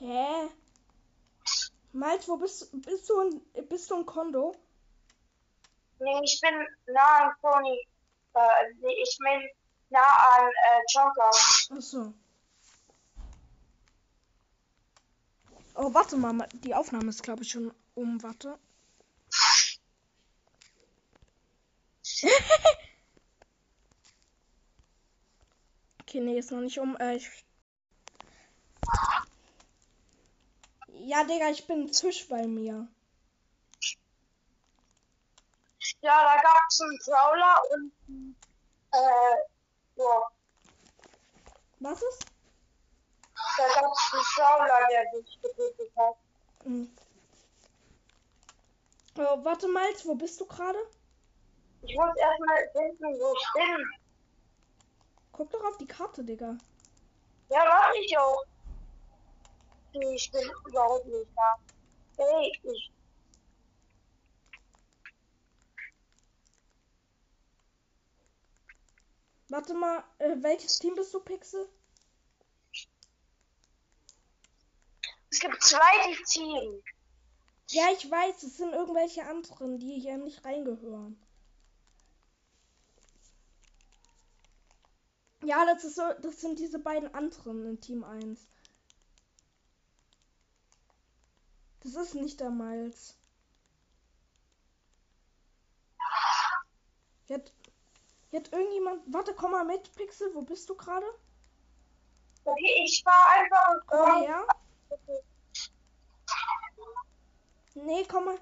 Hä? 0.04 0.48
Miles, 1.92 2.28
wo 2.28 2.36
bist, 2.36 2.70
bist 2.84 3.08
du 3.08 3.20
in, 3.22 3.40
bist 3.68 3.90
du 3.90 3.94
in 3.96 4.04
Kondo? 4.04 4.54
Nee, 5.98 6.20
ich 6.24 6.38
bin 6.42 6.54
nah 6.92 7.24
an 7.24 7.32
Tony. 7.40 7.86
Äh, 8.34 8.74
nee, 8.80 8.96
ich 9.02 9.16
bin 9.18 9.48
nah 9.88 10.00
an 10.00 10.46
äh, 10.46 10.82
Jonka. 10.92 11.30
Achso. 11.70 12.12
Oh, 15.74 15.94
warte 15.94 16.16
mal, 16.18 16.32
ma- 16.34 16.48
die 16.52 16.74
Aufnahme 16.74 17.08
ist, 17.08 17.22
glaube 17.22 17.42
ich, 17.42 17.50
schon 17.50 17.72
um. 17.94 18.22
Warte. 18.22 18.58
okay, 26.02 26.20
nee, 26.20 26.38
ist 26.38 26.50
noch 26.50 26.60
nicht 26.60 26.78
um. 26.78 26.94
Äh, 26.98 27.16
ich... 27.16 27.30
Ja, 31.06 31.22
Digga, 31.22 31.50
ich 31.50 31.66
bin 31.66 31.82
ein 31.82 31.92
Fisch 31.92 32.26
bei 32.28 32.46
mir. 32.46 32.88
Ja, 36.00 36.24
da 36.24 36.42
gab 36.42 36.62
es 36.66 36.80
einen 36.80 36.98
Prowler 37.04 37.60
und 37.72 37.92
äh, 38.90 39.36
ja, 39.96 40.28
Was 41.80 42.02
ist? 42.02 42.26
da 43.58 43.68
gab 43.80 43.92
es 43.92 44.12
einen 44.14 44.22
Prowler, 44.34 44.88
der 44.90 45.20
sich 45.20 45.42
getötet 45.42 45.92
hat. 45.98 46.16
Hm. 46.62 46.88
Oh, 49.18 49.44
warte 49.44 49.68
mal, 49.68 49.86
wo 50.04 50.14
bist 50.14 50.40
du 50.40 50.46
gerade? 50.46 50.78
Ich 51.82 51.94
muss 51.96 52.16
erstmal 52.16 52.70
finden, 52.72 53.20
wo 53.20 53.34
ich 53.34 53.52
bin. 53.52 53.90
Guck 55.32 55.50
doch 55.50 55.64
auf 55.64 55.76
die 55.76 55.86
Karte, 55.86 56.24
Digga. 56.24 56.56
Ja, 57.50 57.64
mach 57.66 57.92
ich 57.94 58.16
auch. 58.16 58.42
Ich 59.94 60.30
bin 60.32 60.50
überhaupt 60.68 61.06
nicht 61.06 61.30
da. 61.36 61.56
Hey, 62.18 62.52
ich. 62.64 62.90
Warte 69.48 69.74
mal, 69.74 70.02
äh, 70.18 70.34
welches 70.40 70.80
Team 70.80 70.96
bist 70.96 71.14
du, 71.14 71.20
Pixel? 71.20 71.68
Es 75.30 75.38
gibt 75.38 75.62
zwei 75.62 76.16
Teams. 76.26 76.82
Ja, 77.70 77.84
ich 77.92 78.10
weiß, 78.10 78.42
es 78.42 78.56
sind 78.56 78.72
irgendwelche 78.72 79.24
anderen, 79.24 79.78
die 79.78 80.00
hier 80.00 80.16
nicht 80.16 80.44
reingehören. 80.44 81.20
Ja, 85.44 85.64
das 85.66 85.84
ist 85.84 85.96
so, 85.96 86.02
das 86.20 86.40
sind 86.40 86.58
diese 86.58 86.78
beiden 86.78 87.14
anderen 87.14 87.64
in 87.66 87.80
Team 87.80 88.02
1. 88.02 88.48
Das 91.84 91.94
ist 91.96 92.14
nicht 92.14 92.40
der 92.40 92.50
Miles. 92.50 93.16
Jetzt, 97.26 97.52
jetzt 98.30 98.52
irgendjemand. 98.52 99.02
Warte, 99.12 99.34
komm 99.34 99.52
mal 99.52 99.64
mit, 99.64 99.94
Pixel. 99.94 100.34
Wo 100.34 100.42
bist 100.42 100.68
du 100.68 100.74
gerade? 100.74 101.06
Okay, 102.44 102.82
ich 102.84 103.04
war 103.04 103.28
einfach. 103.30 103.76
Oh, 103.92 104.24
ja? 104.24 104.46
Nee, 107.74 108.04
komm 108.08 108.26
mal. 108.26 108.38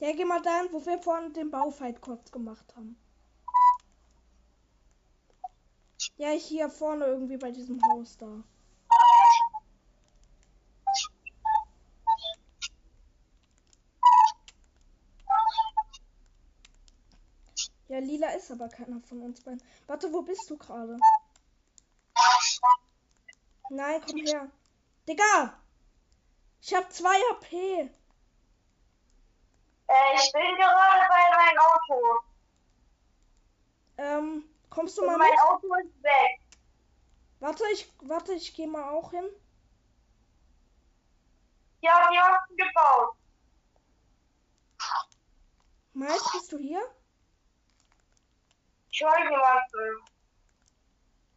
Ja, 0.00 0.12
geh 0.12 0.24
mal 0.24 0.42
dahin, 0.42 0.72
wo 0.72 0.84
wir 0.84 0.98
vorhin 0.98 1.32
den 1.32 1.50
Baufight 1.50 2.00
kurz 2.00 2.30
gemacht 2.32 2.74
haben. 2.76 2.98
Ja, 6.22 6.28
hier 6.28 6.70
vorne 6.70 7.04
irgendwie 7.06 7.36
bei 7.36 7.50
diesem 7.50 7.82
Haus 7.82 8.16
da. 8.16 8.44
Ja, 17.88 17.98
lila 17.98 18.28
ist 18.34 18.52
aber 18.52 18.68
keiner 18.68 19.00
von 19.00 19.20
uns 19.22 19.40
beiden. 19.40 19.60
Warte, 19.88 20.12
wo 20.12 20.22
bist 20.22 20.48
du 20.48 20.56
gerade? 20.56 20.96
Nein, 23.70 24.00
komm 24.06 24.24
her. 24.24 24.48
Digga! 25.08 25.60
Ich 26.60 26.72
hab 26.72 26.92
2 26.92 27.08
HP. 27.08 27.56
Äh, 29.88 30.14
ich 30.14 30.32
bin 30.32 30.56
gerade 30.56 31.08
bei 31.08 31.30
meinem 31.36 31.58
Auto. 31.58 32.20
Ähm, 33.96 34.51
kommst 34.72 34.96
du 34.98 35.02
Und 35.02 35.06
mal 35.06 35.18
mein 35.18 35.30
mit? 35.30 35.40
Auto 35.40 35.66
ist 35.84 36.02
weg. 36.02 36.40
Warte, 37.40 37.64
ich 37.72 37.92
warte, 38.00 38.32
ich 38.32 38.54
gehe 38.54 38.66
mal 38.66 38.88
auch 38.88 39.10
hin. 39.10 39.28
Ja, 41.82 42.08
die 42.10 42.18
haben 42.18 42.56
gebaut. 42.56 43.16
Miles, 45.94 46.30
bist 46.32 46.52
du 46.52 46.58
hier? 46.58 46.82
Ich 48.90 49.00
höre 49.02 49.18
jemanden. 49.18 50.04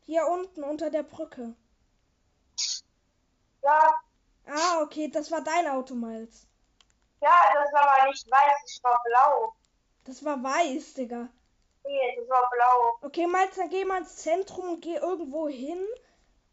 Hier 0.05 0.25
unten 0.27 0.63
unter 0.63 0.89
der 0.89 1.03
Brücke. 1.03 1.55
Ja, 3.61 3.99
Ah, 4.47 4.81
okay, 4.81 5.07
das 5.09 5.29
war 5.31 5.41
dein 5.43 5.67
Auto, 5.67 5.93
Miles. 5.95 6.47
ja, 7.21 7.53
das 7.53 7.73
war 7.73 7.81
aber 7.99 8.07
nicht 8.09 8.25
weiß, 8.31 8.61
das 8.63 8.83
war 8.83 9.01
blau. 9.05 9.55
Das 10.05 10.23
war 10.23 10.41
weiß, 10.41 10.93
Digga. 10.93 11.27
Nee, 11.85 12.29
war 12.29 12.49
blau. 12.51 12.97
Okay, 13.07 13.27
Miles, 13.27 13.55
dann 13.55 13.69
geh 13.69 13.85
mal 13.85 13.99
ins 13.99 14.17
Zentrum 14.17 14.69
und 14.69 14.81
geh 14.81 14.95
irgendwo 14.95 15.47
hin, 15.47 15.85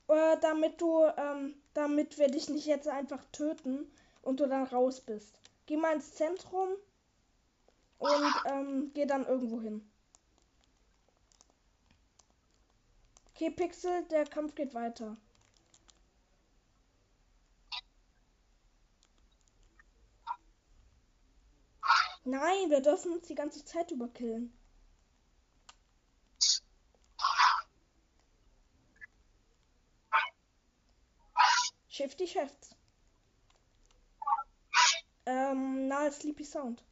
äh, 0.09 0.37
damit 0.41 0.81
du, 0.81 1.05
ähm, 1.17 1.55
damit 1.75 2.19
wir 2.19 2.29
dich 2.29 2.49
nicht 2.49 2.67
jetzt 2.67 2.89
einfach 2.89 3.25
töten 3.33 3.91
und 4.23 4.41
du 4.41 4.47
dann 4.47 4.65
raus 4.65 5.01
bist. 5.01 5.35
Geh 5.67 5.77
mal 5.77 5.95
ins 5.95 6.15
Zentrum 6.15 6.69
und 7.99 8.35
ähm, 8.47 8.91
geh 8.95 9.07
dann 9.07 9.27
irgendwo 9.27 9.61
hin. 9.61 9.89
Okay, 13.35 13.51
Pixel, 13.51 14.05
der 14.05 14.25
Kampf 14.27 14.55
geht 14.55 14.75
weiter. 14.75 15.17
Nein, 22.25 22.71
wir 22.71 22.81
dürfen 22.81 23.13
uns 23.13 23.27
die 23.27 23.35
ganze 23.35 23.65
Zeit 23.65 23.91
überkillen. 23.91 24.53
Shifty 32.03 32.27
Shifts. 32.27 32.75
Ähm, 35.25 35.87
nahe 35.87 36.11
Sleepy 36.11 36.43
Sound. 36.43 36.83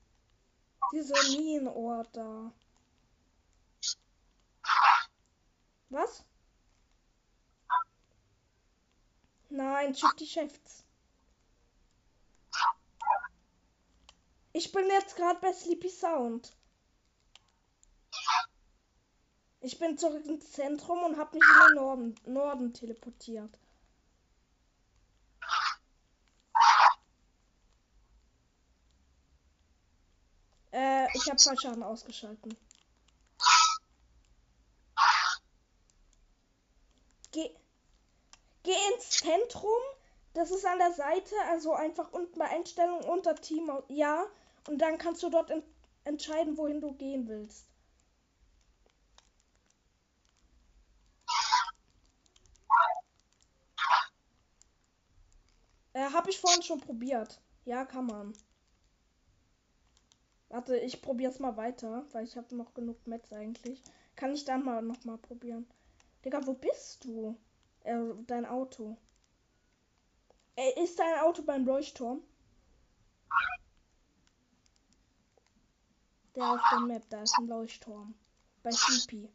Diese 0.92 1.14
Minenort 1.36 2.16
da. 2.16 2.52
Was? 5.88 6.24
Nein, 9.48 9.96
Shifty 9.96 10.26
Shifts. 10.26 10.84
Ich 14.52 14.70
bin 14.70 14.86
jetzt 14.86 15.16
gerade 15.16 15.40
bei 15.40 15.52
Sleepy 15.52 15.88
Sound. 15.88 16.56
Ich 19.60 19.76
bin 19.76 19.98
zurück 19.98 20.24
ins 20.26 20.52
Zentrum 20.52 21.02
und 21.02 21.18
habe 21.18 21.36
mich 21.36 21.42
in 21.42 21.66
den 21.66 21.74
Norden, 21.74 22.14
Norden 22.26 22.72
teleportiert. 22.72 23.58
Äh, 30.72 31.09
ich 31.22 31.30
habe 31.30 31.42
Fallschaden 31.42 31.82
ausgeschalten. 31.82 32.56
Geh, 37.32 37.54
geh 38.62 38.76
ins 38.94 39.10
Zentrum. 39.10 39.80
Das 40.32 40.50
ist 40.50 40.64
an 40.64 40.78
der 40.78 40.92
Seite, 40.92 41.34
also 41.48 41.74
einfach 41.74 42.12
unten 42.12 42.38
bei 42.38 42.48
Einstellungen 42.48 43.04
unter 43.04 43.34
Team. 43.34 43.70
Ja, 43.88 44.26
und 44.68 44.78
dann 44.78 44.98
kannst 44.98 45.22
du 45.22 45.30
dort 45.30 45.50
en 45.50 45.62
entscheiden, 46.04 46.56
wohin 46.56 46.80
du 46.80 46.92
gehen 46.92 47.28
willst. 47.28 47.66
Äh, 55.92 56.10
habe 56.12 56.30
ich 56.30 56.40
vorhin 56.40 56.62
schon 56.62 56.80
probiert. 56.80 57.40
Ja, 57.64 57.84
kann 57.84 58.06
man. 58.06 58.32
Warte, 60.50 60.76
ich 60.76 61.00
probier's 61.00 61.38
mal 61.38 61.56
weiter, 61.56 62.04
weil 62.10 62.24
ich 62.24 62.36
habe 62.36 62.56
noch 62.56 62.74
genug 62.74 63.06
Metz 63.06 63.32
eigentlich. 63.32 63.80
Kann 64.16 64.34
ich 64.34 64.44
dann 64.44 64.64
mal 64.64 64.82
noch 64.82 65.04
mal 65.04 65.16
probieren. 65.16 65.64
Digga, 66.24 66.44
wo 66.44 66.54
bist 66.54 67.04
du? 67.04 67.36
Äh, 67.84 67.98
dein 68.26 68.44
Auto. 68.44 68.96
Äh, 70.56 70.82
ist 70.82 70.98
dein 70.98 71.20
Auto 71.20 71.42
beim 71.42 71.64
Leuchtturm? 71.64 72.20
Der 76.34 76.44
auf 76.52 76.60
der 76.72 76.80
Map, 76.80 77.04
da 77.10 77.22
ist 77.22 77.38
ein 77.38 77.46
Leuchtturm. 77.46 78.14
Bei 78.64 78.72
Sleepy. 78.72 79.30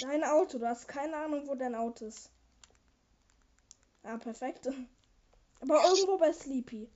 Dein 0.00 0.24
Auto, 0.24 0.58
du 0.58 0.66
hast 0.66 0.88
keine 0.88 1.16
Ahnung, 1.18 1.46
wo 1.46 1.54
dein 1.54 1.74
Auto 1.74 2.06
ist. 2.06 2.30
Ah, 4.02 4.16
perfekt. 4.16 4.66
Aber 5.60 5.84
irgendwo 5.84 6.18
bei 6.18 6.32
Sleepy. 6.32 6.90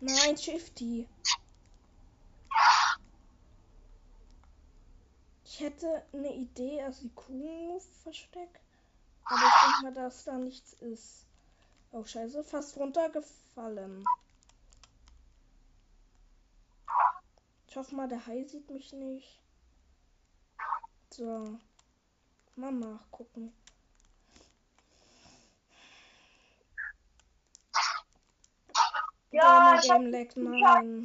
Nein, 0.00 0.36
Shifty. 0.36 1.08
Ich 5.44 5.60
hätte 5.60 6.04
eine 6.12 6.34
Idee, 6.34 6.82
als 6.82 7.00
Kuh 7.14 7.80
versteckt. 8.02 8.60
Aber 9.24 9.40
ich 9.40 9.62
denke 9.62 9.82
mal, 9.82 9.94
dass 9.94 10.24
da 10.24 10.36
nichts 10.36 10.74
ist. 10.74 11.26
Oh, 11.92 12.04
scheiße, 12.04 12.42
fast 12.42 12.76
runtergefallen. 12.76 14.04
Ich 17.68 17.76
hoffe 17.76 17.94
mal, 17.94 18.08
der 18.08 18.26
Hai 18.26 18.44
sieht 18.44 18.68
mich 18.68 18.92
nicht. 18.92 19.40
So. 21.16 21.60
Mal 22.56 22.72
nachgucken. 22.72 23.54
Ja, 29.30 29.78
ich 29.80 29.88
Game 29.88 30.10
lag, 30.10 30.34
nein. 30.34 31.04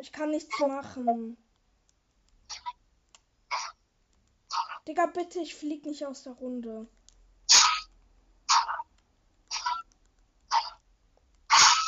Ich 0.00 0.12
kann 0.12 0.30
nichts 0.30 0.56
machen. 0.60 1.36
Digga, 4.86 5.06
bitte, 5.06 5.40
ich 5.40 5.56
flieg 5.56 5.84
nicht 5.84 6.06
aus 6.06 6.22
der 6.22 6.34
Runde. 6.34 6.86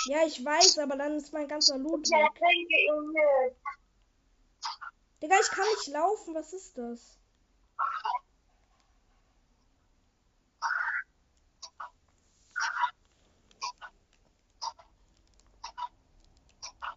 Ja, 0.06 0.26
ich 0.26 0.44
weiß, 0.44 0.78
aber 0.78 0.96
dann 0.96 1.12
ist 1.12 1.32
mein 1.32 1.46
ganzer 1.46 1.78
Loot 1.78 2.08
weg. 2.10 2.40
Digga, 5.20 5.34
ich 5.40 5.50
kann 5.50 5.66
nicht 5.76 5.88
laufen. 5.88 6.34
Was 6.34 6.52
ist 6.52 6.78
das? 6.78 7.18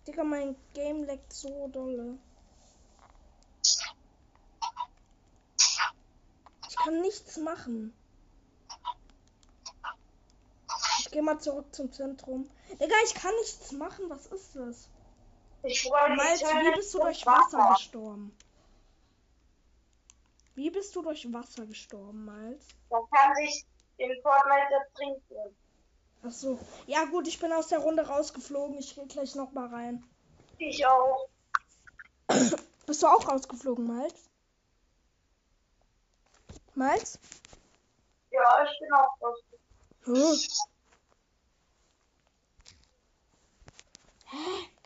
Digga, 0.06 0.24
mein 0.24 0.56
Game 0.74 1.04
leckt 1.04 1.34
so 1.34 1.68
dolle. 1.68 2.18
Ich 6.70 6.76
kann 6.76 7.02
nichts 7.02 7.38
machen. 7.38 7.94
Ich 11.00 11.12
gehe 11.12 11.22
mal 11.22 11.40
zurück 11.40 11.74
zum 11.74 11.92
Zentrum. 11.92 12.50
Digga, 12.80 12.96
ich 13.06 13.14
kann 13.16 13.34
nichts 13.42 13.72
machen. 13.72 14.10
Was 14.10 14.28
ist 14.28 14.56
das? 14.56 14.90
Ich 15.64 15.86
wollte 15.86 16.16
Miles, 16.16 16.42
wie 16.42 16.76
bist 16.76 16.94
du 16.94 17.00
durch 17.00 17.26
Wasser 17.26 17.74
gestorben? 17.74 18.36
Wie 20.56 20.70
bist 20.70 20.96
du 20.96 21.02
durch 21.02 21.32
Wasser 21.32 21.66
gestorben, 21.66 22.26
Miles? 22.26 22.66
Man 22.90 23.04
kann 23.12 23.36
sich 23.36 23.66
in 23.98 24.12
Fortnite 24.22 24.74
ertrinken. 24.74 25.56
Ach 26.24 26.32
so. 26.32 26.60
Ja 26.88 27.06
gut, 27.06 27.28
ich 27.28 27.40
bin 27.40 27.54
aus 27.54 27.68
der 27.68 27.80
Runde 27.80 28.08
rausgeflogen. 28.08 28.78
Ich 28.78 28.96
gehe 28.96 29.06
gleich 29.08 29.36
noch 29.36 29.52
mal 29.52 29.68
rein. 29.68 30.04
Ich 30.58 30.86
auch. 30.86 31.30
Bist 32.86 33.04
du 33.04 33.08
auch 33.08 33.28
rausgeflogen, 33.28 33.86
Miles? 33.88 34.30
Miles? 36.74 37.20
Ja, 38.32 38.64
ich 38.64 38.80
bin 38.80 38.94
auch 38.94 39.16
rausgeflogen. 39.22 39.60
Hm. 40.06 40.40
Hä? 44.26 44.70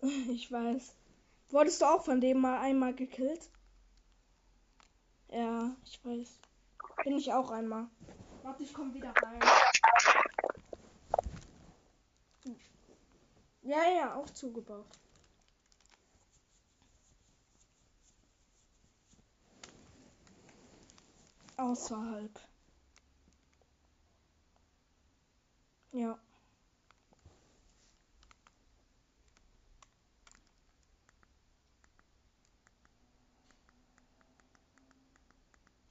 Ich 0.32 0.50
weiß. 0.50 0.96
Wurdest 1.50 1.80
du 1.82 1.86
auch 1.86 2.04
von 2.04 2.20
dem 2.20 2.40
mal 2.40 2.58
einmal 2.60 2.94
gekillt? 2.94 3.50
Ja, 5.28 5.74
ich 5.84 6.04
weiß. 6.04 6.38
Bin 7.04 7.16
ich 7.18 7.32
auch 7.32 7.50
einmal. 7.50 7.88
Warte, 8.42 8.62
ich 8.64 8.74
komm 8.74 8.94
wieder 8.94 9.12
rein. 9.22 9.40
Ja, 13.62 13.78
ja, 13.96 14.14
auch 14.16 14.30
zugebaut. 14.30 14.98
Außerhalb. 21.58 22.40
Ja. 25.92 26.18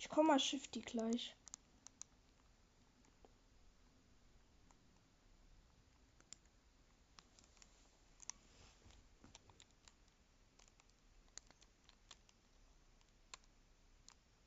Ich 0.07 0.13
komme 0.15 0.29
mal 0.29 0.39
Shifty 0.39 0.79
gleich. 0.79 1.35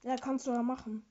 Ja, 0.03 0.17
kannst 0.17 0.47
du 0.47 0.53
ja 0.53 0.63
machen. 0.63 1.05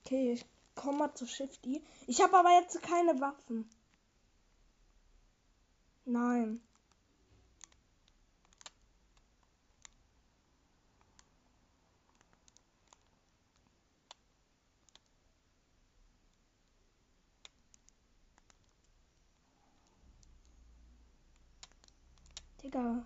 Okay, 0.00 0.32
ich 0.32 0.44
komme 0.74 0.98
mal 0.98 1.14
zu 1.14 1.28
Shifty. 1.28 1.84
Ich 2.08 2.20
habe 2.20 2.36
aber 2.36 2.50
jetzt 2.60 2.82
keine 2.82 3.20
Waffen. 3.20 3.70
Nein. 6.04 6.60
Digga. 22.74 23.04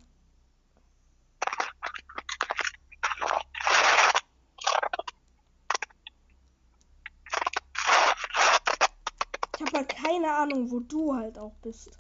Ich 9.57 9.67
habe 9.67 9.77
halt 9.77 9.89
keine 9.91 10.35
Ahnung, 10.35 10.71
wo 10.71 10.81
du 10.81 11.15
halt 11.15 11.39
auch 11.39 11.55
bist. 11.63 11.91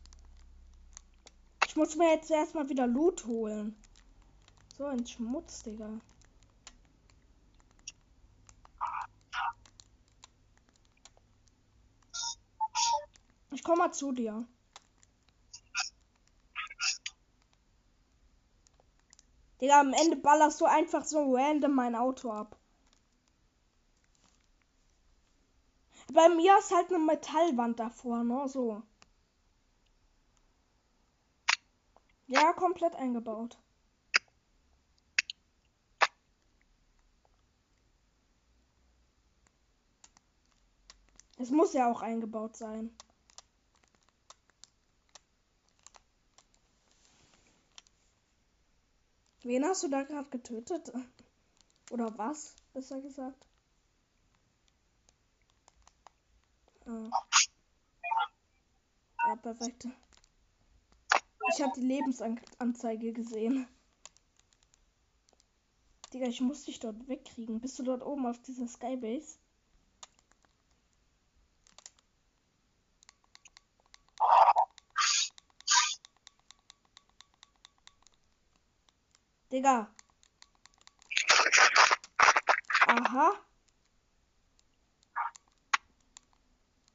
Ich 1.66 1.76
muss 1.76 1.96
mir 1.96 2.10
jetzt 2.12 2.30
erstmal 2.30 2.68
wieder 2.70 2.86
Loot 2.86 3.26
holen. 3.26 3.76
So 4.78 4.86
ein 4.86 5.06
Schmutz, 5.06 5.62
Digga. 5.62 5.90
Ich 13.50 13.62
komme 13.62 13.78
mal 13.78 13.92
zu 13.92 14.12
dir. 14.12 14.46
Digga, 19.60 19.78
am 19.78 19.92
Ende 19.92 20.16
ballerst 20.16 20.60
du 20.60 20.64
einfach 20.64 21.04
so 21.04 21.36
random 21.36 21.72
mein 21.72 21.94
Auto 21.94 22.32
ab. 22.32 22.56
Bei 26.12 26.28
mir 26.28 26.58
ist 26.58 26.70
halt 26.70 26.90
eine 26.92 26.98
Metallwand 27.02 27.80
davor, 27.80 28.22
ne? 28.22 28.46
So. 28.46 28.82
Ja, 32.28 32.52
komplett 32.52 32.94
eingebaut. 32.94 33.58
Es 41.38 41.50
muss 41.50 41.72
ja 41.72 41.90
auch 41.90 42.02
eingebaut 42.02 42.54
sein. 42.58 42.90
Wen 49.48 49.64
hast 49.64 49.82
du 49.82 49.88
da 49.88 50.02
gerade 50.02 50.28
getötet? 50.28 50.92
Oder 51.90 52.18
was, 52.18 52.54
besser 52.74 53.00
gesagt? 53.00 53.46
Ah. 56.84 57.08
Ja, 59.26 59.36
perfekt. 59.36 59.88
Ich 61.54 61.62
habe 61.62 61.72
die 61.76 61.86
Lebensanzeige 61.86 63.14
gesehen. 63.14 63.66
Digga, 66.12 66.26
ich 66.26 66.42
muss 66.42 66.64
dich 66.64 66.78
dort 66.78 67.08
wegkriegen. 67.08 67.62
Bist 67.62 67.78
du 67.78 67.84
dort 67.84 68.02
oben 68.04 68.26
auf 68.26 68.38
dieser 68.42 68.68
Skybase? 68.68 69.38
Digga. 79.58 79.90
Aha. 82.86 83.26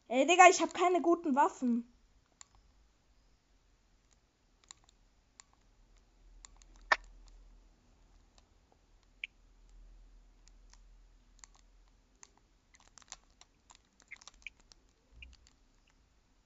Ey, 0.07 0.25
Digga, 0.25 0.47
ich 0.49 0.61
habe 0.61 0.71
keine 0.71 1.01
guten 1.01 1.35
Waffen. 1.35 1.93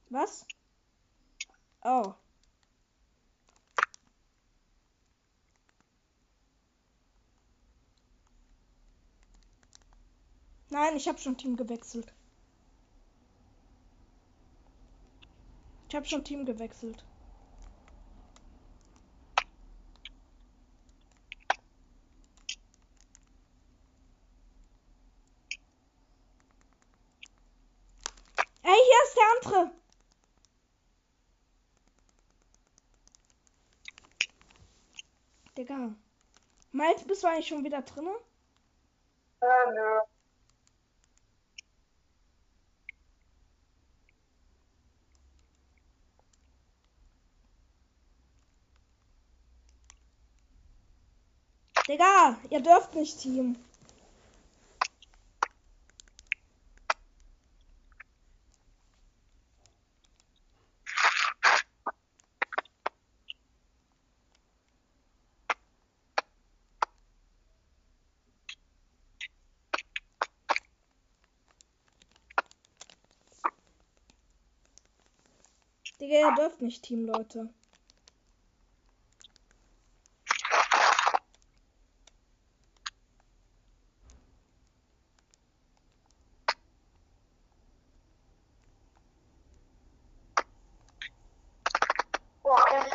Was? 0.10 0.46
Oh. 1.84 2.16
Nein, 10.80 10.96
ich 10.96 11.08
habe 11.08 11.18
schon 11.18 11.36
Team 11.36 11.58
gewechselt. 11.58 12.14
Ich 15.90 15.96
habe 15.96 16.06
schon 16.06 16.24
Team 16.24 16.46
gewechselt. 16.46 17.04
Ey, 28.62 28.72
hier 28.72 29.04
ist 29.08 29.18
der 29.18 29.26
andere. 29.34 29.72
Digga. 35.58 35.96
Miles, 36.72 37.04
bist 37.04 37.24
du 37.24 37.28
eigentlich 37.28 37.48
schon 37.48 37.64
wieder 37.64 37.82
drinne? 37.82 38.12
Äh, 39.42 39.72
nö. 39.74 40.02
Digga, 51.88 52.38
ihr 52.50 52.60
dürft 52.60 52.96
nicht 52.96 53.18
Team. 53.20 53.56
Digga, 76.02 76.16
ihr 76.16 76.36
dürft 76.36 76.62
nicht 76.62 76.84
Team, 76.84 77.06
Leute. 77.06 77.50
Boah, 92.48 92.64
kennst 92.70 92.94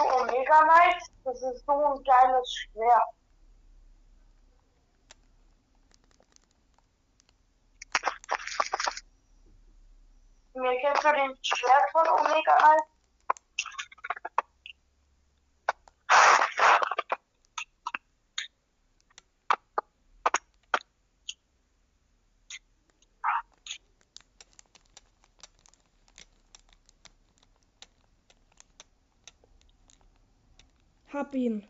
du 0.53 0.59
Omega 0.59 0.63
Knight? 0.65 1.03
Das 1.25 1.43
ist 1.43 1.65
so 1.67 1.73
ein 1.73 2.05
geiles 2.05 2.55
Schwert. 2.55 3.09
Mir 10.55 10.79
kennst 10.81 11.05
du 11.05 11.13
den 11.13 11.39
Schwert 11.43 11.91
von 11.93 12.07
Omega 12.09 12.57
Knight? 12.57 12.92
Hab 31.33 31.37
ihn. 31.39 31.65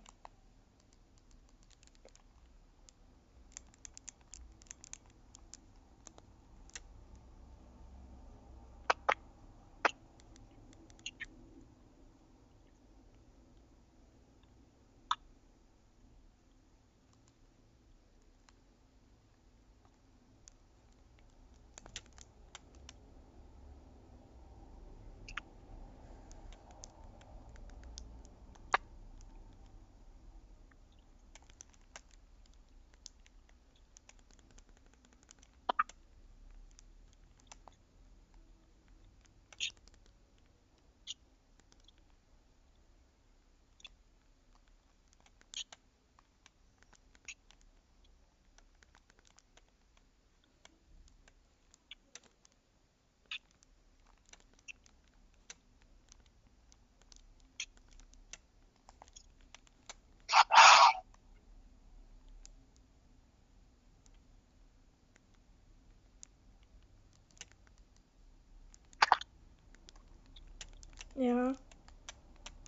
Ja. 71.14 71.54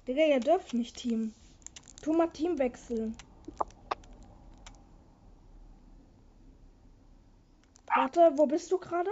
Digga, 0.07 0.23
ihr 0.23 0.41
dürft 0.41 0.75
nicht 0.75 0.97
Team. 0.97 1.35
Tu 2.03 2.13
mal 2.13 2.29
Team 2.29 2.59
wechseln. 2.59 3.17
Warte, 7.95 8.33
wo 8.37 8.47
bist 8.47 8.71
du 8.71 8.79
gerade? 8.79 9.11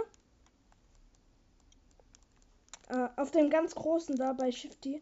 Äh, 2.89 3.09
auf 3.15 3.31
dem 3.31 3.49
ganz 3.49 3.73
großen 3.73 4.17
da 4.17 4.33
bei 4.33 4.51
Shifty. 4.51 5.01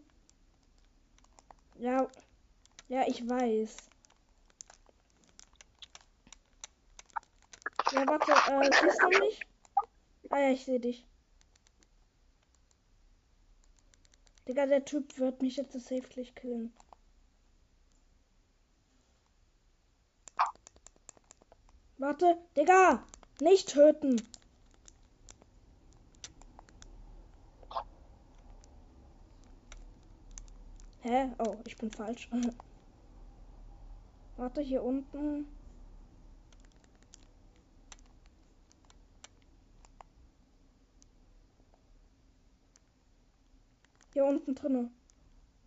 Ja. 1.77 2.07
Ja, 2.87 3.07
ich 3.07 3.27
weiß. 3.27 3.89
Ja, 7.91 8.07
warte, 8.07 8.31
äh, 8.31 8.69
siehst 8.81 9.01
du 9.01 9.07
mich? 9.19 9.39
Ah 10.29 10.39
ja, 10.39 10.51
ich 10.51 10.63
sehe 10.63 10.79
dich. 10.79 11.05
Digga, 14.51 14.65
der 14.65 14.83
Typ 14.83 15.17
wird 15.17 15.41
mich 15.41 15.55
jetzt 15.55 15.71
safely 15.71 16.25
killen. 16.35 16.73
Warte, 21.97 22.37
Digga! 22.57 23.07
Nicht 23.39 23.69
töten! 23.69 24.21
Hä? 30.99 31.31
Oh, 31.37 31.55
ich 31.65 31.77
bin 31.77 31.89
falsch. 31.89 32.29
Warte, 34.35 34.59
hier 34.59 34.83
unten. 34.83 35.47
Hier 44.21 44.29
unten 44.29 44.53
drinne. 44.53 44.91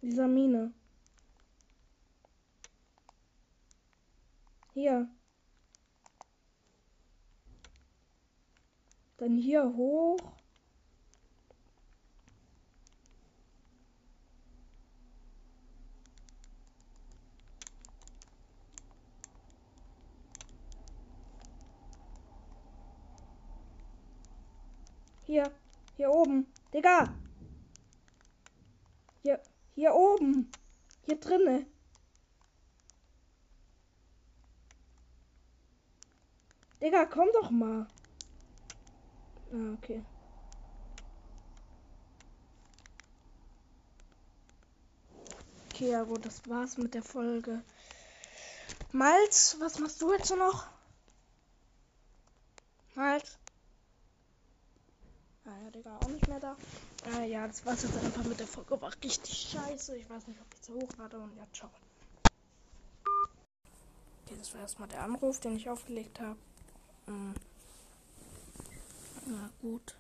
Dieser 0.01 0.29
Mine. 0.29 0.73
Hier. 4.75 5.09
Dann 9.17 9.37
hier 9.39 9.65
hoch. 9.75 10.37
Hier. 25.25 25.51
Hier 25.97 26.11
oben. 26.13 26.47
Digga! 26.73 27.24
Hier, 29.25 29.41
hier 29.75 29.95
oben. 29.95 30.51
Hier 31.07 31.19
drinne. 31.19 31.65
Digga, 36.83 37.07
komm 37.07 37.29
doch 37.33 37.51
mal. 37.51 37.87
Ah, 39.51 39.73
okay. 39.79 40.05
Okay, 45.71 45.91
ja 45.91 46.03
gut, 46.03 46.27
das 46.27 46.47
war's 46.47 46.77
mit 46.77 46.93
der 46.93 47.03
Folge. 47.03 47.65
Malz, 48.93 49.57
was 49.59 49.79
machst 49.79 50.03
du 50.03 50.13
jetzt 50.13 50.37
noch? 50.37 50.67
Malz? 52.95 53.39
Ah 55.47 55.57
ja, 55.65 55.71
Digga, 55.71 55.97
auch 55.97 56.09
nicht 56.09 56.29
mehr 56.29 56.41
da. 56.41 56.57
Ah 57.13 57.23
ja, 57.23 57.47
das 57.47 57.65
war's 57.67 57.83
jetzt 57.83 57.97
einfach 58.03 58.25
mit 58.25 58.41
der 58.41 58.47
Folge. 58.47 58.81
War 58.81 58.93
richtig 59.03 59.51
scheiße. 59.51 59.97
Ich 59.97 60.09
weiß 60.09 60.27
nicht, 60.27 60.41
ob 60.41 60.47
ich 60.55 60.63
zu 60.63 60.75
hoch 60.75 60.89
hatte 60.99 61.19
und 61.19 61.37
ja, 61.37 61.47
ciao. 61.53 61.71
Okay, 64.25 64.37
das 64.39 64.55
war 64.55 64.63
erstmal 64.63 64.89
der 64.89 65.03
Anruf, 65.03 65.39
den 65.41 65.57
ich 65.57 65.69
aufgelegt 65.69 66.19
habe. 66.21 66.39
Hm. 67.07 67.35
Na 69.27 69.51
gut. 69.61 69.97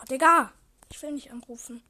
Oh, 0.00 0.04
Digga! 0.10 0.52
Ich 0.90 1.00
will 1.02 1.12
nicht 1.12 1.30
anrufen. 1.30 1.80